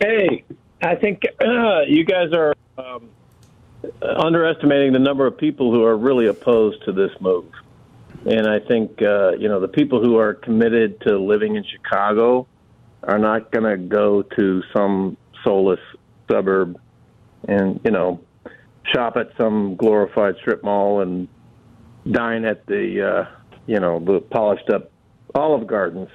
Hey, 0.00 0.42
I 0.82 0.96
think 0.96 1.22
uh, 1.40 1.82
you 1.86 2.04
guys 2.04 2.32
are 2.32 2.52
um, 2.76 3.10
underestimating 4.02 4.92
the 4.92 4.98
number 4.98 5.26
of 5.26 5.36
people 5.36 5.72
who 5.72 5.84
are 5.84 5.96
really 5.96 6.26
opposed 6.26 6.84
to 6.84 6.92
this 6.92 7.10
move. 7.20 7.46
And 8.24 8.48
I 8.48 8.58
think, 8.58 9.00
uh, 9.02 9.32
you 9.32 9.48
know, 9.48 9.60
the 9.60 9.68
people 9.68 10.02
who 10.02 10.18
are 10.18 10.34
committed 10.34 11.00
to 11.02 11.18
living 11.18 11.56
in 11.56 11.64
Chicago 11.64 12.46
are 13.02 13.18
not 13.18 13.52
going 13.52 13.64
to 13.64 13.76
go 13.76 14.22
to 14.22 14.62
some 14.74 15.16
soulless 15.44 15.80
suburb 16.28 16.76
and, 17.46 17.80
you 17.84 17.90
know, 17.90 18.20
shop 18.92 19.16
at 19.16 19.30
some 19.36 19.76
glorified 19.76 20.36
strip 20.40 20.64
mall 20.64 21.02
and 21.02 21.28
dine 22.10 22.44
at 22.44 22.66
the, 22.66 23.02
uh, 23.02 23.36
you 23.66 23.78
know, 23.78 24.00
the 24.00 24.20
polished 24.20 24.70
up 24.70 24.90
Olive 25.34 25.66
Gardens, 25.66 26.08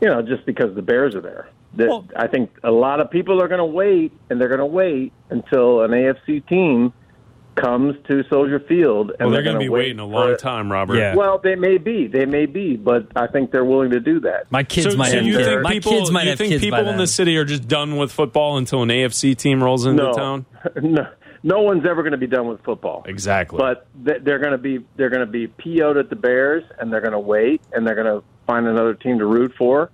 you 0.00 0.08
know, 0.08 0.22
just 0.22 0.46
because 0.46 0.74
the 0.74 0.82
Bears 0.82 1.14
are 1.14 1.20
there. 1.20 1.48
That 1.76 1.88
Well- 1.88 2.04
I 2.16 2.26
think 2.26 2.50
a 2.62 2.70
lot 2.70 3.00
of 3.00 3.10
people 3.10 3.42
are 3.42 3.48
going 3.48 3.58
to 3.58 3.64
wait, 3.64 4.12
and 4.30 4.40
they're 4.40 4.48
going 4.48 4.60
to 4.60 4.66
wait 4.66 5.12
until 5.30 5.82
an 5.82 5.92
AFC 5.92 6.40
team 6.46 6.92
comes 7.54 7.94
to 8.08 8.24
Soldier 8.30 8.60
Field, 8.60 9.10
and 9.10 9.20
Well, 9.20 9.30
they're 9.30 9.42
going 9.42 9.54
gonna 9.56 9.64
be 9.64 9.68
wait 9.68 9.80
waiting 9.80 9.98
a 9.98 10.06
long 10.06 10.36
time, 10.36 10.72
Robert. 10.72 10.96
Yeah. 10.96 11.14
Well, 11.14 11.38
they 11.38 11.54
may 11.54 11.78
be, 11.78 12.06
they 12.06 12.24
may 12.24 12.46
be, 12.46 12.76
but 12.76 13.08
I 13.14 13.26
think 13.26 13.50
they're 13.50 13.64
willing 13.64 13.90
to 13.90 14.00
do 14.00 14.20
that. 14.20 14.50
My 14.50 14.62
kids 14.62 14.92
so, 14.92 14.96
might 14.96 15.10
so 15.10 15.16
have 15.16 15.26
you 15.26 15.36
kids. 15.36 15.48
think 15.48 15.62
My 15.62 15.72
people, 15.72 15.92
kids 15.92 16.10
might 16.10 16.24
you 16.24 16.30
have 16.30 16.38
think 16.38 16.52
kids 16.52 16.62
people 16.62 16.78
by 16.78 16.80
in 16.80 16.86
then. 16.86 16.98
the 16.98 17.06
city 17.06 17.36
are 17.36 17.44
just 17.44 17.68
done 17.68 17.96
with 17.96 18.10
football 18.10 18.56
until 18.56 18.82
an 18.82 18.88
AFC 18.88 19.36
team 19.36 19.62
rolls 19.62 19.84
into 19.84 20.02
no, 20.02 20.12
town? 20.12 20.46
no, 20.82 21.06
no 21.42 21.60
one's 21.60 21.84
ever 21.84 22.02
going 22.02 22.12
to 22.12 22.18
be 22.18 22.26
done 22.26 22.48
with 22.48 22.62
football. 22.64 23.02
Exactly. 23.06 23.58
But 23.58 23.86
they're 23.94 24.38
going 24.38 24.52
to 24.52 24.58
be 24.58 24.78
they're 24.96 25.10
going 25.10 25.26
to 25.26 25.30
be 25.30 25.46
PO'd 25.46 25.98
at 25.98 26.08
the 26.08 26.16
Bears, 26.16 26.64
and 26.78 26.92
they're 26.92 27.00
going 27.00 27.12
to 27.12 27.20
wait, 27.20 27.60
and 27.72 27.86
they're 27.86 27.94
going 27.94 28.20
to 28.20 28.24
find 28.46 28.66
another 28.66 28.94
team 28.94 29.18
to 29.18 29.26
root 29.26 29.52
for, 29.58 29.90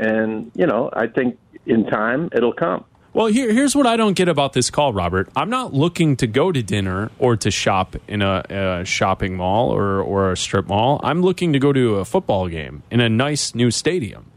and 0.00 0.50
you 0.54 0.66
know 0.66 0.90
I 0.92 1.06
think 1.06 1.38
in 1.66 1.86
time 1.86 2.28
it'll 2.32 2.52
come. 2.52 2.84
Well, 3.12 3.26
here, 3.26 3.52
here's 3.52 3.74
what 3.74 3.88
I 3.88 3.96
don't 3.96 4.14
get 4.14 4.28
about 4.28 4.52
this 4.52 4.70
call, 4.70 4.92
Robert. 4.92 5.28
I'm 5.34 5.50
not 5.50 5.74
looking 5.74 6.16
to 6.18 6.28
go 6.28 6.52
to 6.52 6.62
dinner 6.62 7.10
or 7.18 7.36
to 7.38 7.50
shop 7.50 7.96
in 8.06 8.22
a, 8.22 8.44
a 8.48 8.84
shopping 8.84 9.34
mall 9.36 9.70
or, 9.74 10.00
or 10.00 10.30
a 10.30 10.36
strip 10.36 10.68
mall. 10.68 11.00
I'm 11.02 11.20
looking 11.20 11.52
to 11.54 11.58
go 11.58 11.72
to 11.72 11.96
a 11.96 12.04
football 12.04 12.46
game 12.46 12.84
in 12.88 13.00
a 13.00 13.08
nice 13.08 13.52
new 13.52 13.72
stadium. 13.72 14.30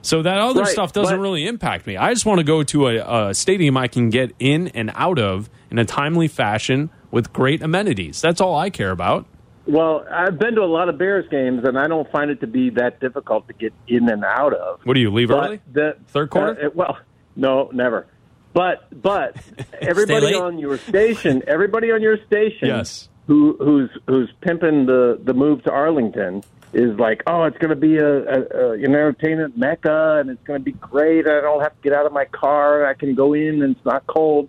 So 0.00 0.22
that 0.22 0.38
other 0.38 0.62
Right, 0.62 0.72
stuff 0.72 0.94
doesn't 0.94 1.14
but- 1.16 1.20
really 1.22 1.46
impact 1.46 1.86
me. 1.86 1.98
I 1.98 2.14
just 2.14 2.24
want 2.24 2.38
to 2.38 2.44
go 2.44 2.62
to 2.62 2.88
a, 2.88 3.28
a 3.28 3.34
stadium 3.34 3.76
I 3.76 3.88
can 3.88 4.08
get 4.08 4.32
in 4.38 4.68
and 4.68 4.90
out 4.94 5.18
of 5.18 5.50
in 5.70 5.78
a 5.78 5.84
timely 5.84 6.28
fashion 6.28 6.88
with 7.10 7.30
great 7.30 7.60
amenities. 7.62 8.22
That's 8.22 8.40
all 8.40 8.56
I 8.56 8.70
care 8.70 8.90
about. 8.90 9.26
Well, 9.66 10.04
I've 10.10 10.38
been 10.38 10.54
to 10.56 10.62
a 10.62 10.66
lot 10.66 10.88
of 10.90 10.98
Bears 10.98 11.26
games, 11.30 11.64
and 11.64 11.78
I 11.78 11.86
don't 11.88 12.10
find 12.10 12.30
it 12.30 12.40
to 12.40 12.46
be 12.46 12.70
that 12.70 13.00
difficult 13.00 13.46
to 13.48 13.54
get 13.54 13.72
in 13.88 14.10
and 14.10 14.22
out 14.24 14.52
of. 14.52 14.80
What 14.84 14.94
do 14.94 15.00
you 15.00 15.10
leave 15.10 15.28
But 15.28 15.46
early? 15.46 15.60
the 15.72 15.96
Third 16.08 16.30
quarter? 16.30 16.66
uh, 16.66 16.70
well, 16.74 16.98
no, 17.34 17.70
never. 17.72 18.06
But 18.52 18.84
but 19.02 19.36
everybody 19.80 20.34
on 20.34 20.58
your 20.58 20.76
station, 20.78 21.42
everybody 21.46 21.90
on 21.92 22.02
your 22.02 22.18
station, 22.26 22.68
Yes. 22.68 23.08
who 23.26 23.56
who's 23.58 23.90
who's 24.06 24.30
pimping 24.42 24.86
the 24.86 25.18
the 25.22 25.32
move 25.34 25.64
to 25.64 25.72
Arlington 25.72 26.42
is 26.74 26.98
like, 26.98 27.22
oh, 27.26 27.44
it's 27.44 27.56
going 27.58 27.70
to 27.70 27.76
be 27.76 27.96
a, 27.98 28.16
a, 28.18 28.42
a 28.42 28.72
an 28.74 28.84
entertainment 28.84 29.56
mecca, 29.56 30.18
and 30.20 30.28
it's 30.28 30.42
going 30.44 30.60
to 30.60 30.64
be 30.64 30.72
great. 30.72 31.26
I 31.26 31.40
don't 31.40 31.62
have 31.62 31.72
to 31.74 31.82
get 31.82 31.92
out 31.94 32.04
of 32.04 32.12
my 32.12 32.26
car. 32.26 32.84
I 32.86 32.94
can 32.94 33.14
go 33.14 33.32
in, 33.32 33.62
and 33.62 33.76
it's 33.76 33.84
not 33.86 34.06
cold. 34.06 34.48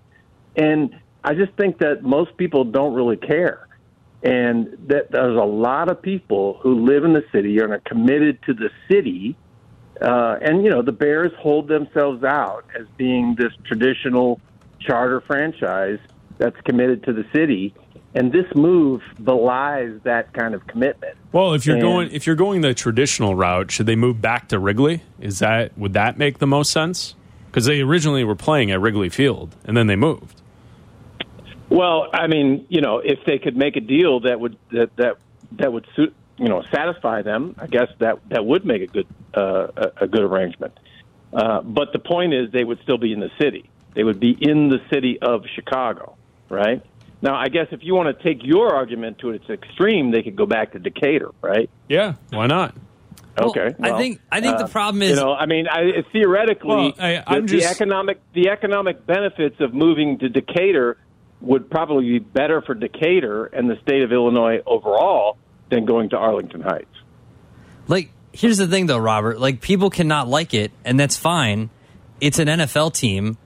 And 0.57 0.93
I 1.23 1.33
just 1.35 1.53
think 1.53 1.77
that 1.79 2.03
most 2.03 2.35
people 2.37 2.63
don't 2.65 2.93
really 2.93 3.17
care 3.17 3.64
and 4.23 4.67
that 4.87 5.11
there's 5.11 5.37
a 5.37 5.45
lot 5.45 5.89
of 5.89 6.01
people 6.01 6.59
who 6.61 6.85
live 6.85 7.03
in 7.03 7.13
the 7.13 7.23
city 7.31 7.59
and 7.59 7.71
are 7.73 7.79
committed 7.85 8.39
to 8.43 8.53
the 8.53 8.69
city. 8.89 9.35
Uh, 10.01 10.37
and 10.41 10.63
you 10.63 10.69
know, 10.69 10.81
the 10.81 10.91
Bears 10.91 11.31
hold 11.39 11.67
themselves 11.67 12.23
out 12.23 12.65
as 12.79 12.85
being 12.97 13.35
this 13.37 13.53
traditional 13.65 14.39
charter 14.79 15.21
franchise 15.21 15.99
that's 16.37 16.59
committed 16.65 17.03
to 17.03 17.13
the 17.13 17.23
city, 17.33 17.73
and 18.13 18.31
this 18.31 18.45
move 18.55 19.01
belies 19.23 19.99
that 20.03 20.33
kind 20.33 20.53
of 20.53 20.65
commitment. 20.67 21.15
Well, 21.31 21.53
if 21.53 21.65
you're 21.65 21.75
And- 21.77 21.83
going 21.83 22.09
if 22.11 22.27
you're 22.27 22.35
going 22.35 22.61
the 22.61 22.73
traditional 22.73 23.35
route, 23.35 23.71
should 23.71 23.85
they 23.85 23.95
move 23.95 24.21
back 24.21 24.47
to 24.49 24.59
Wrigley? 24.59 25.01
Is 25.21 25.39
that 25.39 25.77
would 25.77 25.93
that 25.93 26.17
make 26.17 26.39
the 26.39 26.47
most 26.47 26.71
sense? 26.71 27.15
Because 27.49 27.65
they 27.65 27.79
originally 27.81 28.25
were 28.25 28.35
playing 28.35 28.71
at 28.71 28.81
Wrigley 28.81 29.07
Field 29.07 29.55
and 29.63 29.77
then 29.77 29.87
they 29.87 29.95
moved. 29.95 30.41
Well, 31.75 32.07
I 32.13 32.27
mean, 32.27 32.65
you 32.69 32.79
know, 32.79 32.99
if 32.99 33.19
they 33.25 33.37
could 33.37 33.57
make 33.57 33.75
a 33.75 33.81
deal 33.81 34.21
that 34.21 34.39
would 34.39 34.57
that 34.71 34.95
that 34.95 35.17
that 35.59 35.73
would 35.73 35.85
suit, 35.93 36.15
you 36.37 36.47
know, 36.47 36.63
satisfy 36.73 37.21
them, 37.21 37.53
I 37.59 37.67
guess 37.67 37.89
that 37.99 38.19
that 38.29 38.45
would 38.45 38.65
make 38.65 38.81
a 38.81 38.87
good 38.87 39.07
uh, 39.35 39.67
a, 39.75 40.03
a 40.03 40.07
good 40.07 40.21
arrangement. 40.21 40.79
Uh, 41.33 41.61
but 41.61 41.91
the 41.91 41.99
point 41.99 42.33
is, 42.33 42.49
they 42.53 42.63
would 42.63 42.79
still 42.83 42.97
be 42.97 43.11
in 43.11 43.19
the 43.19 43.29
city. 43.41 43.69
They 43.93 44.05
would 44.05 44.21
be 44.21 44.37
in 44.39 44.69
the 44.69 44.79
city 44.89 45.19
of 45.21 45.43
Chicago, 45.53 46.15
right? 46.47 46.81
Now, 47.21 47.35
I 47.35 47.49
guess 47.49 47.67
if 47.71 47.83
you 47.83 47.93
want 47.93 48.17
to 48.17 48.23
take 48.23 48.45
your 48.45 48.73
argument 48.73 49.19
to 49.19 49.31
its 49.31 49.49
extreme, 49.49 50.11
they 50.11 50.23
could 50.23 50.37
go 50.37 50.45
back 50.45 50.71
to 50.73 50.79
Decatur, 50.79 51.31
right? 51.41 51.69
Yeah, 51.89 52.13
why 52.29 52.47
not? 52.47 52.73
Okay. 53.37 53.75
I 53.81 53.89
well, 53.89 53.99
think- 53.99 54.21
I 54.31 54.39
think 54.39 54.59
the 54.59 54.67
problem 54.67 55.01
is 55.01 55.09
you 55.09 55.15
know, 55.17 55.33
I 55.33 55.45
mean, 55.45 55.67
I, 55.67 56.03
theoretically, 56.13 56.69
Well, 56.69 56.93
I- 56.97 57.21
I'm 57.27 57.45
the, 57.45 57.57
the 57.59 57.65
economic 57.65 58.21
the 58.33 58.47
economic 58.47 59.05
benefits 59.05 59.59
of 59.59 59.73
moving 59.73 60.19
to 60.19 60.29
Decatur 60.29 60.97
would 61.41 61.69
probably 61.69 62.05
be 62.05 62.19
better 62.19 62.61
for 62.61 62.73
Decatur 62.73 63.45
and 63.45 63.69
the 63.69 63.77
state 63.81 64.01
of 64.01 64.11
Illinois 64.11 64.61
overall 64.65 65.37
than 65.69 65.85
going 65.85 66.09
to 66.09 66.17
Arlington 66.17 66.61
Heights. 66.61 66.87
Like, 67.87 68.11
here's 68.33 68.57
the 68.57 68.67
thing, 68.67 68.87
though, 68.87 68.97
Robert. 68.97 69.39
Like, 69.39 69.61
people 69.61 69.89
cannot 69.89 70.27
like 70.27 70.53
it, 70.53 70.71
and 70.83 70.99
that's 70.99 71.17
fine. 71.17 71.69
It's 72.21 72.39
an 72.39 72.47
NFL 72.47 72.93
team. 72.93 73.37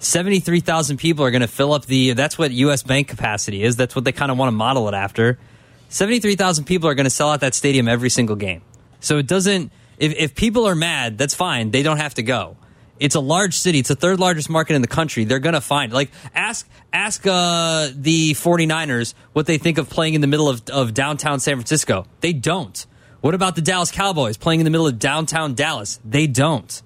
Seventy-three 0.00 0.60
thousand 0.60 0.98
people 0.98 1.24
are 1.24 1.32
going 1.32 1.42
to 1.42 1.48
fill 1.48 1.72
up 1.72 1.84
the. 1.86 2.12
That's 2.12 2.38
what 2.38 2.52
U.S. 2.52 2.84
Bank 2.84 3.08
capacity 3.08 3.64
is. 3.64 3.74
That's 3.74 3.96
what 3.96 4.04
they 4.04 4.12
kind 4.12 4.30
of 4.30 4.38
want 4.38 4.48
to 4.48 4.52
model 4.52 4.88
it 4.88 4.94
after. 4.94 5.40
Seventy-three 5.88 6.36
thousand 6.36 6.66
people 6.66 6.88
are 6.88 6.94
going 6.94 7.04
to 7.04 7.10
sell 7.10 7.30
out 7.30 7.40
that 7.40 7.54
stadium 7.54 7.88
every 7.88 8.10
single 8.10 8.36
game. 8.36 8.62
So 9.00 9.18
it 9.18 9.26
doesn't. 9.26 9.72
If, 9.98 10.14
if 10.14 10.34
people 10.36 10.68
are 10.68 10.76
mad, 10.76 11.18
that's 11.18 11.34
fine. 11.34 11.72
They 11.72 11.82
don't 11.82 11.96
have 11.96 12.14
to 12.14 12.22
go. 12.22 12.56
It's 13.00 13.14
a 13.14 13.20
large 13.20 13.54
city. 13.54 13.78
It's 13.78 13.88
the 13.88 13.96
third 13.96 14.20
largest 14.20 14.50
market 14.50 14.74
in 14.74 14.82
the 14.82 14.88
country. 14.88 15.24
They're 15.24 15.38
going 15.38 15.54
to 15.54 15.60
find 15.60 15.92
like 15.92 16.10
ask 16.34 16.68
ask 16.92 17.26
uh, 17.26 17.88
the 17.94 18.32
49ers 18.32 19.14
what 19.32 19.46
they 19.46 19.58
think 19.58 19.78
of 19.78 19.88
playing 19.88 20.14
in 20.14 20.20
the 20.20 20.26
middle 20.26 20.48
of, 20.48 20.68
of 20.70 20.94
downtown 20.94 21.40
San 21.40 21.56
Francisco. 21.56 22.06
They 22.20 22.32
don't. 22.32 22.86
What 23.20 23.34
about 23.34 23.56
the 23.56 23.62
Dallas 23.62 23.90
Cowboys 23.90 24.36
playing 24.36 24.60
in 24.60 24.64
the 24.64 24.70
middle 24.70 24.86
of 24.86 24.98
downtown 24.98 25.54
Dallas? 25.54 25.98
They 26.04 26.26
don't. 26.26 26.82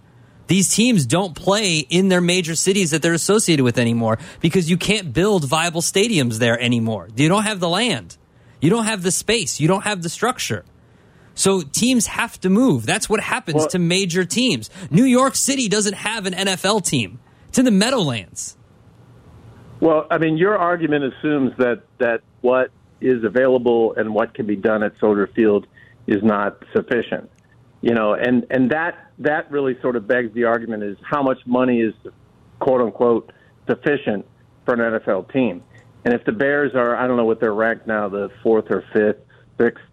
These 0.46 0.74
teams 0.74 1.06
don't 1.06 1.34
play 1.34 1.78
in 1.78 2.08
their 2.08 2.20
major 2.20 2.54
cities 2.54 2.90
that 2.90 3.00
they're 3.00 3.14
associated 3.14 3.62
with 3.62 3.78
anymore 3.78 4.18
because 4.40 4.68
you 4.68 4.76
can't 4.76 5.12
build 5.12 5.44
viable 5.44 5.80
stadiums 5.80 6.38
there 6.38 6.60
anymore. 6.60 7.08
You 7.16 7.28
don't 7.28 7.44
have 7.44 7.60
the 7.60 7.68
land. 7.68 8.16
You 8.60 8.70
don't 8.70 8.84
have 8.84 9.02
the 9.02 9.10
space. 9.10 9.60
You 9.60 9.68
don't 9.68 9.84
have 9.84 10.02
the 10.02 10.08
structure. 10.08 10.64
So 11.34 11.62
teams 11.62 12.06
have 12.06 12.40
to 12.40 12.50
move. 12.50 12.86
That's 12.86 13.08
what 13.08 13.20
happens 13.20 13.56
Well- 13.56 13.68
to 13.68 13.78
major 13.78 14.24
teams. 14.24 14.70
New 14.90 15.04
York 15.04 15.34
City 15.34 15.68
doesn't 15.68 15.94
have 15.94 16.26
an 16.26 16.34
NFL 16.34 16.80
team. 16.80 17.18
It's 17.48 17.58
in 17.58 17.64
the 17.64 17.70
Meadowlands. 17.70 18.56
Well, 19.80 20.06
I 20.10 20.18
mean, 20.18 20.36
your 20.36 20.56
argument 20.56 21.12
assumes 21.12 21.52
that 21.58 21.82
that 21.98 22.20
what 22.40 22.70
is 23.00 23.24
available 23.24 23.94
and 23.96 24.14
what 24.14 24.32
can 24.32 24.46
be 24.46 24.56
done 24.56 24.82
at 24.82 24.92
Soldier 25.00 25.26
Field 25.34 25.66
is 26.06 26.22
not 26.22 26.62
sufficient. 26.74 27.28
You 27.80 27.94
know, 27.94 28.14
and 28.14 28.46
and 28.50 28.70
that 28.70 29.10
that 29.18 29.50
really 29.50 29.76
sort 29.82 29.96
of 29.96 30.06
begs 30.06 30.32
the 30.34 30.44
argument: 30.44 30.84
is 30.84 30.96
how 31.02 31.22
much 31.22 31.38
money 31.46 31.80
is 31.80 31.94
quote 32.60 32.80
unquote 32.80 33.32
sufficient 33.68 34.24
for 34.64 34.74
an 34.74 34.80
NFL 34.80 35.32
team? 35.32 35.62
And 36.04 36.14
if 36.14 36.24
the 36.24 36.32
Bears 36.32 36.74
are, 36.74 36.96
I 36.96 37.06
don't 37.06 37.16
know 37.16 37.24
what 37.24 37.40
they're 37.40 37.54
ranked 37.54 37.86
now, 37.86 38.08
the 38.08 38.30
fourth 38.42 38.70
or 38.70 38.84
fifth, 38.92 39.18
sixth 39.58 39.84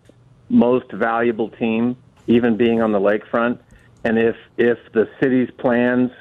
most 0.49 0.91
valuable 0.91 1.49
team, 1.49 1.95
even 2.27 2.57
being 2.57 2.81
on 2.81 2.91
the 2.91 2.99
lakefront, 2.99 3.59
and 4.03 4.17
if 4.17 4.35
if 4.57 4.77
the 4.93 5.09
city's 5.21 5.49
plans 5.57 6.11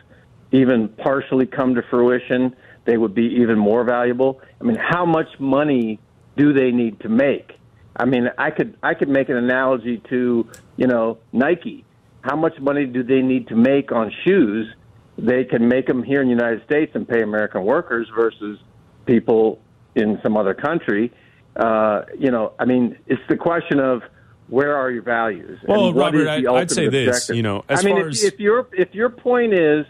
even 0.52 0.88
partially 0.88 1.46
come 1.46 1.74
to 1.74 1.82
fruition, 1.82 2.54
they 2.84 2.96
would 2.96 3.14
be 3.14 3.26
even 3.40 3.58
more 3.58 3.84
valuable. 3.84 4.40
I 4.60 4.64
mean, 4.64 4.78
how 4.80 5.04
much 5.04 5.28
money 5.38 5.98
do 6.36 6.52
they 6.52 6.70
need 6.70 7.00
to 7.00 7.08
make? 7.08 7.52
I 7.96 8.04
mean, 8.04 8.30
I 8.38 8.50
could 8.50 8.76
I 8.82 8.94
could 8.94 9.08
make 9.08 9.28
an 9.28 9.36
analogy 9.36 10.02
to 10.10 10.48
you 10.76 10.86
know 10.86 11.18
Nike. 11.32 11.84
How 12.22 12.36
much 12.36 12.58
money 12.60 12.84
do 12.86 13.02
they 13.02 13.22
need 13.22 13.48
to 13.48 13.56
make 13.56 13.92
on 13.92 14.12
shoes? 14.24 14.74
They 15.16 15.44
can 15.44 15.68
make 15.68 15.86
them 15.86 16.02
here 16.02 16.20
in 16.20 16.28
the 16.28 16.34
United 16.34 16.64
States 16.64 16.92
and 16.94 17.08
pay 17.08 17.22
American 17.22 17.64
workers 17.64 18.08
versus 18.14 18.58
people 19.06 19.60
in 19.94 20.20
some 20.22 20.36
other 20.36 20.54
country. 20.54 21.12
Uh, 21.56 22.02
you 22.16 22.30
know, 22.30 22.52
I 22.58 22.64
mean, 22.66 22.96
it's 23.06 23.22
the 23.28 23.36
question 23.36 23.80
of 23.80 24.02
where 24.48 24.76
are 24.76 24.90
your 24.90 25.02
values? 25.02 25.58
and 25.60 25.68
Well, 25.68 25.92
what 25.92 25.96
Robert, 26.14 26.18
is 26.20 26.24
the 26.24 26.30
I- 26.30 26.34
I'd 26.36 26.46
ultimate 26.46 26.70
say 26.70 26.88
this, 26.88 27.28
you 27.30 27.42
know, 27.42 27.64
as 27.68 27.80
I 27.80 27.82
mean, 27.84 27.94
far 27.96 28.06
if, 28.08 28.12
as- 28.14 28.24
if 28.24 28.40
your 28.40 28.66
if 28.76 28.94
your 28.94 29.10
point 29.10 29.54
is 29.54 29.86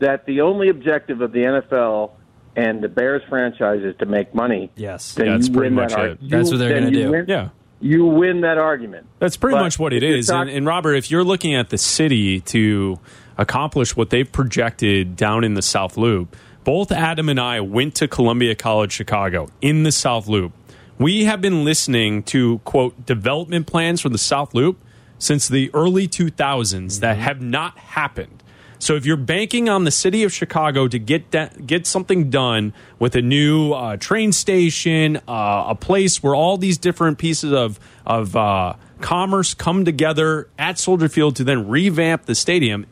that 0.00 0.26
the 0.26 0.40
only 0.40 0.68
objective 0.68 1.20
of 1.20 1.32
the 1.32 1.40
NFL 1.40 2.10
and 2.56 2.82
the 2.82 2.88
Bears 2.88 3.22
franchise 3.28 3.82
is 3.82 3.94
to 3.98 4.06
make 4.06 4.34
money, 4.34 4.70
yes, 4.76 5.14
then 5.14 5.26
Yeah, 5.26 5.32
that's 5.32 5.48
you 5.48 5.54
pretty 5.54 5.74
win 5.74 5.84
much 5.84 5.90
that 5.90 5.98
it. 5.98 6.02
argument. 6.02 6.30
That's 6.30 6.50
what 6.50 6.56
they're 6.58 6.78
gonna 6.80 6.90
do. 6.90 7.10
win- 7.10 7.24
Yeah. 7.28 7.48
you 7.80 8.04
win 8.06 8.40
that 8.42 8.58
argument. 8.58 9.06
That's 9.18 9.36
pretty 9.36 9.56
But 9.56 9.62
much 9.62 9.78
what 9.78 9.92
it 9.92 10.02
is. 10.02 10.28
if 10.28 10.32
talk- 10.34 10.42
and, 10.42 10.50
and 10.50 10.66
Robert, 10.66 10.94
if 10.94 11.10
you're 11.10 11.24
looking 11.24 11.54
at 11.54 11.70
the 11.70 11.78
city 11.78 12.40
to 12.40 12.98
accomplish 13.38 13.96
what 13.96 14.10
they've 14.10 14.30
projected 14.30 15.16
down 15.16 15.44
in 15.44 15.54
the 15.54 15.62
South 15.62 15.96
Loop, 15.96 16.36
both 16.64 16.92
Adam 16.92 17.28
and 17.28 17.40
I 17.40 17.60
went 17.60 17.94
to 17.96 18.06
Columbia 18.08 18.54
College 18.54 18.92
Chicago 18.92 19.48
in 19.60 19.82
the 19.84 19.90
South 19.92 20.28
Loop. 20.28 20.52
We 21.02 21.24
have 21.24 21.40
been 21.40 21.64
listening 21.64 22.22
to 22.24 22.60
quote 22.60 23.04
development 23.04 23.66
plans 23.66 24.00
for 24.00 24.08
the 24.08 24.18
South 24.18 24.54
Loop 24.54 24.78
since 25.18 25.48
the 25.48 25.68
early 25.74 26.06
2000s 26.06 27.00
that 27.00 27.16
have 27.16 27.42
not 27.42 27.76
happened. 27.76 28.40
So 28.78 28.94
if 28.94 29.04
you're 29.04 29.16
banking 29.16 29.68
on 29.68 29.82
the 29.82 29.90
city 29.90 30.22
of 30.22 30.32
Chicago 30.32 30.86
to 30.86 31.00
get 31.00 31.32
that, 31.32 31.66
get 31.66 31.88
something 31.88 32.30
done 32.30 32.72
with 33.00 33.16
a 33.16 33.20
new 33.20 33.72
uh, 33.72 33.96
train 33.96 34.30
station, 34.30 35.16
uh, 35.26 35.64
a 35.70 35.74
place 35.74 36.22
where 36.22 36.36
all 36.36 36.56
these 36.56 36.78
different 36.78 37.18
pieces 37.18 37.52
of 37.52 37.80
of 38.06 38.36
uh, 38.36 38.74
commerce 39.00 39.54
come 39.54 39.84
together 39.84 40.48
at 40.56 40.78
Soldier 40.78 41.08
Field 41.08 41.34
to 41.34 41.42
then 41.42 41.68
revamp 41.68 42.26
the 42.26 42.36
stadium, 42.36 42.86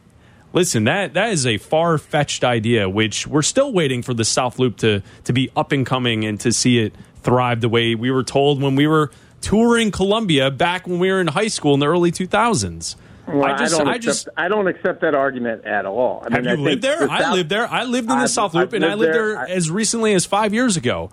listen, 0.52 0.82
that 0.82 1.14
that 1.14 1.30
is 1.30 1.46
a 1.46 1.58
far 1.58 1.96
fetched 1.96 2.42
idea. 2.42 2.88
Which 2.88 3.28
we're 3.28 3.42
still 3.42 3.72
waiting 3.72 4.02
for 4.02 4.14
the 4.14 4.24
South 4.24 4.58
Loop 4.58 4.78
to 4.78 5.00
to 5.24 5.32
be 5.32 5.52
up 5.54 5.70
and 5.70 5.86
coming 5.86 6.24
and 6.24 6.40
to 6.40 6.52
see 6.52 6.80
it 6.80 6.92
thrive 7.22 7.60
the 7.60 7.68
way 7.68 7.94
we 7.94 8.10
were 8.10 8.22
told 8.24 8.60
when 8.62 8.74
we 8.76 8.86
were 8.86 9.10
touring 9.40 9.90
Columbia 9.90 10.50
back 10.50 10.86
when 10.86 10.98
we 10.98 11.10
were 11.10 11.20
in 11.20 11.26
high 11.28 11.48
school 11.48 11.74
in 11.74 11.80
the 11.80 11.86
early 11.86 12.12
2000s. 12.12 12.96
Well, 13.26 13.44
I 13.44 13.56
just, 13.56 13.78
don't 13.78 13.86
I 13.86 13.90
accept, 13.94 14.02
just 14.04 14.28
I 14.36 14.48
don't 14.48 14.66
accept 14.66 15.02
that 15.02 15.14
argument 15.14 15.64
at 15.64 15.86
all. 15.86 16.20
I 16.28 16.34
have 16.34 16.42
mean, 16.42 16.48
I 16.48 16.50
you 16.50 16.56
think 16.56 16.66
lived 16.68 16.82
there? 16.82 17.06
the 17.06 17.12
I 17.12 17.20
South- 17.20 17.34
lived 17.34 17.48
there. 17.50 17.66
I 17.70 17.84
lived 17.84 18.10
in 18.10 18.16
the 18.16 18.22
I've- 18.22 18.28
South 18.28 18.54
Loop, 18.54 18.68
I've 18.68 18.74
and 18.74 18.84
I 18.84 18.88
lived 18.88 19.00
lived 19.00 19.14
there. 19.14 19.28
there 19.34 19.38
I- 19.38 19.50
as 19.50 19.70
recently 19.70 20.14
as 20.14 20.26
five 20.26 20.52
years 20.52 20.76
ago. 20.76 21.10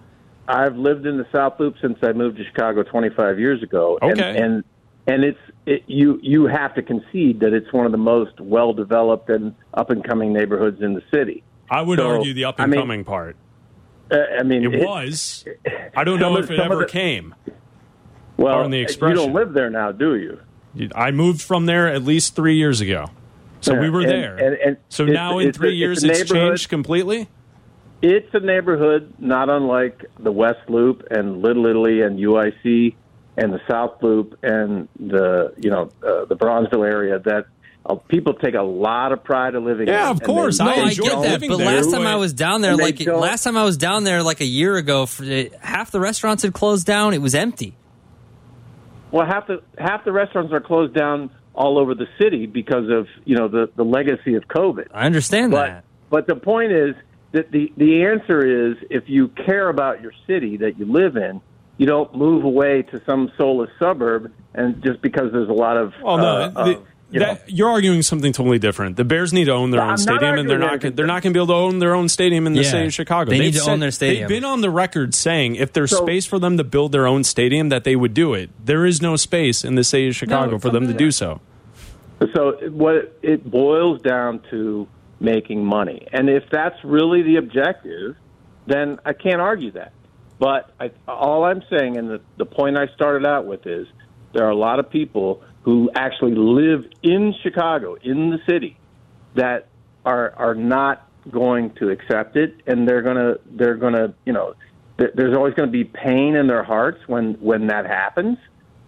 I've 0.48 0.78
lived 0.78 1.06
in 1.06 1.17
the 1.17 1.28
South 1.32 1.60
Loop 1.60 1.76
since 1.82 2.00
I 2.02 2.13
moved 2.13 2.38
to 2.38 2.43
Chicago 2.46 2.82
25 2.82 3.38
years 3.39 3.62
ago. 3.62 4.00
And, 4.02 4.13
Okay. 4.13 4.38
and 4.41 4.63
and 5.06 5.24
it's 5.24 5.39
it, 5.65 5.84
you 5.88 6.20
you 6.24 6.48
have 6.48 6.74
to 6.76 6.82
concede 6.82 7.41
that 7.41 7.54
it's 7.54 7.72
one 7.72 7.86
of 7.86 7.91
the 7.91 7.98
most 7.98 8.39
well 8.39 8.74
developed 8.74 9.30
and 9.30 9.54
up 9.74 9.89
and 9.89 10.04
coming 10.04 10.34
neighborhoods 10.34 10.82
in 10.82 10.93
the 10.96 11.04
city. 11.13 11.43
I 11.70 11.82
would 11.82 12.00
So, 12.00 12.08
argue 12.08 12.34
the 12.34 12.46
up 12.46 12.56
I 12.60 12.63
and 12.63 12.72
mean, 12.72 12.79
coming 12.82 13.04
part. 13.04 13.36
Uh, 14.12 14.18
I 14.40 14.44
mean, 14.44 14.64
It 14.64 14.86
was. 14.86 15.46
I 15.96 16.04
don't 16.04 16.20
know 16.20 16.38
if 16.38 16.50
it 16.50 16.60
ever 16.60 16.78
the- 16.78 16.86
came. 16.86 17.36
Well, 18.38 18.54
Pardon 18.54 18.72
the 18.72 18.78
you 18.80 19.14
don't 19.16 19.34
live 19.34 19.54
there 19.54 19.70
now, 19.70 19.92
do 19.92 20.16
you? 20.16 20.40
I 20.94 21.10
moved 21.12 21.42
from 21.42 21.66
there 21.66 21.88
at 21.88 22.04
least 22.04 22.36
three 22.36 22.56
years 22.56 22.82
ago, 22.82 23.08
so 23.62 23.74
Yeah, 23.74 23.82
we 23.82 23.90
were 23.90 24.02
and- 24.02 24.10
there. 24.10 24.36
and- 24.38 24.56
and 24.64 24.78
so 24.90 25.04
it's- 25.04 25.16
now 25.16 25.40
in 25.40 25.48
it's 25.48 25.58
a- 25.58 25.60
three 25.60 25.70
it's 25.70 25.78
years, 25.80 26.04
a 26.04 26.08
it's 26.12 26.20
neighborhood- 26.32 26.50
changed 26.52 26.70
completely. 26.70 27.30
It's 28.04 28.32
a 28.36 28.40
neighborhood 28.40 29.12
not 29.18 29.50
unlike 29.50 30.06
the 30.20 30.32
West 30.32 30.70
Loop 30.70 31.08
and 31.10 31.42
Little 31.42 31.66
Italy 31.66 32.02
and 32.04 32.20
UIC 32.20 32.96
and 33.38 33.52
the 33.52 33.60
South 33.68 34.04
Loop 34.04 34.38
and 34.44 34.88
the 35.00 35.52
you 35.58 35.72
know 35.72 35.90
uh, 36.06 36.26
the 36.26 36.36
Bronzeville 36.36 36.88
area 36.88 37.18
that 37.26 37.46
people 37.96 38.33
take 38.33 38.54
a 38.56 38.62
lot 38.62 39.12
of 39.12 39.23
pride 39.23 39.56
of 39.56 39.63
living. 39.63 39.88
Yeah, 39.88 40.06
in, 40.06 40.12
of 40.12 40.21
course. 40.23 40.58
they- 40.58 40.65
No, 40.65 40.71
I 40.71 40.73
I, 40.75 40.94
get 40.94 41.21
that. 41.21 41.40
But 41.48 41.58
there, 41.58 41.65
last 41.67 41.92
time 41.92 42.06
I 42.06 42.15
was 42.17 42.33
down 42.33 42.62
there, 42.62 42.71
And 42.73 42.81
like 42.81 43.00
last 43.06 43.44
time 43.44 43.56
I 43.58 43.63
was 43.63 43.77
down 43.77 44.04
there, 44.04 44.21
like 44.23 44.42
a 44.42 44.46
year 44.46 44.75
ago, 44.75 45.04
uh, 45.04 45.44
half 45.62 45.92
the 45.92 46.00
restaurants 46.00 46.44
had 46.44 46.54
closed 46.54 46.85
down. 46.85 47.13
It 47.13 47.21
was 47.21 47.33
empty. 47.35 47.75
Well, 49.12 49.25
half 49.25 49.48
the 49.48 49.62
half 49.77 50.04
the 50.04 50.12
restaurants 50.12 50.52
are 50.54 50.60
closed 50.60 50.94
down 50.94 51.29
all 51.56 51.79
over 51.79 51.96
the 51.96 52.08
city 52.19 52.46
because 52.46 52.90
of 52.90 53.08
you 53.25 53.35
know 53.38 53.48
the 53.48 53.69
the 53.75 53.85
legacy 53.85 54.35
of 54.35 54.48
COVID. 54.48 54.88
I 54.94 55.06
understand 55.06 55.52
But 55.52 55.65
that. 55.67 55.83
but 56.10 56.27
the 56.27 56.35
point 56.35 56.71
is 56.73 56.96
that 57.31 57.52
the 57.52 57.71
the 57.77 58.04
answer 58.04 58.71
is 58.71 58.77
if 58.90 59.04
you 59.08 59.29
care 59.29 59.69
about 59.69 60.02
your 60.02 60.12
city 60.27 60.58
that 60.58 60.77
you 60.77 60.85
live 60.85 61.15
in, 61.15 61.40
you 61.77 61.85
don't 61.85 62.13
move 62.15 62.44
away 62.44 62.81
to 62.83 63.02
some 63.06 63.31
soulless 63.38 63.69
suburb 63.79 64.31
and 64.54 64.83
just 64.83 65.02
because 65.02 65.31
there's 65.31 65.50
a 65.50 65.54
lot 65.54 65.77
of 65.77 65.94
Well, 66.04 66.17
no, 66.17 66.25
uh, 66.25 66.50
the- 66.65 66.77
of 66.79 66.83
you 67.12 67.20
know. 67.20 67.34
that, 67.36 67.50
you're 67.50 67.70
arguing 67.70 68.02
something 68.02 68.34
totally 68.34 68.60
different. 68.60 68.98
The 68.98 69.06
Bears 69.06 69.32
need 69.34 69.46
to 69.46 69.52
own 69.54 69.72
their 69.72 69.80
No, 69.80 69.86
own 69.86 69.90
I'm 69.92 69.98
stadium, 69.98 70.38
and 70.38 70.50
they're 70.50 70.58
not 70.60 70.82
they're 70.82 71.06
not 71.06 71.24
going 71.24 71.34
to 71.34 71.38
be 71.38 71.40
able 71.40 71.48
to 71.48 71.54
own 71.54 71.80
their 71.80 71.96
own 71.96 72.10
stadium 72.10 72.48
in 72.48 72.54
the 72.54 72.62
Yeah. 72.64 72.70
city 72.72 72.86
of 72.88 72.94
Chicago. 72.94 73.30
They 73.30 73.38
They've 73.40 73.54
need 73.54 73.60
to 73.62 73.70
own 73.72 73.80
their 73.80 73.92
stadium. 73.92 74.28
They've 74.28 74.38
been 74.42 74.46
on 74.46 74.62
the 74.62 74.70
record 74.70 75.14
saying 75.16 75.56
if 75.56 75.72
there's 75.74 75.92
So- 75.92 76.04
space 76.06 76.26
for 76.26 76.40
them 76.40 76.58
to 76.58 76.64
build 76.64 76.92
their 76.92 77.08
own 77.08 77.24
stadium, 77.24 77.70
that 77.70 77.84
they 77.84 77.96
would 77.96 78.14
do 78.14 78.34
it. 78.34 78.50
There 78.64 78.86
is 78.86 79.02
no 79.02 79.16
space 79.16 79.64
in 79.64 79.76
the 79.76 79.84
city 79.84 80.10
of 80.10 80.16
Chicago 80.16 80.58
for 80.58 80.70
them 80.70 80.88
to 80.88 80.94
do 80.94 81.12
so. 81.12 81.40
So 82.34 82.54
what 82.72 83.18
it 83.22 83.50
boils 83.50 84.02
down 84.02 84.42
to 84.50 84.88
making 85.20 85.64
money, 85.64 86.08
and 86.12 86.30
if 86.30 86.44
that's 86.52 86.84
really 86.84 87.22
the 87.22 87.36
objective, 87.38 88.16
then 88.66 89.00
I 89.06 89.14
can't 89.14 89.40
argue 89.40 89.72
that. 89.72 89.94
But 90.40 90.70
I, 90.80 90.92
all 91.08 91.46
I'm 91.46 91.64
saying, 91.70 91.98
and 91.98 92.10
the, 92.10 92.22
the 92.38 92.46
point 92.46 92.78
I 92.78 92.88
started 92.96 93.26
out 93.28 93.46
with 93.46 93.66
is, 93.66 93.88
there 94.34 94.46
are 94.46 94.52
a 94.52 94.56
lot 94.56 94.78
of 94.80 94.90
people 94.90 95.42
who 95.64 95.90
actually 95.96 96.36
live 96.36 96.86
in 97.04 97.34
Chicago, 97.44 97.96
in 98.02 98.30
the 98.30 98.40
city, 98.48 98.78
that 99.36 99.68
are 100.06 100.34
are 100.38 100.56
not 100.56 101.08
going 101.30 101.72
to 101.72 101.90
accept 101.90 102.38
it, 102.38 102.56
and 102.68 102.88
they're 102.88 103.02
gonna 103.02 103.36
they're 103.52 103.76
gonna 103.76 104.14
you 104.26 104.34
know, 104.34 104.54
there- 104.98 105.12
there's 105.14 105.36
always 105.36 105.54
going 105.54 105.68
to 105.68 105.72
be 105.72 105.84
pain 105.84 106.36
in 106.36 106.48
their 106.48 106.64
hearts 106.64 107.00
when 107.08 107.34
when 107.36 107.68
that 107.68 107.86
happens, 107.86 108.38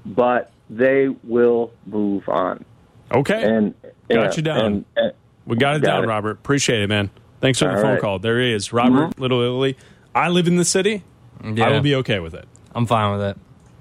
but 0.05 0.51
they 0.69 1.09
will 1.23 1.71
move 1.85 2.27
on. 2.29 2.63
Okay, 3.11 3.41
And 3.43 3.73
got 3.81 3.91
yeah, 4.09 4.31
you 4.35 4.41
down. 4.43 4.59
and- 4.65 4.85
and- 4.95 5.13
we 5.45 5.57
got 5.57 5.75
it 5.75 5.81
got 5.81 5.95
down, 5.95 6.03
it. 6.03 6.07
Robert. 6.07 6.31
Appreciate 6.31 6.81
it, 6.83 6.87
man. 6.89 7.09
Thanks 7.41 7.57
for 7.59 7.65
the 7.65 7.81
phone 7.81 7.93
right. 7.93 7.99
call. 8.01 8.19
There 8.19 8.39
he 8.39 8.53
is, 8.53 8.71
Robert 8.71 9.15
Mhm. 9.15 9.19
Little 9.19 9.41
Italy. 9.41 9.77
I 10.13 10.29
live 10.29 10.47
in 10.47 10.57
the 10.57 10.65
city. 10.65 11.03
I 11.43 11.69
will 11.71 11.81
be 11.81 11.95
okay 11.95 12.19
with 12.19 12.35
it. 12.35 12.45
I'm 12.75 12.85
fine 12.85 13.17
with 13.17 13.35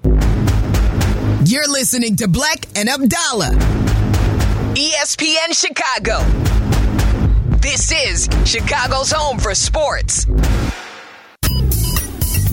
it. 0.05 0.48
You're 1.45 1.67
listening 1.67 2.15
to 2.17 2.27
Black 2.27 2.65
and 2.75 2.89
Abdallah. 2.89 3.51
ESPN 4.75 5.53
Chicago. 5.53 6.19
This 7.59 7.91
is 7.91 8.27
Chicago's 8.45 9.11
home 9.11 9.39
for 9.39 9.55
sports. 9.55 10.27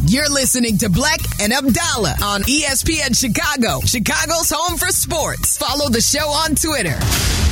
You're 0.07 0.31
listening 0.31 0.79
to 0.79 0.89
Black 0.89 1.19
and 1.41 1.53
Abdallah 1.53 2.15
on 2.23 2.43
ESPN 2.43 3.19
Chicago, 3.19 3.81
Chicago's 3.85 4.51
home 4.51 4.79
for 4.79 4.89
sports. 4.89 5.59
Follow 5.59 5.89
the 5.91 6.01
show 6.01 6.29
on 6.29 6.55
Twitter 6.55 6.97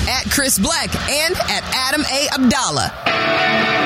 at 0.09 0.30
Chris 0.30 0.59
Black 0.59 0.95
and 1.11 1.35
at 1.35 1.62
Adam 1.74 2.05
A. 2.11 2.28
Abdallah. 2.32 3.84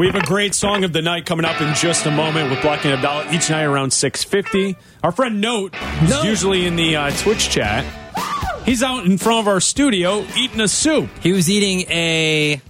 We 0.00 0.06
have 0.06 0.16
a 0.16 0.24
great 0.24 0.54
song 0.54 0.82
of 0.84 0.94
the 0.94 1.02
night 1.02 1.26
coming 1.26 1.44
up 1.44 1.60
in 1.60 1.74
just 1.74 2.06
a 2.06 2.10
moment 2.10 2.48
with 2.48 2.62
Black 2.62 2.86
and 2.86 2.94
Abdallah 2.94 3.34
each 3.34 3.50
night 3.50 3.64
around 3.64 3.90
6.50. 3.90 4.74
Our 5.02 5.12
friend 5.12 5.42
Note, 5.42 5.74
who's 5.74 6.08
Note. 6.08 6.24
usually 6.24 6.64
in 6.64 6.76
the 6.76 6.96
uh, 6.96 7.10
Twitch 7.18 7.50
chat, 7.50 7.84
he's 8.64 8.82
out 8.82 9.04
in 9.04 9.18
front 9.18 9.40
of 9.40 9.48
our 9.48 9.60
studio 9.60 10.24
eating 10.38 10.62
a 10.62 10.68
soup. 10.68 11.10
He 11.20 11.32
was 11.32 11.50
eating 11.50 11.80
a. 11.90 12.62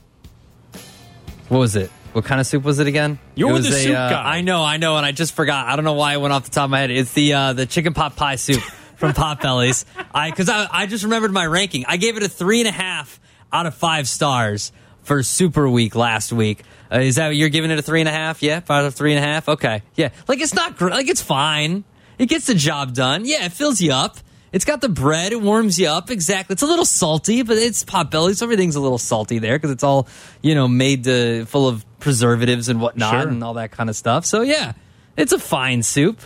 What 1.47 1.59
was 1.59 1.76
it? 1.76 1.93
What 2.14 2.24
kind 2.24 2.41
of 2.41 2.49
soup 2.49 2.64
was 2.64 2.81
it 2.81 2.89
again? 2.89 3.20
You're 3.37 3.51
It 3.51 3.53
was 3.53 3.70
the 3.70 3.76
a, 3.76 3.81
soup 3.81 3.97
uh, 3.97 4.11
guy. 4.11 4.39
I 4.39 4.41
know, 4.41 4.64
I 4.64 4.78
know, 4.78 4.97
and 4.97 5.07
I 5.07 5.12
just 5.12 5.37
forgot. 5.37 5.68
I 5.68 5.76
don't 5.76 5.85
know 5.85 5.93
why 5.93 6.14
it 6.14 6.20
went 6.20 6.33
off 6.33 6.43
the 6.47 6.51
top 6.51 6.64
of 6.64 6.70
my 6.70 6.81
head. 6.81 6.91
It's 6.91 7.12
the 7.12 7.33
uh, 7.33 7.53
the 7.53 7.64
chicken 7.64 7.95
pot 7.95 8.16
pie 8.16 8.35
soup 8.35 8.61
from 8.97 9.12
Potbelly's. 9.12 9.87
I 10.12 10.31
because 10.31 10.49
I, 10.49 10.66
I 10.68 10.87
just 10.87 11.05
remembered 11.05 11.31
my 11.31 11.47
ranking. 11.47 11.85
I 11.87 11.97
gave 11.97 12.16
it 12.16 12.24
a 12.24 12.28
three 12.28 12.59
and 12.59 12.68
a 12.68 12.72
half 12.72 13.20
out 13.53 13.66
of 13.66 13.76
five 13.76 14.09
stars 14.09 14.72
for 15.03 15.22
Super 15.22 15.68
Week 15.68 15.95
last 15.95 16.33
week. 16.33 16.64
Uh, 16.93 16.99
is 17.01 17.16
that 17.16 17.28
you're 17.36 17.49
giving 17.49 17.70
it 17.70 17.78
a 17.78 17.82
three 17.82 18.01
and 18.01 18.09
a 18.09 18.12
half? 18.12 18.43
Yeah, 18.43 18.61
out 18.68 18.84
of 18.84 18.95
three 18.95 19.14
and 19.14 19.24
a 19.24 19.26
half. 19.26 19.49
Okay, 19.49 19.82
yeah. 19.95 20.11
Like 20.28 20.41
it's 20.41 20.55
not 20.55 20.76
gr- 20.76 20.91
like 20.91 21.09
it's 21.09 21.22
fine. 21.22 21.84
It 22.18 22.26
gets 22.26 22.47
the 22.47 22.55
job 22.55 22.95
done. 22.95 23.24
Yeah, 23.24 23.45
it 23.47 23.53
fills 23.53 23.80
you 23.80 23.93
up. 23.93 24.16
It's 24.53 24.64
got 24.64 24.80
the 24.80 24.88
bread. 24.88 25.30
It 25.32 25.41
warms 25.41 25.78
you 25.78 25.86
up. 25.86 26.11
Exactly. 26.11 26.55
It's 26.55 26.62
a 26.62 26.66
little 26.66 26.84
salty, 26.84 27.43
but 27.43 27.57
it's 27.57 27.84
Potbelly's. 27.84 28.38
So 28.38 28.47
everything's 28.47 28.74
a 28.74 28.80
little 28.80 28.99
salty 28.99 29.38
there 29.38 29.57
because 29.57 29.70
it's 29.70 29.84
all 29.84 30.09
you 30.43 30.55
know 30.57 30.66
made 30.66 31.05
to, 31.05 31.45
full 31.47 31.68
of 31.68 31.84
preservatives 32.01 32.68
and 32.68 32.80
whatnot 32.80 33.12
Sure. 33.22 33.28
and 33.28 33.45
all 33.45 33.55
that 33.55 33.70
kind 33.70 33.88
of 33.88 33.95
stuff. 33.95 34.26
So 34.26 34.41
yeah, 34.43 34.72
it's 35.16 35.32
a 35.32 35.38
fine 35.38 35.82
soup. 35.84 36.20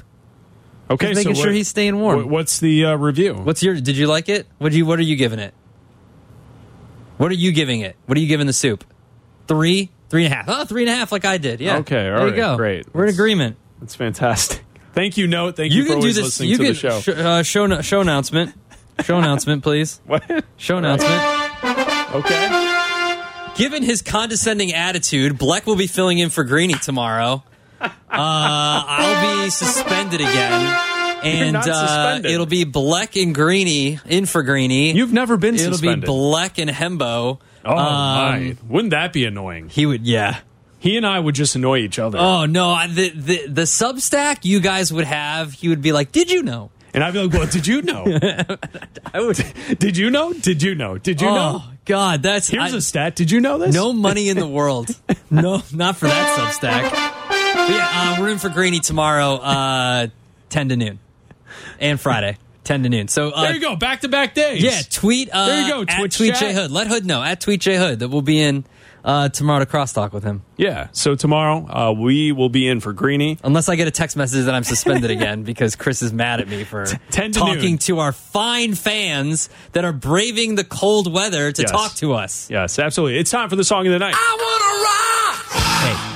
Okay, 0.91 1.09
Just 1.09 1.19
making 1.19 1.35
so 1.35 1.43
sure 1.43 1.51
what- 1.51 1.57
he's 1.57 1.69
staying 1.69 1.99
warm. 2.01 2.29
what's 2.31 2.61
the 2.61 2.87
uh, 2.87 2.95
review? 2.97 3.35
What's 3.35 3.63
your? 3.63 3.75
Did 3.79 3.97
you 3.97 4.07
like 4.07 4.29
it? 4.31 4.47
What 4.59 4.73
do 4.73 4.79
you? 4.79 4.87
What 4.87 4.99
are 4.99 5.03
you 5.03 5.17
giving 5.17 5.39
it? 5.39 5.53
What 7.17 7.31
are 7.31 7.35
you 7.35 7.53
giving 7.53 7.81
it? 7.81 7.97
What 8.07 8.19
are 8.19 8.21
you 8.21 8.27
giving 8.27 8.47
the 8.47 8.53
soup? 8.53 8.85
Three, 9.47 9.91
three 10.09 10.25
and 10.25 10.33
a 10.33 10.37
half. 10.37 10.45
Oh, 10.49 10.65
three 10.65 10.83
and 10.83 10.91
a 10.91 10.95
half, 10.95 11.13
like 11.13 11.25
I 11.25 11.39
did. 11.39 11.61
Yeah. 11.61 11.79
Okay, 11.79 11.97
all 12.09 12.17
there 12.17 12.27
right, 12.27 12.31
you 12.31 12.37
go. 12.37 12.57
great. 12.57 12.87
We're 12.95 13.05
in 13.05 13.15
agreement. 13.15 13.57
That's 13.81 13.95
fantastic. 13.95 14.63
Thank 14.93 15.17
you, 15.17 15.27
Note. 15.27 15.57
Thank 15.57 15.73
you, 15.73 15.79
You 15.83 15.85
for 15.85 15.93
can 15.95 15.97
do 15.97 16.03
always 16.03 16.17
this. 16.17 16.25
listening 16.25 16.51
You 16.51 16.57
to 16.59 16.65
can 16.65 16.73
the 16.73 16.79
show. 16.79 17.01
sh- 17.01 17.09
uh, 17.09 17.43
show 17.43 17.67
no- 17.67 17.81
show 17.83 18.01
announcement. 18.01 18.55
Show 19.03 19.19
announcement, 19.19 19.63
please. 19.65 20.01
what? 20.07 20.23
Show 20.57 20.79
announcement. 20.79 21.21
Okay. 22.15 23.21
Given 23.57 23.83
his 23.83 24.03
condescending 24.03 24.73
attitude, 24.73 25.33
Bleck 25.39 25.67
will 25.67 25.77
be 25.77 25.87
filling 25.87 26.19
in 26.19 26.31
for 26.31 26.45
Greeny 26.45 26.75
tomorrow. 26.75 27.43
Uh, 27.81 27.91
I'll 28.11 29.45
be 29.45 29.51
suspended 29.51 30.21
again. 30.21 30.81
And 31.25 31.57
uh, 31.57 32.21
it'll 32.23 32.45
be 32.45 32.67
Bleck 32.67 33.19
and 33.23 33.35
Greeny 33.35 33.99
in 34.05 34.27
for 34.27 34.43
Greeny. 34.43 34.93
You've 34.93 35.11
never 35.15 35.39
been 35.39 35.57
suspended. 35.57 36.05
It'll 36.05 36.15
be 36.15 36.37
Bleck 36.37 36.61
and 36.61 36.69
Hembo. 36.69 37.41
Oh, 37.65 37.77
Um, 37.77 37.77
my. 37.79 38.57
Wouldn't 38.69 38.91
that 38.93 39.13
be 39.13 39.25
annoying? 39.25 39.69
He 39.69 39.87
would, 39.87 40.07
yeah. 40.07 40.39
He 40.79 40.97
and 40.99 41.07
I 41.07 41.19
would 41.19 41.35
just 41.35 41.57
annoy 41.57 41.79
each 41.79 41.99
other. 41.99 42.19
Oh 42.19 42.45
no, 42.45 42.69
I- 42.71 42.89
the 42.89 43.09
the 43.09 43.47
the 43.49 43.63
Substack 43.63 44.41
you 44.45 44.61
guys 44.61 44.93
would 44.93 45.07
have. 45.07 45.55
He 45.55 45.69
would 45.71 45.81
be 45.81 45.93
like, 45.93 46.13
"Did 46.13 46.31
you 46.31 46.43
know?" 46.43 46.71
And 46.93 47.03
I'd 47.03 47.13
be 47.15 47.23
like, 47.25 47.33
well, 47.33 47.47
did 47.49 47.67
you 47.67 47.81
know? 47.83 48.05
I 49.15 49.21
would. 49.21 49.43
did 49.79 49.97
you 49.97 50.11
know? 50.11 50.33
Did 50.35 50.63
you 50.63 50.75
know? 50.75 50.99
Did 50.99 51.21
you 51.23 51.27
know? 51.27 51.35
oh 51.35 51.53
know? 51.59 51.63
God, 51.87 52.23
that's 52.23 52.49
Here's 52.49 52.75
I- 52.75 52.77
a 52.77 52.81
stat. 52.83 53.17
Did 53.17 53.31
you 53.31 53.41
know 53.41 53.57
this? 53.59 53.75
no 53.75 53.93
money 53.95 54.29
in 54.29 54.37
the 54.37 54.47
world. 54.47 54.95
no, 55.31 55.63
not 55.73 55.97
for 55.97 56.07
that 56.07 56.39
Substack. 56.39 56.83
But 57.55 57.71
yeah, 57.71 57.89
uh, 57.93 58.21
we're 58.21 58.29
in 58.29 58.39
for 58.39 58.51
Greeny 58.51 58.81
tomorrow, 58.81 59.37
uh, 59.37 60.07
ten 60.51 60.69
to 60.69 60.77
noon, 60.77 60.99
and 61.81 61.99
Friday, 61.99 62.37
ten 62.65 62.83
to 62.83 62.89
noon. 62.89 63.09
So 63.09 63.31
uh, 63.31 63.43
There 63.43 63.55
you 63.55 63.61
go. 63.61 63.77
Back 63.77 64.01
to 64.01 64.09
back 64.09 64.35
days. 64.35 64.63
Yeah, 64.63 64.81
tweet. 64.91 65.29
Uh, 65.33 65.47
There 65.47 65.63
you 65.63 65.69
go, 65.69 65.93
At 65.93 66.11
tweet 66.13 66.33
chat. 66.35 66.41
J 66.41 66.53
Hood. 66.55 66.71
Let 66.71 66.87
Hood 66.89 67.05
know 67.07 67.23
at 67.23 67.41
tweet 67.41 67.61
J 67.61 67.77
Hood 67.77 67.99
that 68.01 68.09
we'll 68.09 68.23
be 68.23 68.41
in 68.41 68.65
uh, 69.05 69.29
tomorrow 69.29 69.63
to 69.63 69.71
crosstalk 69.71 70.13
with 70.13 70.25
him. 70.25 70.43
Yeah. 70.57 70.89
So 70.93 71.15
tomorrow 71.15 71.67
uh, 71.69 71.93
we 71.93 72.33
will 72.33 72.49
be 72.49 72.67
in 72.67 72.81
for 72.81 72.95
Greeny. 72.95 73.39
Unless 73.45 73.69
I 73.69 73.77
get 73.77 73.87
a 73.87 73.91
text 73.91 74.17
message 74.17 74.47
that 74.47 74.55
I'm 74.55 74.65
suspended 74.65 75.11
again 75.19 75.43
because 75.43 75.77
Chris 75.77 76.01
is 76.01 76.11
mad 76.13 76.41
at 76.41 76.49
me 76.49 76.65
for 76.65 76.87
10 77.11 77.33
to 77.33 77.39
talking 77.39 77.61
noon. 77.73 77.79
to 77.79 77.99
our 77.99 78.13
fine 78.13 78.75
fans 78.75 79.51
that 79.73 79.85
are 79.85 79.93
braving 79.93 80.55
the 80.55 80.65
cold 80.65 81.13
weather 81.13 81.53
to 81.53 81.63
Yes. 81.63 81.71
talk 81.71 81.93
to 81.97 82.15
us. 82.15 82.49
Yes, 82.51 82.79
absolutely. 82.79 83.19
It's 83.19 83.31
time 83.31 83.51
for 83.51 83.57
the 83.57 83.65
song 83.65 83.87
of 83.87 83.93
the 83.93 83.99
night. 83.99 84.15
Hey, 84.15 85.14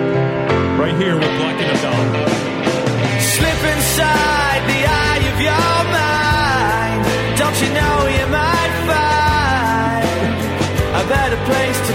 right 0.80 0.96
here 0.96 1.14
with 1.14 1.38
Black 1.38 1.62
and 1.62 1.78
Abdallah. 1.78 2.53
You 7.64 7.70
know 7.80 7.98
you 8.18 8.26
might 8.28 8.74
find 8.90 10.04
a 11.02 11.04
better 11.16 11.40
place 11.50 11.80
to 11.88 11.93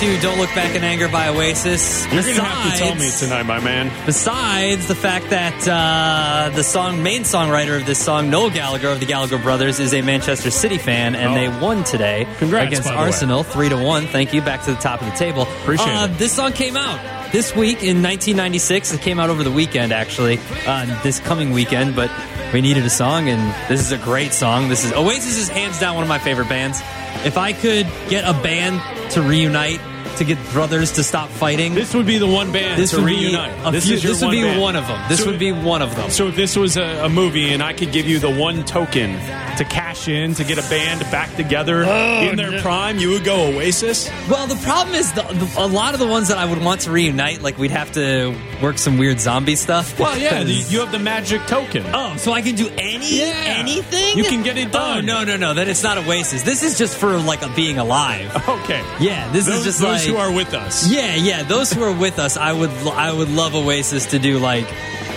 to 0.00 0.18
"Don't 0.22 0.38
Look 0.38 0.48
Back 0.54 0.74
in 0.74 0.82
Anger" 0.82 1.08
by 1.08 1.28
Oasis. 1.28 2.06
You're 2.06 2.22
going 2.22 2.34
to 2.36 2.42
have 2.42 2.72
to 2.72 2.78
tell 2.78 2.94
me 2.94 3.10
tonight, 3.10 3.42
my 3.42 3.60
man. 3.60 3.92
Besides 4.06 4.88
the 4.88 4.94
fact 4.94 5.28
that 5.28 5.68
uh, 5.68 6.48
the 6.56 6.64
song 6.64 7.02
main 7.02 7.22
songwriter 7.24 7.78
of 7.78 7.84
this 7.84 8.02
song, 8.02 8.30
Noel 8.30 8.48
Gallagher 8.48 8.88
of 8.88 9.00
the 9.00 9.04
Gallagher 9.04 9.36
Brothers, 9.36 9.78
is 9.78 9.92
a 9.92 10.00
Manchester 10.00 10.50
City 10.50 10.78
fan, 10.78 11.14
and 11.14 11.32
Oh. 11.32 11.34
they 11.34 11.48
won 11.60 11.84
today 11.84 12.26
Congrats, 12.38 12.68
against 12.68 12.88
way. 12.88 12.94
Arsenal, 12.94 13.42
three 13.42 13.68
to 13.68 13.76
one. 13.76 14.06
Thank 14.06 14.32
you. 14.32 14.40
Back 14.40 14.62
to 14.64 14.70
the 14.70 14.80
top 14.80 15.02
of 15.02 15.10
the 15.10 15.16
table. 15.18 15.42
Appreciate 15.42 15.88
uh, 15.88 16.06
it. 16.06 16.16
This 16.16 16.32
song 16.32 16.52
came 16.52 16.78
out 16.78 16.98
this 17.32 17.54
week 17.54 17.82
in 17.82 18.02
1996. 18.02 18.94
It 18.94 19.02
came 19.02 19.20
out 19.20 19.28
over 19.28 19.44
the 19.44 19.52
weekend, 19.52 19.92
actually, 19.92 20.40
uh, 20.66 21.02
this 21.02 21.20
coming 21.20 21.50
weekend, 21.52 21.94
but. 21.94 22.10
We 22.52 22.60
needed 22.62 22.84
a 22.84 22.90
song, 22.90 23.28
and 23.28 23.54
this 23.70 23.78
is 23.80 23.92
a 23.92 23.96
great 23.96 24.32
song. 24.32 24.68
This 24.68 24.84
is 24.84 24.92
Oasis 24.92 25.38
is 25.38 25.48
hands 25.48 25.78
down 25.78 25.94
one 25.94 26.02
of 26.02 26.08
my 26.08 26.18
favorite 26.18 26.48
bands. 26.48 26.80
If 27.24 27.38
I 27.38 27.52
could 27.52 27.86
get 28.08 28.24
a 28.24 28.32
band 28.32 28.82
to 29.12 29.22
reunite, 29.22 29.80
to 30.20 30.24
get 30.24 30.38
brothers 30.52 30.92
to 30.92 31.02
stop 31.02 31.28
fighting, 31.30 31.74
This 31.74 31.92
would 31.94 32.06
be 32.06 32.18
the 32.18 32.26
one 32.26 32.52
band 32.52 32.80
this 32.80 32.90
to 32.92 32.98
would 32.98 33.06
reunite. 33.06 33.64
Be 33.64 33.70
this 33.72 33.86
few- 33.86 33.94
is 33.96 34.02
this 34.02 34.20
would 34.20 34.26
one 34.28 34.36
be 34.36 34.42
band. 34.42 34.60
one 34.60 34.76
of 34.76 34.86
them. 34.86 35.02
This 35.08 35.20
So- 35.20 35.26
would 35.30 35.38
be 35.38 35.50
one 35.52 35.82
of 35.82 35.96
them. 35.96 36.10
So 36.10 36.28
if 36.28 36.36
this 36.36 36.54
was 36.56 36.76
a, 36.76 37.04
a 37.04 37.08
movie 37.08 37.52
and 37.52 37.62
I 37.62 37.72
could 37.72 37.90
give 37.92 38.06
you 38.06 38.18
the 38.18 38.30
one 38.30 38.62
token 38.64 39.12
to 39.56 39.64
cash 39.64 40.08
in 40.08 40.34
to 40.34 40.44
get 40.44 40.58
a 40.58 40.68
band 40.70 41.00
back 41.10 41.34
together 41.36 41.84
Oh, 41.86 42.28
in 42.28 42.36
their 42.36 42.60
prime, 42.62 42.98
you 42.98 43.10
would 43.10 43.24
go 43.24 43.46
Oasis. 43.48 44.08
Well, 44.28 44.46
the 44.46 44.56
problem 44.56 44.94
is 44.94 45.10
the, 45.12 45.22
the, 45.22 45.50
a 45.58 45.66
lot 45.66 45.94
of 45.94 46.00
the 46.00 46.06
ones 46.06 46.28
that 46.28 46.38
I 46.38 46.44
would 46.44 46.62
want 46.62 46.82
to 46.82 46.90
reunite, 46.90 47.42
like 47.42 47.58
we'd 47.58 47.70
have 47.70 47.90
to 47.92 48.34
work 48.62 48.78
some 48.78 48.98
weird 48.98 49.20
zombie 49.20 49.56
stuff. 49.56 49.98
Well, 49.98 50.16
yeah, 50.18 50.40
you 50.42 50.80
have 50.80 50.92
the 50.92 50.98
magic 50.98 51.42
token. 51.46 51.84
Oh, 51.94 52.16
so 52.16 52.32
I 52.32 52.42
can 52.42 52.54
do 52.54 52.68
any 52.78 53.20
anything? 53.22 54.16
You 54.16 54.24
can 54.24 54.42
get 54.42 54.56
it 54.58 54.68
Oh 54.68 54.72
done. 54.72 55.06
no, 55.06 55.24
no, 55.24 55.36
no! 55.36 55.54
Then 55.54 55.68
it's 55.68 55.82
not 55.82 55.98
Oasis. 55.98 56.42
This 56.42 56.62
is 56.62 56.76
just 56.78 56.96
for 56.96 57.16
like 57.18 57.42
a 57.42 57.48
being 57.54 57.78
alive. 57.78 58.30
Okay. 58.48 58.82
Yeah, 59.00 59.30
this 59.32 59.46
those, 59.46 59.58
is 59.58 59.64
just 59.64 59.80
those 59.80 59.98
like 60.06 60.08
who 60.08 60.16
are 60.16 60.32
with 60.32 60.54
us. 60.54 60.90
Yeah, 60.90 61.14
yeah. 61.14 61.42
Those 61.42 61.72
who 61.72 61.82
are 61.82 61.92
with 61.96 62.18
us, 62.18 62.36
I 62.36 62.52
would, 62.52 62.70
I 62.70 63.12
would 63.12 63.28
love 63.30 63.54
Oasis 63.54 64.06
to 64.06 64.18
do 64.18 64.38
like 64.38 64.66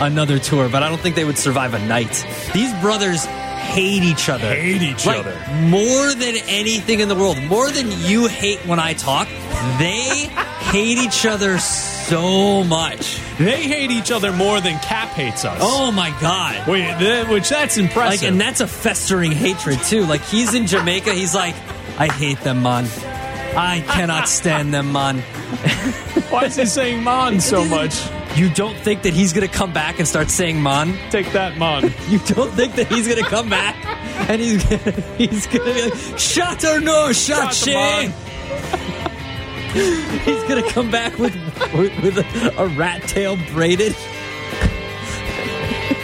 another 0.01 0.39
tour, 0.39 0.69
but 0.69 0.83
I 0.83 0.89
don't 0.89 0.99
think 0.99 1.15
they 1.15 1.25
would 1.25 1.37
survive 1.37 1.73
a 1.73 1.79
night. 1.85 2.25
These 2.53 2.73
brothers 2.81 3.25
hate 3.25 4.03
each 4.03 4.29
other. 4.29 4.47
Hate 4.53 4.81
each 4.81 5.05
Like, 5.05 5.19
other. 5.19 5.35
more 5.61 6.13
than 6.13 6.35
anything 6.47 6.99
in 6.99 7.07
the 7.09 7.15
world. 7.15 7.41
More 7.43 7.69
than 7.71 7.89
you 8.01 8.27
hate 8.27 8.59
when 8.67 8.79
I 8.79 8.93
talk, 8.93 9.27
they 9.79 10.03
hate 10.71 10.97
each 10.97 11.25
other 11.25 11.57
so 11.59 11.92
much. 12.11 13.19
They 13.37 13.63
hate 13.63 13.91
each 13.91 14.11
other 14.11 14.31
more 14.31 14.61
than 14.61 14.79
Cap 14.79 15.09
hates 15.09 15.45
us. 15.45 15.59
Oh 15.61 15.91
my 15.91 16.09
god. 16.19 16.67
Wait, 16.67 16.97
th- 16.99 17.27
which 17.27 17.49
that's 17.49 17.77
impressive. 17.77 18.21
Like, 18.21 18.31
and 18.31 18.39
that's 18.39 18.61
a 18.61 18.67
festering 18.67 19.31
hatred 19.31 19.79
too. 19.83 20.05
Like 20.05 20.21
he's 20.25 20.53
in 20.53 20.67
Jamaica, 20.67 21.13
he's 21.13 21.33
like, 21.35 21.55
I 21.97 22.07
hate 22.07 22.39
them, 22.41 22.63
man. 22.63 22.85
I 23.55 23.81
cannot 23.81 24.27
stand 24.27 24.73
them, 24.73 24.91
man. 24.91 25.19
Why 26.29 26.45
is 26.45 26.55
he 26.55 26.65
saying 26.65 27.03
"mon" 27.03 27.39
so 27.39 27.63
much? 27.65 27.95
You 28.35 28.49
don't 28.49 28.75
think 28.79 29.03
that 29.03 29.13
he's 29.13 29.31
gonna 29.31 29.47
come 29.47 29.71
back 29.73 29.99
and 29.99 30.07
start 30.07 30.31
saying 30.31 30.61
"man"? 30.61 30.97
Take 31.11 31.31
that, 31.33 31.57
mon. 31.57 31.83
You 32.09 32.19
don't 32.19 32.51
think 32.51 32.75
that 32.75 32.87
he's 32.87 33.07
gonna 33.07 33.27
come 33.27 33.49
back 33.49 33.75
and 34.29 34.41
he's 34.41 34.63
gonna, 34.63 34.91
he's 35.17 35.45
gonna 35.47 35.73
be 35.73 35.89
like, 35.89 36.19
"Shot 36.19 36.63
or 36.65 36.79
no 36.79 37.13
Shot 37.13 37.53
Shane." 37.53 38.11
he's 40.23 40.43
gonna 40.43 40.69
come 40.69 40.91
back 40.91 41.17
with 41.17 41.33
with, 41.73 42.03
with 42.03 42.17
a, 42.17 42.53
a 42.61 42.67
rat 42.67 43.01
tail 43.03 43.37
braided. 43.51 43.95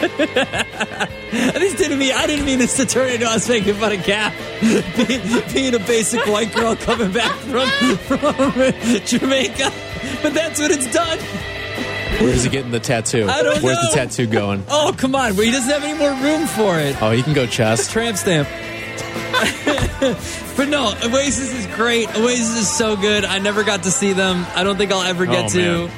this 0.00 1.74
didn't 1.74 1.98
mean 1.98 2.12
I 2.12 2.26
didn't 2.26 2.46
mean 2.46 2.58
this 2.58 2.76
to 2.78 2.86
turn 2.86 3.10
into 3.10 3.26
us 3.26 3.48
making 3.48 3.74
fun 3.74 3.92
of 3.92 4.02
Cap 4.02 4.34
being, 4.60 5.52
being 5.52 5.74
a 5.74 5.78
basic 5.78 6.26
white 6.26 6.52
girl 6.54 6.74
coming 6.74 7.12
back 7.12 7.32
from 7.36 7.68
from 7.98 8.20
Jamaica, 9.04 9.72
but 10.22 10.34
that's 10.34 10.58
what 10.58 10.70
it's 10.72 10.92
done. 10.92 11.18
Where's 12.20 12.42
he 12.42 12.50
getting 12.50 12.72
the 12.72 12.80
tattoo? 12.80 13.28
I 13.28 13.42
don't 13.42 13.62
Where's 13.62 13.76
know. 13.76 13.90
the 13.90 13.96
tattoo 13.96 14.26
going? 14.26 14.64
Oh 14.68 14.92
come 14.96 15.14
on, 15.14 15.36
but 15.36 15.44
he 15.44 15.52
doesn't 15.52 15.70
have 15.70 15.84
any 15.84 15.96
more 15.96 16.10
room 16.10 16.46
for 16.48 16.78
it. 16.78 17.00
Oh, 17.00 17.12
he 17.12 17.22
can 17.22 17.34
go 17.34 17.46
chest. 17.46 17.92
Tramp 17.92 18.16
stamp. 18.16 18.48
but 20.56 20.68
no, 20.68 20.92
Oasis 21.04 21.52
is 21.52 21.66
great. 21.76 22.08
Oasis 22.16 22.56
is 22.56 22.68
so 22.70 22.96
good. 22.96 23.24
I 23.24 23.38
never 23.38 23.62
got 23.64 23.82
to 23.84 23.90
see 23.90 24.12
them. 24.12 24.46
I 24.54 24.64
don't 24.64 24.76
think 24.76 24.92
I'll 24.92 25.02
ever 25.02 25.26
get 25.26 25.44
Oh, 25.46 25.48
to. 25.48 25.58
man. 25.88 25.90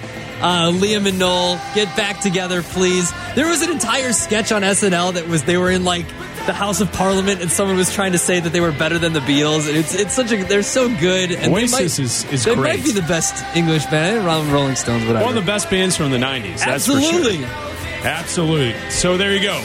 Uh, 0.42 0.72
Liam 0.72 1.06
and 1.08 1.20
Noel, 1.20 1.54
get 1.72 1.96
back 1.96 2.18
together, 2.20 2.62
please. 2.62 3.12
There 3.36 3.46
was 3.46 3.62
an 3.62 3.70
entire 3.70 4.12
sketch 4.12 4.50
on 4.50 4.62
SNL 4.62 5.14
that 5.14 5.28
was 5.28 5.44
they 5.44 5.56
were 5.56 5.70
in 5.70 5.84
like 5.84 6.06
the 6.46 6.52
House 6.52 6.80
of 6.80 6.90
Parliament, 6.92 7.40
and 7.40 7.48
someone 7.48 7.76
was 7.76 7.92
trying 7.94 8.10
to 8.10 8.18
say 8.18 8.40
that 8.40 8.52
they 8.52 8.60
were 8.60 8.72
better 8.72 8.98
than 8.98 9.12
the 9.12 9.20
Beatles. 9.20 9.68
And 9.68 9.76
it's 9.76 9.94
it's 9.94 10.12
such 10.14 10.32
a 10.32 10.42
they're 10.42 10.64
so 10.64 10.88
good. 10.98 11.30
And 11.30 11.52
Oasis 11.54 11.70
they 11.70 11.76
might, 11.76 11.84
is- 11.84 12.24
is 12.32 12.44
they 12.44 12.54
great. 12.56 12.78
might 12.78 12.84
be 12.84 12.90
the 12.90 13.02
best 13.06 13.44
English 13.56 13.86
band. 13.86 14.24
Rolling 14.26 14.50
Rolling 14.50 14.74
Stones, 14.74 15.04
whatever. 15.06 15.24
One 15.24 15.36
of 15.38 15.44
the 15.44 15.46
best 15.46 15.70
bands 15.70 15.96
from 15.96 16.10
the 16.10 16.18
90s. 16.18 16.58
That's 16.64 16.86
for 16.86 16.92
Absolutely. 16.96 17.38
sure. 17.38 17.46
Absolutely. 18.04 18.90
So 18.90 19.16
there 19.16 19.32
you 19.32 19.42
go. 19.42 19.62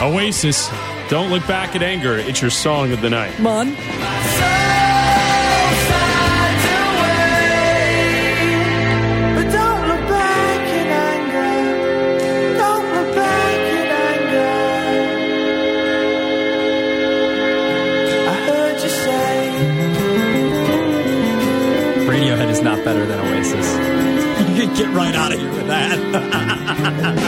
Oasis. 0.00 0.70
Don't 1.10 1.28
look 1.28 1.44
back 1.48 1.74
at 1.74 1.82
anger. 1.82 2.16
It's 2.16 2.40
your 2.40 2.52
song 2.52 2.92
of 2.92 3.02
the 3.02 3.10
night. 3.10 3.36
Man. 3.40 3.74
But 9.34 9.46
don't 9.52 9.82
look 9.88 10.04
back 10.08 10.60
in 10.80 10.86
anger. 11.12 11.54
Don't 12.58 12.86
look 12.94 13.14
back 13.14 13.58
in 13.78 13.88
anger. 14.10 14.54
I 18.28 18.34
heard 18.48 18.76
you 18.84 18.88
say. 19.04 19.34
Radiohead 22.08 22.50
is 22.50 22.60
not 22.62 22.84
better 22.84 23.04
than 23.06 23.18
Oasis. 23.20 23.68
You 24.50 24.66
could 24.66 24.76
get 24.76 24.88
right 24.94 25.14
out 25.14 25.32
of 25.32 25.38
here 25.38 25.52
with 25.52 25.66
that. 25.68 27.16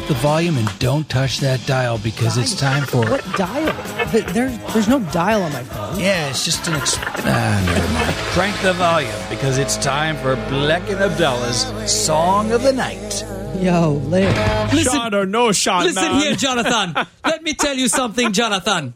up 0.00 0.08
the 0.08 0.14
volume 0.14 0.56
and 0.56 0.78
don't 0.78 1.08
touch 1.08 1.38
that 1.40 1.64
dial 1.66 1.98
because 1.98 2.38
it's 2.38 2.54
time 2.58 2.84
for. 2.84 3.04
What 3.10 3.24
dial? 3.36 3.72
Th- 4.10 4.24
There's 4.26 4.56
there's 4.72 4.88
no 4.88 5.00
dial 5.12 5.42
on 5.42 5.52
my 5.52 5.62
phone. 5.64 5.98
Yeah, 5.98 6.28
it's 6.30 6.44
just 6.44 6.66
an. 6.68 6.74
Exp- 6.74 6.98
ah, 7.02 7.62
never 7.66 7.92
mind. 7.94 8.14
Crank 8.32 8.56
the 8.62 8.72
volume 8.74 9.12
because 9.28 9.58
it's 9.58 9.76
time 9.76 10.16
for 10.16 10.36
Black 10.48 10.88
and 10.90 11.00
Abdallah's 11.00 11.66
Song 11.90 12.52
of 12.52 12.62
the 12.62 12.72
Night. 12.72 13.24
Yo, 13.60 14.00
Larry. 14.08 14.32
Listen, 14.74 14.92
Shot 14.92 15.14
or 15.14 15.26
no 15.26 15.52
shot, 15.52 15.84
listen 15.84 16.02
man. 16.02 16.22
here, 16.22 16.34
Jonathan. 16.36 16.94
Let 17.24 17.42
me 17.42 17.52
tell 17.54 17.76
you 17.76 17.88
something, 17.88 18.32
Jonathan. 18.32 18.94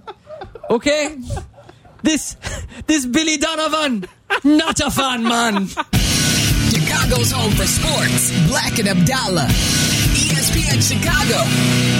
Okay? 0.71 1.19
This 2.03 2.37
this 2.87 3.05
Billy 3.05 3.37
Donovan, 3.37 4.07
not 4.45 4.81
a 4.81 4.91
fan, 4.91 5.23
man. 5.25 5.67
Chicago's 6.71 7.31
home 7.33 7.53
for 7.53 7.67
sports. 7.67 8.31
Black 8.49 8.79
and 8.79 8.89
Abdallah. 8.89 9.49
Chicago. 10.81 11.94